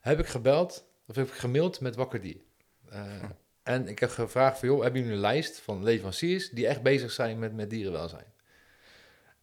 heb 0.00 0.18
ik 0.18 0.26
gebeld, 0.26 0.88
of 1.06 1.16
heb 1.16 1.26
ik 1.26 1.32
gemaild 1.32 1.80
met 1.80 1.96
Wakker 1.96 2.20
Dier. 2.20 2.40
Eh, 2.88 3.22
En 3.62 3.88
ik 3.88 3.98
heb 3.98 4.10
gevraagd 4.10 4.58
van, 4.58 4.68
joh, 4.68 4.82
hebben 4.82 5.00
jullie 5.00 5.14
een 5.14 5.22
lijst 5.22 5.58
van 5.58 5.82
leveranciers 5.82 6.50
die 6.50 6.66
echt 6.66 6.82
bezig 6.82 7.10
zijn 7.10 7.38
met, 7.38 7.54
met 7.54 7.70
dierenwelzijn? 7.70 8.32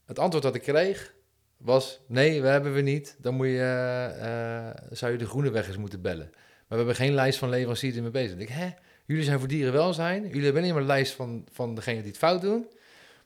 Het 0.05 0.19
antwoord 0.19 0.43
dat 0.43 0.55
ik 0.55 0.61
kreeg 0.61 1.13
was, 1.57 1.99
nee, 2.07 2.41
we 2.41 2.47
hebben 2.47 2.73
we 2.73 2.81
niet. 2.81 3.15
Dan 3.19 3.33
moet 3.35 3.47
je, 3.47 4.13
eh, 4.19 4.83
zou 4.91 5.11
je 5.11 5.17
de 5.17 5.27
groene 5.27 5.49
weg 5.49 5.67
eens 5.67 5.77
moeten 5.77 6.01
bellen. 6.01 6.29
Maar 6.31 6.65
we 6.67 6.75
hebben 6.75 6.95
geen 6.95 7.13
lijst 7.13 7.39
van 7.39 7.49
leveranciers 7.49 7.93
die 7.93 8.01
mee 8.01 8.11
bezig. 8.11 8.37
Ik, 8.37 8.49
hè? 8.49 8.69
Jullie 9.05 9.23
zijn 9.23 9.39
voor 9.39 9.47
dierenwelzijn. 9.47 10.27
Jullie 10.27 10.43
hebben 10.43 10.61
niet 10.61 10.71
maar 10.71 10.81
een 10.81 10.87
lijst 10.87 11.13
van, 11.13 11.47
van 11.51 11.75
degenen 11.75 12.01
die 12.01 12.11
het 12.11 12.19
fout 12.19 12.41
doen. 12.41 12.67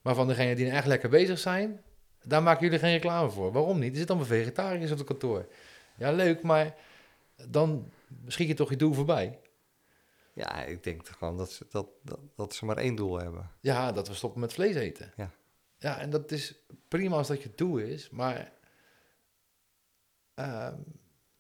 Maar 0.01 0.15
van 0.15 0.27
degenen 0.27 0.55
die 0.55 0.69
echt 0.69 0.88
lekker 0.88 1.09
bezig 1.09 1.39
zijn, 1.39 1.82
daar 2.23 2.43
maken 2.43 2.63
jullie 2.63 2.79
geen 2.79 2.91
reclame 2.91 3.29
voor. 3.29 3.51
Waarom 3.51 3.79
niet? 3.79 3.91
Er 3.91 3.97
zitten 3.97 4.15
allemaal 4.15 4.38
vegetariërs 4.38 4.91
op 4.91 4.97
het 4.97 5.07
kantoor. 5.07 5.47
Ja, 5.97 6.11
leuk, 6.11 6.41
maar 6.41 6.75
dan 7.49 7.91
schiet 8.27 8.47
je 8.47 8.53
toch 8.53 8.69
je 8.69 8.75
doel 8.75 8.93
voorbij. 8.93 9.39
Ja, 10.34 10.63
ik 10.63 10.84
denk 10.84 11.07
gewoon 11.07 11.38
dat 11.38 11.51
ze, 11.51 11.65
dat, 11.69 11.88
dat, 12.03 12.19
dat 12.36 12.53
ze 12.53 12.65
maar 12.65 12.77
één 12.77 12.95
doel 12.95 13.19
hebben. 13.19 13.49
Ja, 13.59 13.91
dat 13.91 14.07
we 14.07 14.13
stoppen 14.13 14.41
met 14.41 14.53
vlees 14.53 14.75
eten. 14.75 15.13
Ja. 15.15 15.32
Ja, 15.82 15.99
en 15.99 16.09
dat 16.09 16.32
is 16.32 16.55
prima 16.88 17.15
als 17.15 17.27
dat 17.27 17.43
je 17.43 17.49
doel 17.55 17.77
is, 17.77 18.09
maar 18.09 18.51
ehm, 20.34 20.75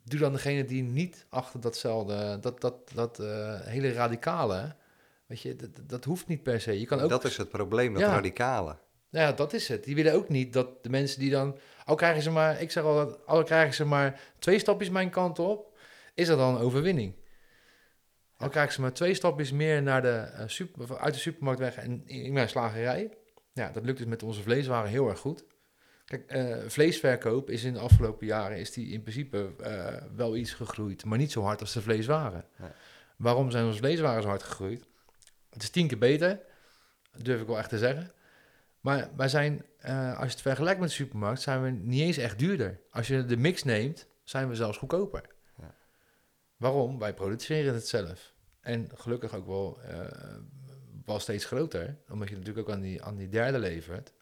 doe 0.03 0.19
dan 0.19 0.31
degene 0.31 0.65
die 0.65 0.83
niet 0.83 1.25
achter 1.29 1.59
datzelfde, 1.61 2.37
dat, 2.39 2.61
dat, 2.61 2.91
dat 2.93 3.19
eh, 3.19 3.61
hele 3.61 3.91
radicale, 3.93 4.75
weet 5.25 5.41
je, 5.41 5.55
dat, 5.55 5.69
dat 5.89 6.03
hoeft 6.05 6.27
niet 6.27 6.43
per 6.43 6.61
se. 6.61 6.79
Je 6.79 6.85
kan 6.85 6.99
ook, 6.99 7.09
Dat 7.09 7.23
is 7.23 7.37
het 7.37 7.49
probleem, 7.49 7.93
dat 7.93 8.01
Ja. 8.01 8.13
radicale. 8.13 8.77
Ja, 9.09 9.31
dat 9.31 9.53
is 9.53 9.67
het. 9.67 9.83
Die 9.83 9.95
willen 9.95 10.13
ook 10.13 10.29
niet 10.29 10.53
dat 10.53 10.83
de 10.83 10.89
mensen 10.89 11.19
die 11.19 11.31
dan, 11.31 11.57
al 11.85 11.95
krijgen 11.95 12.21
ze 12.21 12.31
maar, 12.31 12.61
ik 12.61 12.71
zeg 12.71 12.83
al, 12.83 13.17
al 13.25 13.43
krijgen 13.43 13.73
ze 13.73 13.85
maar 13.85 14.19
twee 14.39 14.59
stapjes 14.59 14.89
mijn 14.89 15.09
kant 15.09 15.39
op, 15.39 15.77
is 16.13 16.27
dat 16.27 16.37
dan 16.37 16.55
een 16.55 16.61
overwinning. 16.61 17.13
Al 18.37 18.49
krijgen 18.49 18.73
ze 18.73 18.81
maar 18.81 18.93
twee 18.93 19.13
stapjes 19.13 19.51
meer 19.51 19.81
naar 19.81 20.01
de, 20.01 20.17
eh, 20.17 20.47
super, 20.47 20.97
uit 20.97 21.13
de 21.13 21.19
supermarkt 21.19 21.59
weg 21.59 21.75
en 21.75 22.07
in 22.07 22.33
mijn 22.33 22.49
slagerij. 22.49 23.17
Ja, 23.53 23.71
dat 23.71 23.85
lukt 23.85 23.97
dus 23.97 24.07
met 24.07 24.23
onze 24.23 24.41
vleeswaren 24.41 24.89
heel 24.89 25.09
erg 25.09 25.19
goed. 25.19 25.45
Kijk, 26.05 26.29
eh, 26.29 26.57
vleesverkoop 26.67 27.49
is 27.49 27.63
in 27.63 27.73
de 27.73 27.79
afgelopen 27.79 28.27
jaren 28.27 28.57
is 28.57 28.71
die 28.71 28.91
in 28.91 29.01
principe 29.01 29.53
eh, 29.59 30.03
wel 30.15 30.35
iets 30.35 30.53
gegroeid, 30.53 31.05
maar 31.05 31.17
niet 31.17 31.31
zo 31.31 31.41
hard 31.41 31.61
als 31.61 31.73
de 31.73 31.81
vleeswaren. 31.81 32.45
Nee. 32.57 32.69
Waarom 33.17 33.51
zijn 33.51 33.65
onze 33.65 33.77
vleeswaren 33.77 34.21
zo 34.21 34.27
hard 34.27 34.43
gegroeid? 34.43 34.87
Het 35.49 35.63
is 35.63 35.69
tien 35.69 35.87
keer 35.87 35.97
beter, 35.97 36.39
dat 37.11 37.25
durf 37.25 37.41
ik 37.41 37.47
wel 37.47 37.57
echt 37.57 37.69
te 37.69 37.77
zeggen. 37.77 38.11
Maar 38.79 39.09
wij 39.15 39.27
zijn, 39.27 39.65
eh, 39.77 40.09
als 40.17 40.27
je 40.27 40.31
het 40.31 40.41
vergelijkt 40.41 40.79
met 40.79 40.89
de 40.89 40.95
supermarkt, 40.95 41.41
zijn 41.41 41.61
we 41.63 41.69
niet 41.69 42.01
eens 42.01 42.17
echt 42.17 42.39
duurder. 42.39 42.79
Als 42.89 43.07
je 43.07 43.25
de 43.25 43.37
mix 43.37 43.63
neemt, 43.63 44.07
zijn 44.23 44.49
we 44.49 44.55
zelfs 44.55 44.77
goedkoper. 44.77 45.21
Ja. 45.57 45.75
Waarom? 46.57 46.99
Wij 46.99 47.13
produceren 47.13 47.73
het 47.73 47.87
zelf. 47.87 48.33
En 48.61 48.89
gelukkig 48.93 49.35
ook 49.35 49.45
wel, 49.45 49.79
wel 51.05 51.19
steeds 51.19 51.45
groter, 51.45 51.97
omdat 52.09 52.29
je 52.29 52.35
natuurlijk 52.37 52.67
ook 52.67 52.75
aan 52.75 52.81
die, 52.81 53.03
aan 53.03 53.15
die 53.15 53.29
derde 53.29 53.59
levert. 53.59 54.13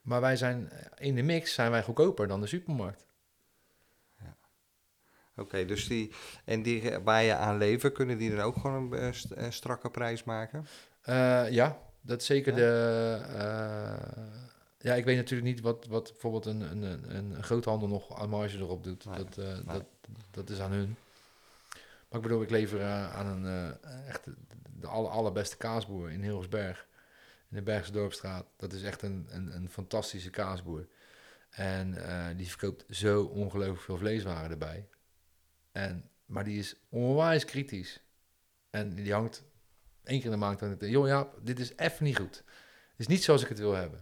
Maar 0.00 0.20
wij 0.20 0.36
zijn, 0.36 0.70
in 0.98 1.14
de 1.14 1.22
mix 1.22 1.54
zijn 1.54 1.70
wij 1.70 1.82
goedkoper 1.82 2.28
dan 2.28 2.40
de 2.40 2.46
supermarkt. 2.46 3.06
Oké, 5.36 5.64
dus 5.64 5.86
die, 5.88 6.12
en 6.44 6.62
die 6.62 6.98
waar 6.98 7.22
je 7.22 7.34
aan 7.34 7.58
leven, 7.58 7.92
kunnen 7.92 8.18
die 8.18 8.30
dan 8.30 8.40
ook 8.40 8.56
gewoon 8.56 8.92
een, 8.92 8.98
eh, 8.98 9.20
een 9.30 9.52
strakke 9.52 9.90
prijs 9.90 10.24
maken? 10.24 10.66
Eh, 11.00 11.50
ja, 11.50 11.78
dat 12.00 12.20
is 12.20 12.26
zeker 12.26 12.52
Ja? 12.52 12.58
de. 12.58 13.20
eh, 13.36 14.44
ja, 14.84 14.94
ik 14.94 15.04
weet 15.04 15.16
natuurlijk 15.16 15.48
niet 15.50 15.60
wat, 15.60 15.86
wat 15.86 16.10
bijvoorbeeld 16.10 16.46
een, 16.46 16.60
een, 16.60 17.16
een, 17.16 17.42
groothandel 17.42 17.88
nog 17.88 18.18
aan 18.18 18.28
marge 18.28 18.58
erop 18.58 18.84
doet. 18.84 19.04
Nee, 19.04 19.16
dat, 19.16 19.38
eh, 19.38 19.44
nee. 19.44 19.62
dat, 19.64 19.84
dat 20.30 20.50
is 20.50 20.60
aan 20.60 20.72
hun. 20.72 20.96
Maar 22.08 22.22
ik 22.22 22.22
bedoel, 22.22 22.42
ik 22.42 22.50
lever 22.50 22.80
eh, 22.80 23.14
aan 23.14 23.26
een 23.26 23.76
eh, 23.80 24.08
echt 24.08 24.26
de, 24.84 24.90
aller, 24.90 25.10
allerbeste 25.10 25.56
kaasboer 25.56 26.10
in 26.10 26.22
Hilversberg. 26.22 26.86
In 27.50 27.56
de 27.56 27.62
Bergse 27.62 27.92
Dorpstraat. 27.92 28.46
Dat 28.56 28.72
is 28.72 28.82
echt 28.82 29.02
een, 29.02 29.26
een, 29.30 29.54
een 29.54 29.68
fantastische 29.68 30.30
kaasboer. 30.30 30.86
En 31.50 32.06
eh, 32.06 32.36
die 32.36 32.48
verkoopt 32.48 32.84
zo 32.90 33.22
ongelooflijk 33.22 33.80
veel 33.80 33.96
vleeswaren 33.96 34.50
erbij. 34.50 34.88
En, 35.72 36.10
maar 36.26 36.44
die 36.44 36.58
is 36.58 36.76
onwijs 36.88 37.44
kritisch. 37.44 38.00
En 38.70 38.94
die 38.94 39.12
hangt 39.12 39.44
één 40.04 40.16
keer 40.16 40.24
in 40.24 40.30
de 40.30 40.36
maand 40.36 40.62
aan 40.62 40.70
het... 40.70 40.80
Joh, 40.80 41.06
ja, 41.06 41.28
dit 41.42 41.58
is 41.58 41.72
even 41.76 42.04
niet 42.04 42.18
goed. 42.18 42.36
Het 42.36 42.96
is 42.96 43.06
niet 43.06 43.24
zoals 43.24 43.42
ik 43.42 43.48
het 43.48 43.58
wil 43.58 43.72
hebben. 43.72 44.00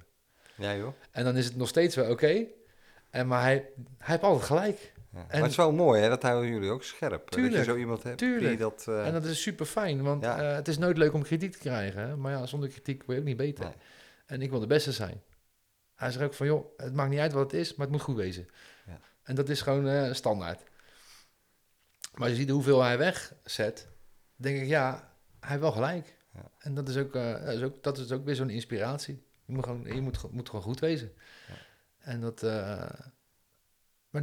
Ja 0.54 0.76
joh. 0.76 0.94
En 1.10 1.24
dan 1.24 1.36
is 1.36 1.44
het 1.44 1.56
nog 1.56 1.68
steeds 1.68 1.94
wel 1.94 2.10
oké. 2.10 2.46
En 3.10 3.26
Maar 3.26 3.42
hij, 3.42 3.54
hij 3.54 3.66
heeft 3.98 4.22
altijd 4.22 4.44
gelijk. 4.44 4.91
Ja. 5.12 5.18
Maar 5.30 5.40
het 5.40 5.50
is 5.50 5.56
wel 5.56 5.72
mooi 5.72 6.00
hè, 6.02 6.08
dat 6.08 6.22
houden 6.22 6.50
jullie 6.50 6.70
ook 6.70 6.82
scherp. 6.82 7.10
hè, 7.12 7.18
Dat 7.18 7.30
Tuurlijk, 7.30 7.56
je 7.56 7.64
zo 7.64 7.76
iemand 7.76 8.02
hebt 8.02 8.18
die 8.18 8.28
tuurlijk. 8.28 8.58
dat... 8.58 8.84
eh, 8.88 9.06
En 9.06 9.12
dat 9.12 9.24
is 9.24 9.42
super 9.42 9.66
fijn, 9.66 10.02
want 10.02 10.22
Ja. 10.24 10.40
eh, 10.50 10.54
het 10.54 10.68
is 10.68 10.78
nooit 10.78 10.96
leuk 10.96 11.12
om 11.12 11.22
kritiek 11.22 11.52
te 11.52 11.58
krijgen. 11.58 12.00
Hè? 12.00 12.16
Maar 12.16 12.32
ja, 12.32 12.46
zonder 12.46 12.68
kritiek 12.68 13.02
word 13.02 13.12
je 13.16 13.18
ook 13.22 13.28
niet 13.28 13.36
beter. 13.36 13.64
Nee. 13.64 13.74
En 14.26 14.42
ik 14.42 14.50
wil 14.50 14.60
de 14.60 14.66
beste 14.66 14.92
zijn. 14.92 15.22
Hij 15.94 16.10
zegt 16.10 16.24
ook 16.24 16.34
van, 16.34 16.46
joh, 16.46 16.66
het 16.76 16.94
maakt 16.94 17.10
niet 17.10 17.18
uit 17.18 17.32
wat 17.32 17.50
het 17.50 17.60
is, 17.60 17.74
maar 17.74 17.86
het 17.86 17.94
moet 17.96 18.04
goed 18.04 18.16
wezen. 18.16 18.48
Ja. 18.86 19.00
En 19.22 19.34
dat 19.34 19.48
is 19.48 19.60
gewoon 19.60 19.88
eh, 19.88 20.12
standaard. 20.12 20.62
Maar 22.14 22.22
als 22.22 22.30
je 22.30 22.36
ziet 22.36 22.50
hoeveel 22.50 22.82
hij 22.82 22.98
wegzet, 22.98 23.88
denk 24.36 24.60
ik, 24.60 24.66
ja, 24.68 25.12
hij 25.40 25.48
heeft 25.48 25.60
wel 25.60 25.72
gelijk. 25.72 26.16
Ja. 26.34 26.50
En 26.58 26.74
dat 26.74 26.88
is, 26.88 26.96
ook, 26.96 27.12
dat, 27.12 27.48
is 27.48 27.62
ook, 27.62 27.82
dat 27.82 27.98
is 27.98 28.12
ook 28.12 28.24
weer 28.24 28.34
zo'n 28.34 28.50
inspiratie. 28.50 29.22
Je 29.44 29.52
moet 29.52 29.64
gewoon, 29.64 29.84
je 29.94 30.00
moet, 30.00 30.30
moet 30.32 30.48
gewoon 30.48 30.64
goed 30.64 30.80
wezen. 30.80 31.12
Ja. 31.48 31.54
En 31.98 32.20
dat... 32.20 32.42
maar 34.10 34.22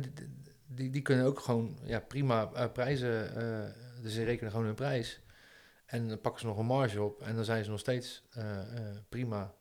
die, 0.71 0.89
die, 0.89 1.01
kunnen 1.01 1.25
ook 1.25 1.39
gewoon 1.39 1.77
ja, 1.83 1.99
prima 1.99 2.49
eh, 2.53 2.71
prijzen... 2.71 3.35
eh, 3.35 3.73
dus 4.01 4.13
ze 4.13 4.23
rekenen 4.23 4.51
gewoon 4.51 4.65
hun 4.65 4.75
prijs. 4.75 5.21
En 5.85 6.07
dan 6.07 6.21
pakken 6.21 6.41
ze 6.41 6.47
nog 6.47 6.57
een 6.57 6.65
marge 6.65 7.01
op. 7.01 7.21
En 7.21 7.35
dan 7.35 7.43
zijn 7.45 7.63
ze 7.63 7.69
nog 7.69 7.79
steeds 7.79 8.23
eh, 8.29 8.57
prima 9.09 9.53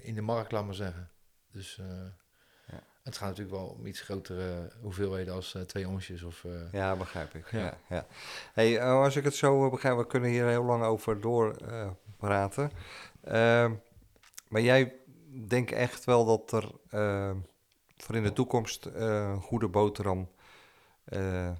in 0.00 0.14
de 0.14 0.20
markt, 0.20 0.52
laat 0.52 0.64
maar 0.64 0.74
zeggen. 0.74 1.10
Dus 1.52 1.80
Ja. 2.66 2.82
het 3.02 3.16
gaat 3.16 3.28
natuurlijk 3.28 3.56
wel 3.56 3.66
om 3.66 3.86
iets 3.86 4.00
grotere 4.00 4.70
hoeveelheden 4.80 5.34
als 5.34 5.56
twee 5.66 5.88
onsjes. 5.88 6.22
Of, 6.22 6.46
Ja, 6.72 6.96
begrijp 6.96 7.34
ik. 7.34 7.50
Ja. 7.50 7.58
Ja. 7.60 7.76
Ja, 7.88 8.06
Hey, 8.52 8.82
als 8.82 9.16
ik 9.16 9.24
het 9.24 9.34
zo 9.34 9.70
begrijp, 9.70 9.96
we 9.96 10.06
kunnen 10.06 10.30
hier 10.30 10.46
heel 10.46 10.64
lang 10.64 10.84
over 10.84 11.20
doorpraten. 11.20 11.96
praten. 12.16 12.70
Ehm, 13.22 13.74
maar 14.48 14.60
jij 14.60 14.96
denkt 15.48 15.72
echt 15.72 16.04
wel 16.04 16.24
dat 16.24 16.52
er 16.52 16.70
eh, 16.90 17.36
voor 18.02 18.14
in 18.14 18.22
de 18.22 18.32
toekomst 18.32 18.86
eh, 18.86 19.02
een 19.02 19.40
goede 19.40 19.68
boterham 19.68 20.30
eh, 21.04 21.52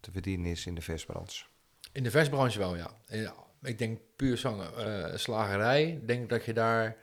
te 0.00 0.10
verdienen 0.10 0.50
is 0.50 0.66
in 0.66 0.74
de 0.74 0.80
visbranche. 0.80 1.44
In 1.92 2.02
de 2.02 2.10
versbranche 2.10 2.58
wel, 2.58 2.76
ja. 2.76 2.90
ik 3.62 3.78
denk 3.78 4.00
puur 4.16 4.38
zang, 4.38 4.62
eh, 4.62 5.14
slagerij. 5.14 6.00
Denk 6.04 6.28
dat 6.28 6.44
je 6.44 6.52
daar... 6.52 6.96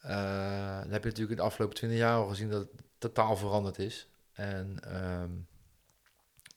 eh 0.00 0.80
dan 0.80 0.92
heb 0.92 1.02
je 1.02 1.08
natuurlijk 1.08 1.30
in 1.30 1.36
de 1.36 1.42
afgelopen 1.42 1.76
twintig 1.76 1.98
jaar 1.98 2.16
al 2.16 2.28
gezien 2.28 2.50
dat 2.50 2.60
het 2.60 2.82
totaal 2.98 3.36
veranderd 3.36 3.78
is. 3.78 4.08
En 4.32 4.78
ehm, 4.82 5.30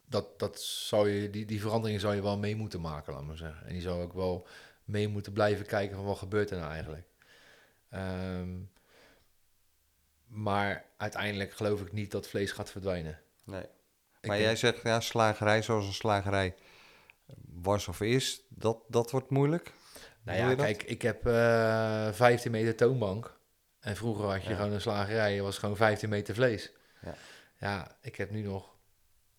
dat, 0.05 0.39
dat 0.39 0.61
zou 0.61 1.09
je, 1.09 1.29
die, 1.29 1.45
die 1.45 1.61
verandering 1.61 1.99
zou 1.99 2.15
je 2.15 2.21
wel 2.21 2.37
mee 2.37 2.55
moeten 2.55 2.81
maken, 2.81 3.13
laat 3.13 3.23
maar 3.23 3.37
zeggen. 3.37 3.67
En 3.67 3.73
die 3.73 3.81
zou 3.81 4.01
ook 4.01 4.13
wel 4.13 4.47
mee 4.83 5.07
moeten 5.07 5.33
blijven 5.33 5.65
kijken 5.65 5.95
van 5.95 6.05
wat 6.05 6.17
gebeurt 6.17 6.51
er 6.51 6.57
nou 6.57 6.71
eigenlijk. 6.71 7.07
Ehm, 7.89 8.49
maar 10.29 10.85
uiteindelijk 10.97 11.51
geloof 11.53 11.81
ik 11.81 11.91
niet 11.91 12.11
dat 12.11 12.27
vlees 12.27 12.51
gaat 12.51 12.71
verdwijnen. 12.71 13.19
Nee. 13.43 13.61
Ik 13.61 14.27
Maar 14.27 14.35
denk- 14.37 14.47
jij 14.49 14.55
zegt, 14.55 14.81
ja, 14.83 14.99
slagerij 14.99 15.61
zoals 15.61 15.85
een 15.85 15.93
slagerij 15.93 16.55
was 17.61 17.87
of 17.87 18.01
is, 18.01 18.41
dat, 18.49 18.77
dat 18.87 19.11
wordt 19.11 19.29
moeilijk. 19.29 19.71
Nou 20.23 20.37
ja, 20.39 20.55
kijk, 20.55 20.83
ik 20.83 21.01
heb 21.01 21.27
eh 21.27 22.11
15 22.11 22.51
meter 22.51 22.75
toonbank. 22.75 23.37
En 23.79 23.95
vroeger 23.95 24.25
had 24.25 24.43
je 24.43 24.49
Ja. 24.49 24.55
gewoon 24.55 24.71
een 24.71 24.81
slagerij, 24.81 25.33
je 25.35 25.41
was 25.41 25.57
gewoon 25.57 25.75
15 25.77 26.09
meter 26.09 26.35
vlees. 26.35 26.71
Ja. 27.01 27.13
Ja, 27.57 27.97
ik 28.01 28.15
heb 28.15 28.29
nu 28.31 28.41
nog 28.41 28.75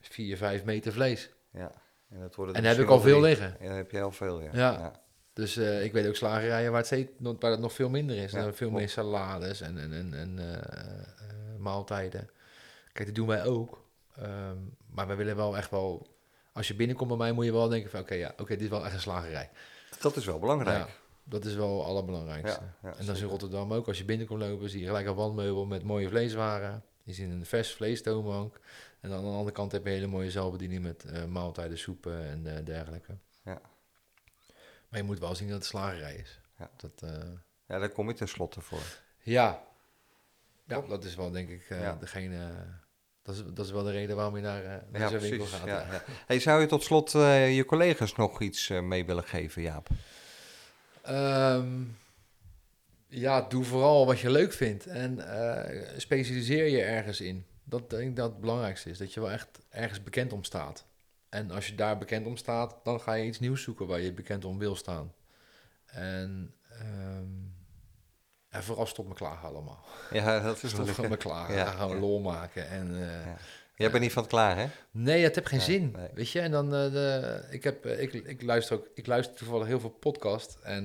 4, 0.01 0.36
5 0.36 0.64
meter 0.64 0.93
vlees. 0.93 1.30
Ja. 1.53 1.72
En, 2.09 2.20
dat 2.20 2.34
worden 2.34 2.55
En 2.55 2.62
daar 2.62 2.72
heb 2.74 2.82
ik 2.82 2.88
al 2.91 3.01
veel 3.01 3.20
liggen. 3.20 3.57
Ja, 3.61 3.66
daar 3.68 3.76
heb 3.76 3.91
je 3.91 4.01
al 4.01 4.12
veel, 4.12 4.41
ja. 4.43 4.51
Ja. 4.53 5.01
Dus 5.41 5.57
eh, 5.57 5.84
ik 5.84 5.93
weet 5.93 6.07
ook 6.07 6.16
slagerijen 6.16 6.70
waar 6.70 6.78
het, 6.78 6.86
steeds, 6.86 7.11
waar 7.18 7.51
het 7.51 7.61
nog 7.61 7.72
veel 7.72 7.88
minder 7.88 8.16
is. 8.16 8.32
Ja, 8.32 8.53
veel 8.53 8.70
meer 8.70 8.88
salades 8.88 9.61
en, 9.61 9.78
en, 9.78 9.93
en, 9.93 10.14
en 10.14 10.38
eh, 10.38 10.55
eh, 10.55 11.59
maaltijden. 11.59 12.30
Kijk, 12.93 13.07
dat 13.07 13.14
doen 13.14 13.26
wij 13.26 13.45
ook. 13.45 13.84
Ehm, 14.16 14.57
maar 14.91 15.09
we 15.09 15.14
willen 15.14 15.36
wel 15.36 15.57
echt 15.57 15.70
wel... 15.70 16.07
Als 16.53 16.68
je 16.68 16.74
binnenkomt 16.74 17.09
bij 17.09 17.18
mij 17.18 17.32
moet 17.32 17.45
je 17.45 17.53
wel 17.53 17.68
denken 17.68 17.91
van... 17.91 18.01
Oké, 18.01 18.14
ja, 18.14 18.32
oké, 18.36 18.49
dit 18.49 18.61
is 18.61 18.68
wel 18.68 18.84
echt 18.84 18.95
een 18.95 19.01
slagerij. 19.01 19.51
Dat 20.01 20.16
is 20.16 20.24
wel 20.24 20.38
belangrijk. 20.38 20.78
Ja, 20.78 20.88
dat 21.24 21.45
is 21.45 21.55
wel 21.55 21.78
het 21.78 21.86
allerbelangrijkste. 21.86 22.62
En 22.82 23.07
dat 23.07 23.16
is 23.16 23.22
in. 23.22 23.28
Rotterdam 23.28 23.72
ook. 23.72 23.86
Als 23.86 23.99
je 23.99 24.05
binnenkomt 24.05 24.41
lopen, 24.41 24.70
zie 24.70 24.80
je 24.80 24.86
gelijk 24.86 25.07
een 25.07 25.14
wandmeubel 25.14 25.66
met 25.66 25.82
mooie 25.82 26.09
vleeswaren. 26.09 26.82
Je 27.03 27.12
ziet 27.12 27.30
een 27.30 27.47
vers 27.47 27.72
vleestoonbank. 27.72 28.61
En 29.01 29.09
dan 29.09 29.18
aan 29.18 29.24
de 29.24 29.30
andere 29.30 29.53
kant 29.53 29.72
heb 29.72 29.84
je 29.84 29.88
een 29.88 29.95
hele 29.95 30.07
mooie 30.07 30.30
zelfbediening 30.30 30.82
met 30.82 31.28
maaltijden, 31.28 31.78
soepen 31.78 32.24
en 32.24 32.64
dergelijke. 32.64 33.16
Maar 34.91 34.99
je 35.01 35.05
moet 35.07 35.18
wel 35.18 35.34
zien 35.34 35.49
dat 35.49 35.57
het 35.57 35.66
slagerij 35.66 36.14
is. 36.14 36.41
Ja. 36.59 36.70
Dat, 36.76 36.93
eh, 37.03 37.28
Ja, 37.66 37.78
daar 37.78 37.88
kom 37.88 38.09
je 38.09 38.14
tenslotte 38.14 38.61
voor. 38.61 38.82
ja. 39.22 39.62
ja, 40.66 40.80
dat 40.80 41.05
is 41.05 41.14
wel 41.14 41.30
denk 41.30 41.49
ik 41.49 41.66
eh, 41.70 41.80
Ja. 41.80 41.97
degene... 42.01 42.51
dat, 43.22 43.34
is, 43.34 43.43
dat 43.55 43.66
is 43.66 43.72
wel 43.72 43.82
de 43.82 43.91
reden 43.91 44.16
waarom 44.16 44.36
je 44.36 44.43
naar, 44.43 44.64
eh, 44.64 44.76
naar 44.91 45.12
Ja, 45.12 45.18
winkel 45.18 45.47
gaat. 45.47 45.66
Ja. 45.66 46.03
Hey, 46.26 46.38
zou 46.41 46.61
je 46.61 46.66
tot 46.66 46.82
slot 46.82 47.14
eh, 47.14 47.57
je 47.57 47.64
collega's 47.64 48.14
nog 48.14 48.41
iets 48.41 48.70
eh, 48.70 48.80
mee 48.80 49.05
willen 49.05 49.24
geven, 49.24 49.62
Jaap? 49.62 49.88
Ehm, 51.03 51.82
ja, 53.09 53.43
doe 53.43 53.64
vooral 53.64 54.07
wat 54.07 54.20
je 54.20 54.30
leuk 54.30 54.53
vindt 54.53 54.86
en 54.86 55.18
eh, 55.32 55.99
specialiseer 55.99 56.66
je 56.68 56.82
ergens 56.82 57.20
in. 57.20 57.45
Dat 57.64 57.91
denk 57.91 58.03
ik 58.09 58.16
dat 58.16 58.30
het 58.30 58.41
belangrijkste 58.41 58.91
is, 58.91 58.99
dat 58.99 59.14
je 59.14 59.20
wel 59.20 59.30
echt 59.30 59.49
ergens 59.68 60.03
bekend 60.03 60.32
om 60.32 60.45
staat. 60.45 60.84
En 61.31 61.51
als 61.51 61.66
je 61.66 61.74
daar 61.74 61.99
bekend 61.99 62.26
om 62.26 62.37
staat, 62.37 62.76
dan 62.83 63.01
ga 63.01 63.12
je 63.12 63.24
iets 63.24 63.41
nieuws 63.41 63.62
zoeken 63.62 63.87
waar 63.87 64.01
je 64.01 64.12
bekend 64.12 64.45
om 64.45 64.59
wil 64.59 64.76
staan. 64.76 65.12
En, 65.87 66.55
ehm, 66.70 67.24
en 68.49 68.62
vooral 68.62 68.87
stop 68.87 69.09
me 69.09 69.14
klagen 69.14 69.49
allemaal. 69.49 69.85
Ja, 70.11 70.41
dat 70.41 70.62
is 70.62 70.70
Stop 70.93 71.09
me 71.09 71.16
klagen, 71.16 71.55
Ja, 71.55 71.64
ga 71.64 71.70
gewoon 71.78 71.95
ja. 71.95 72.01
lol 72.01 72.20
maken. 72.20 72.68
En, 72.68 72.95
eh, 72.95 73.26
Ja. 73.26 73.37
Jij 73.74 73.91
bent 73.91 74.03
niet 74.03 74.12
van 74.12 74.22
het 74.22 74.31
klagen, 74.33 74.62
hè? 74.62 74.68
Nee, 74.91 75.22
het 75.22 75.35
heeft 75.35 75.49
geen 75.49 75.59
Nee, 75.59 75.66
zin. 75.68 75.91
nee. 75.97 76.09
Weet 76.14 76.31
je, 76.31 76.41
en 76.41 76.51
dan 76.51 76.64
eh, 76.74 76.93
de, 76.93 77.41
ik, 77.51 77.64
heb, 77.64 77.85
eh, 77.85 78.01
ik, 78.03 78.12
ik 78.12 78.43
luister 78.43 78.76
ook, 78.76 78.87
ik 78.95 79.07
luister 79.07 79.35
toevallig 79.37 79.66
heel 79.66 79.81
veel 79.81 79.91
podcast 79.91 80.59
en 80.62 80.85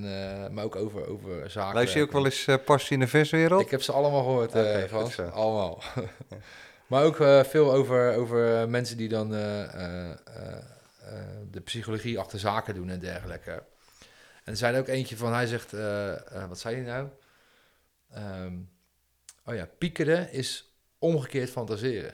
maar 0.53 0.63
ook 0.63 0.75
over, 0.75 1.07
over 1.07 1.49
zaken. 1.49 1.75
Luister 1.75 1.99
je 1.99 2.05
ook 2.05 2.11
wel 2.11 2.25
eens 2.25 2.47
Passie 2.65 2.93
in 2.93 2.99
de 2.99 3.07
Verswereld? 3.07 3.61
Ik 3.61 3.71
heb 3.71 3.81
ze 3.81 3.91
allemaal 3.91 4.23
gehoord, 4.23 4.53
eh 4.55 4.83
Frans. 4.83 5.13
zo. 5.15 5.23
Allemaal. 5.27 5.81
maar 6.87 7.03
ook 7.03 7.19
eh, 7.19 7.43
veel 7.43 7.73
over, 7.73 8.15
over 8.15 8.69
mensen 8.69 8.97
die 8.97 9.09
dan 9.09 9.35
eh, 9.35 10.11
eh, 10.11 10.17
de 11.51 11.61
psychologie 11.61 12.19
achter 12.19 12.39
zaken 12.39 12.73
doen 12.73 12.89
en 12.89 12.99
dergelijke. 12.99 13.51
En 14.43 14.51
er 14.51 14.57
zijn 14.57 14.75
ook 14.75 14.87
eentje 14.87 15.17
van, 15.17 15.33
hij 15.33 15.47
zegt, 15.47 15.71
wat 16.47 16.59
zei 16.59 16.75
hij 16.75 16.85
nou? 16.85 17.09
Ehm, 18.11 18.57
oh 19.45 19.55
ja, 19.55 19.69
piekeren 19.77 20.31
is 20.31 20.73
omgekeerd 20.99 21.49
fantaseren. 21.49 22.13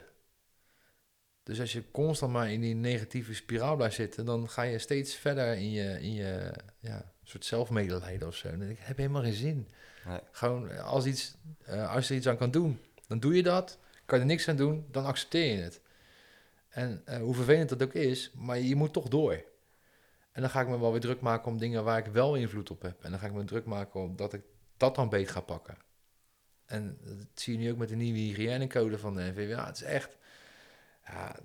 Dus 1.44 1.60
als 1.60 1.74
je 1.74 1.92
constant 1.92 2.32
maar 2.32 2.52
in 2.52 2.62
die 2.62 2.76
negatieve 2.76 3.34
spiraal 3.34 3.76
blijft 3.76 3.96
zitten, 3.96 4.26
dan 4.26 4.50
ga 4.50 4.62
je 4.62 4.80
steeds 4.80 5.16
verder 5.16 5.54
in 5.54 5.72
je, 5.72 6.02
in 6.02 6.14
je 6.14 6.54
ja, 6.80 7.12
soort 7.24 7.46
zelfmedelijden 7.46 8.28
of 8.28 8.36
zo. 8.36 8.48
En 8.48 8.58
dan 8.58 8.68
denk 8.68 8.80
ik, 8.80 8.86
heb 8.86 8.96
je 8.96 9.02
helemaal 9.02 9.24
geen 9.24 9.34
zin. 9.34 9.68
Nee. 10.06 10.20
Gewoon, 10.32 10.80
als, 10.80 11.06
iets, 11.06 11.36
als 11.68 12.08
je 12.08 12.14
er 12.14 12.20
iets 12.20 12.28
aan 12.28 12.38
kan 12.38 12.52
doen, 12.52 12.80
dan 13.08 13.20
doe 13.20 13.36
je 13.36 13.44
dat. 13.44 13.80
Kan 14.12 14.20
je 14.20 14.26
er 14.26 14.32
niks 14.32 14.48
aan 14.48 14.56
doen, 14.56 14.86
dan 14.90 15.06
accepteer 15.06 15.56
je 15.56 15.62
het. 15.62 15.82
En 16.70 17.02
eh, 17.06 17.18
hoe 17.18 17.34
vervelend 17.34 17.70
dat 17.70 17.84
ook 17.84 17.94
is, 17.94 18.32
maar 18.36 18.60
je 18.60 18.76
moet 18.76 18.94
toch 18.94 19.08
door. 19.08 19.44
En 20.32 20.42
dan 20.42 20.50
ga 20.50 20.62
ik 20.62 20.68
me 20.68 20.80
wel 20.80 20.92
weer 20.92 21.02
druk 21.02 21.22
maken 21.22 21.52
om 21.52 21.58
dingen 21.58 21.84
waar 21.84 21.98
ik 21.98 22.06
wel 22.06 22.36
invloed 22.36 22.72
op 22.72 22.82
heb. 22.82 23.04
En 23.04 23.12
dan 23.12 23.20
ga 23.20 23.26
ik 23.26 23.34
me 23.34 23.44
druk 23.44 23.66
maken 23.66 24.00
om 24.00 24.16
dat 24.16 24.34
ik 24.34 24.42
dat 24.78 24.96
dan 24.96 25.10
beet 25.10 25.30
ga 25.30 25.42
pakken. 25.42 25.78
En 26.66 26.98
dat 27.04 27.28
zie 27.34 27.54
je 27.54 27.60
nu 27.60 27.72
ook 27.72 27.78
met 27.78 27.90
de 27.90 27.96
nieuwe 27.96 28.20
hygiënecode 28.20 28.98
van 28.98 29.16
de 29.16 29.22
NVWA. 29.22 29.66
Het 29.66 29.76
is 29.76 29.84
echt... 29.84 30.18
Ja, 31.06 31.36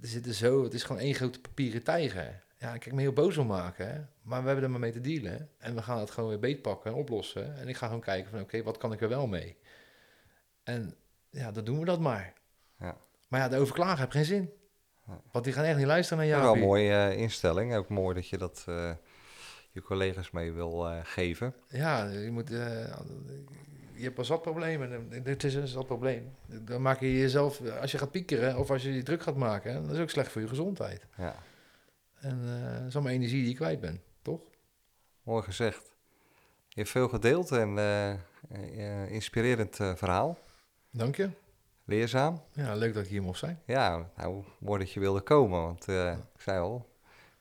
er 0.00 0.08
zitten 0.08 0.34
zo... 0.34 0.62
Het 0.62 0.74
is 0.74 0.82
gewoon 0.82 1.02
één 1.02 1.14
grote 1.14 1.40
papieren 1.40 1.82
tijger. 1.82 2.42
Ja, 2.58 2.74
ik 2.74 2.80
kan 2.80 2.94
me 2.94 3.00
heel 3.00 3.12
boos 3.12 3.36
om 3.36 3.46
maken, 3.46 3.88
hè? 3.88 4.00
maar 4.22 4.40
we 4.40 4.46
hebben 4.46 4.64
er 4.64 4.70
maar 4.70 4.80
mee 4.80 4.92
te 4.92 5.00
dealen. 5.00 5.50
En 5.58 5.74
we 5.74 5.82
gaan 5.82 5.98
het 5.98 6.10
gewoon 6.10 6.28
weer 6.28 6.38
beetpakken 6.38 6.90
en 6.90 6.96
oplossen. 6.96 7.56
En 7.56 7.68
ik 7.68 7.76
ga 7.76 7.86
gewoon 7.86 8.00
kijken 8.00 8.30
van, 8.30 8.40
oké, 8.40 8.62
wat 8.62 8.76
kan 8.76 8.92
ik 8.92 9.00
er 9.00 9.08
wel 9.08 9.26
mee? 9.26 9.56
En 10.62 10.96
ja, 11.30 11.52
dan 11.52 11.64
doen 11.64 11.78
we 11.78 11.84
dat 11.84 12.00
maar. 12.00 12.32
Ja. 12.78 12.96
Maar 13.28 13.40
ja, 13.40 13.48
de 13.48 13.58
overklagen 13.58 13.98
heb 13.98 14.10
geen 14.10 14.24
zin. 14.24 14.50
Want 15.32 15.44
die 15.44 15.54
gaan 15.54 15.64
echt 15.64 15.76
niet 15.76 15.86
luisteren 15.86 16.18
naar 16.18 16.26
jou. 16.26 16.42
Wel 16.42 16.54
een 16.54 16.60
mooie 16.60 16.92
eh, 16.92 17.18
instelling. 17.18 17.74
Ook 17.74 17.88
mooi 17.88 18.14
dat 18.14 18.28
je 18.28 18.38
dat 18.38 18.64
uh, 18.68 18.90
je 19.70 19.82
collega's 19.82 20.30
mee 20.30 20.52
wil 20.52 20.90
uh, 20.90 20.98
geven. 21.02 21.54
Ja, 21.68 22.04
je 22.04 22.30
moet... 22.30 22.48
je 22.48 24.02
hebt 24.02 24.14
pas 24.14 24.26
zat 24.26 24.42
problemen. 24.42 25.22
Dit 25.22 25.44
is 25.44 25.54
een 25.54 25.66
zat 25.66 25.86
probleem. 25.86 26.34
Dan 26.46 26.82
maak 26.82 27.00
je 27.00 27.18
jezelf... 27.18 27.60
Als 27.80 27.92
je 27.92 27.98
gaat 27.98 28.10
piekeren 28.10 28.58
of 28.58 28.70
als 28.70 28.82
je 28.82 28.94
je 28.94 29.02
druk 29.02 29.22
gaat 29.22 29.36
maken... 29.36 29.82
dat 29.86 29.94
is 29.94 30.00
ook 30.00 30.10
slecht 30.10 30.32
voor 30.32 30.40
je 30.40 30.48
gezondheid. 30.48 31.06
Ja. 31.16 31.34
En 32.20 32.40
dat 32.78 32.86
is 32.86 32.94
allemaal 32.94 33.12
energie 33.12 33.40
die 33.40 33.48
je 33.48 33.56
kwijt 33.56 33.80
bent, 33.80 34.00
toch? 34.22 34.40
Mooi 35.22 35.42
gezegd. 35.42 35.94
Je 36.68 36.80
hebt 36.80 36.90
veel 36.90 37.08
gedeeld 37.08 37.50
en 37.50 37.78
inspirerend 39.08 39.76
verhaal. 39.76 40.38
Dank 40.96 41.16
je. 41.16 41.30
Leerzaam. 41.84 42.42
Ja, 42.52 42.74
leuk 42.74 42.94
dat 42.94 43.04
ik 43.04 43.08
hier 43.08 43.22
mocht 43.22 43.38
zijn. 43.38 43.60
Ja, 43.66 44.10
nou, 44.16 44.44
mooi 44.58 44.78
dat 44.78 44.92
je 44.92 45.00
wilde 45.00 45.20
komen, 45.20 45.62
want 45.62 45.84
ja. 45.86 46.12
ik 46.12 46.40
zei 46.40 46.60
al, 46.60 46.86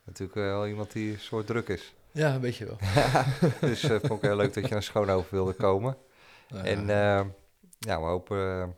natuurlijk 0.03 0.37
wel 0.37 0.67
iemand 0.67 0.91
die 0.91 1.13
een 1.13 1.19
soort 1.19 1.47
druk 1.47 1.67
is. 1.67 1.95
Ja, 2.11 2.33
een 2.33 2.41
beetje 2.41 2.65
wel. 2.65 2.77
dus 3.69 3.83
uh, 3.83 3.89
vond 3.89 4.11
ik 4.11 4.21
heel 4.21 4.35
leuk 4.35 4.53
dat 4.53 4.67
je 4.67 4.73
naar 4.73 4.83
Schoonhoven 4.83 5.31
wilde 5.31 5.53
komen. 5.53 5.97
en 6.47 6.87
ja, 7.79 7.99
we 7.99 8.05
hopen 8.05 8.75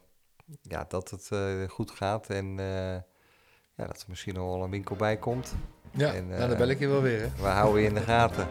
ja, 0.61 0.85
dat 0.87 1.09
het 1.09 1.31
goed 1.69 1.91
gaat 1.91 2.29
en 2.29 2.55
ja, 3.75 3.85
dat 3.87 4.01
er 4.01 4.05
misschien 4.07 4.33
nog 4.33 4.45
wel 4.45 4.63
een 4.63 4.69
winkel 4.69 4.95
bij 4.95 5.17
komt. 5.17 5.55
Ja, 5.91 6.13
en, 6.13 6.27
nou, 6.27 6.47
dan 6.47 6.57
bel 6.57 6.67
ik 6.67 6.79
je 6.79 6.87
wel 6.87 7.01
weer. 7.01 7.21
Hè? 7.21 7.27
We 7.41 7.47
houden 7.47 7.81
je 7.81 7.87
in 7.87 7.93
de 7.93 8.01
gaten. 8.01 8.47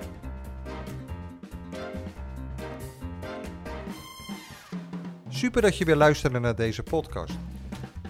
Super 5.37 5.63
dat 5.63 5.79
je 5.79 5.85
weer 5.85 5.97
luisterde 5.97 6.39
naar 6.39 6.57
deze 6.57 6.83
podcast. 6.83 7.35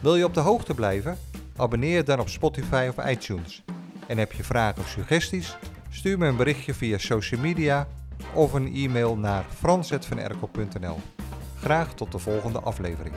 Wil 0.00 0.16
je 0.16 0.24
op 0.24 0.34
de 0.34 0.40
hoogte 0.40 0.74
blijven? 0.74 1.18
Abonneer 1.56 2.04
dan 2.04 2.20
op 2.20 2.28
Spotify 2.28 2.90
of 2.96 3.06
iTunes. 3.06 3.62
En 4.06 4.18
heb 4.18 4.32
je 4.32 4.44
vragen 4.44 4.82
of 4.82 4.88
suggesties? 4.88 5.56
Stuur 5.90 6.18
me 6.18 6.26
een 6.26 6.36
berichtje 6.36 6.74
via 6.74 6.98
social 6.98 7.40
media 7.40 7.88
of 8.34 8.52
een 8.52 8.74
e-mail 8.74 9.16
naar 9.16 9.44
frans.vanerkel.nl. 9.54 10.98
Graag 11.60 11.94
tot 11.94 12.12
de 12.12 12.18
volgende 12.18 12.60
aflevering. 12.60 13.14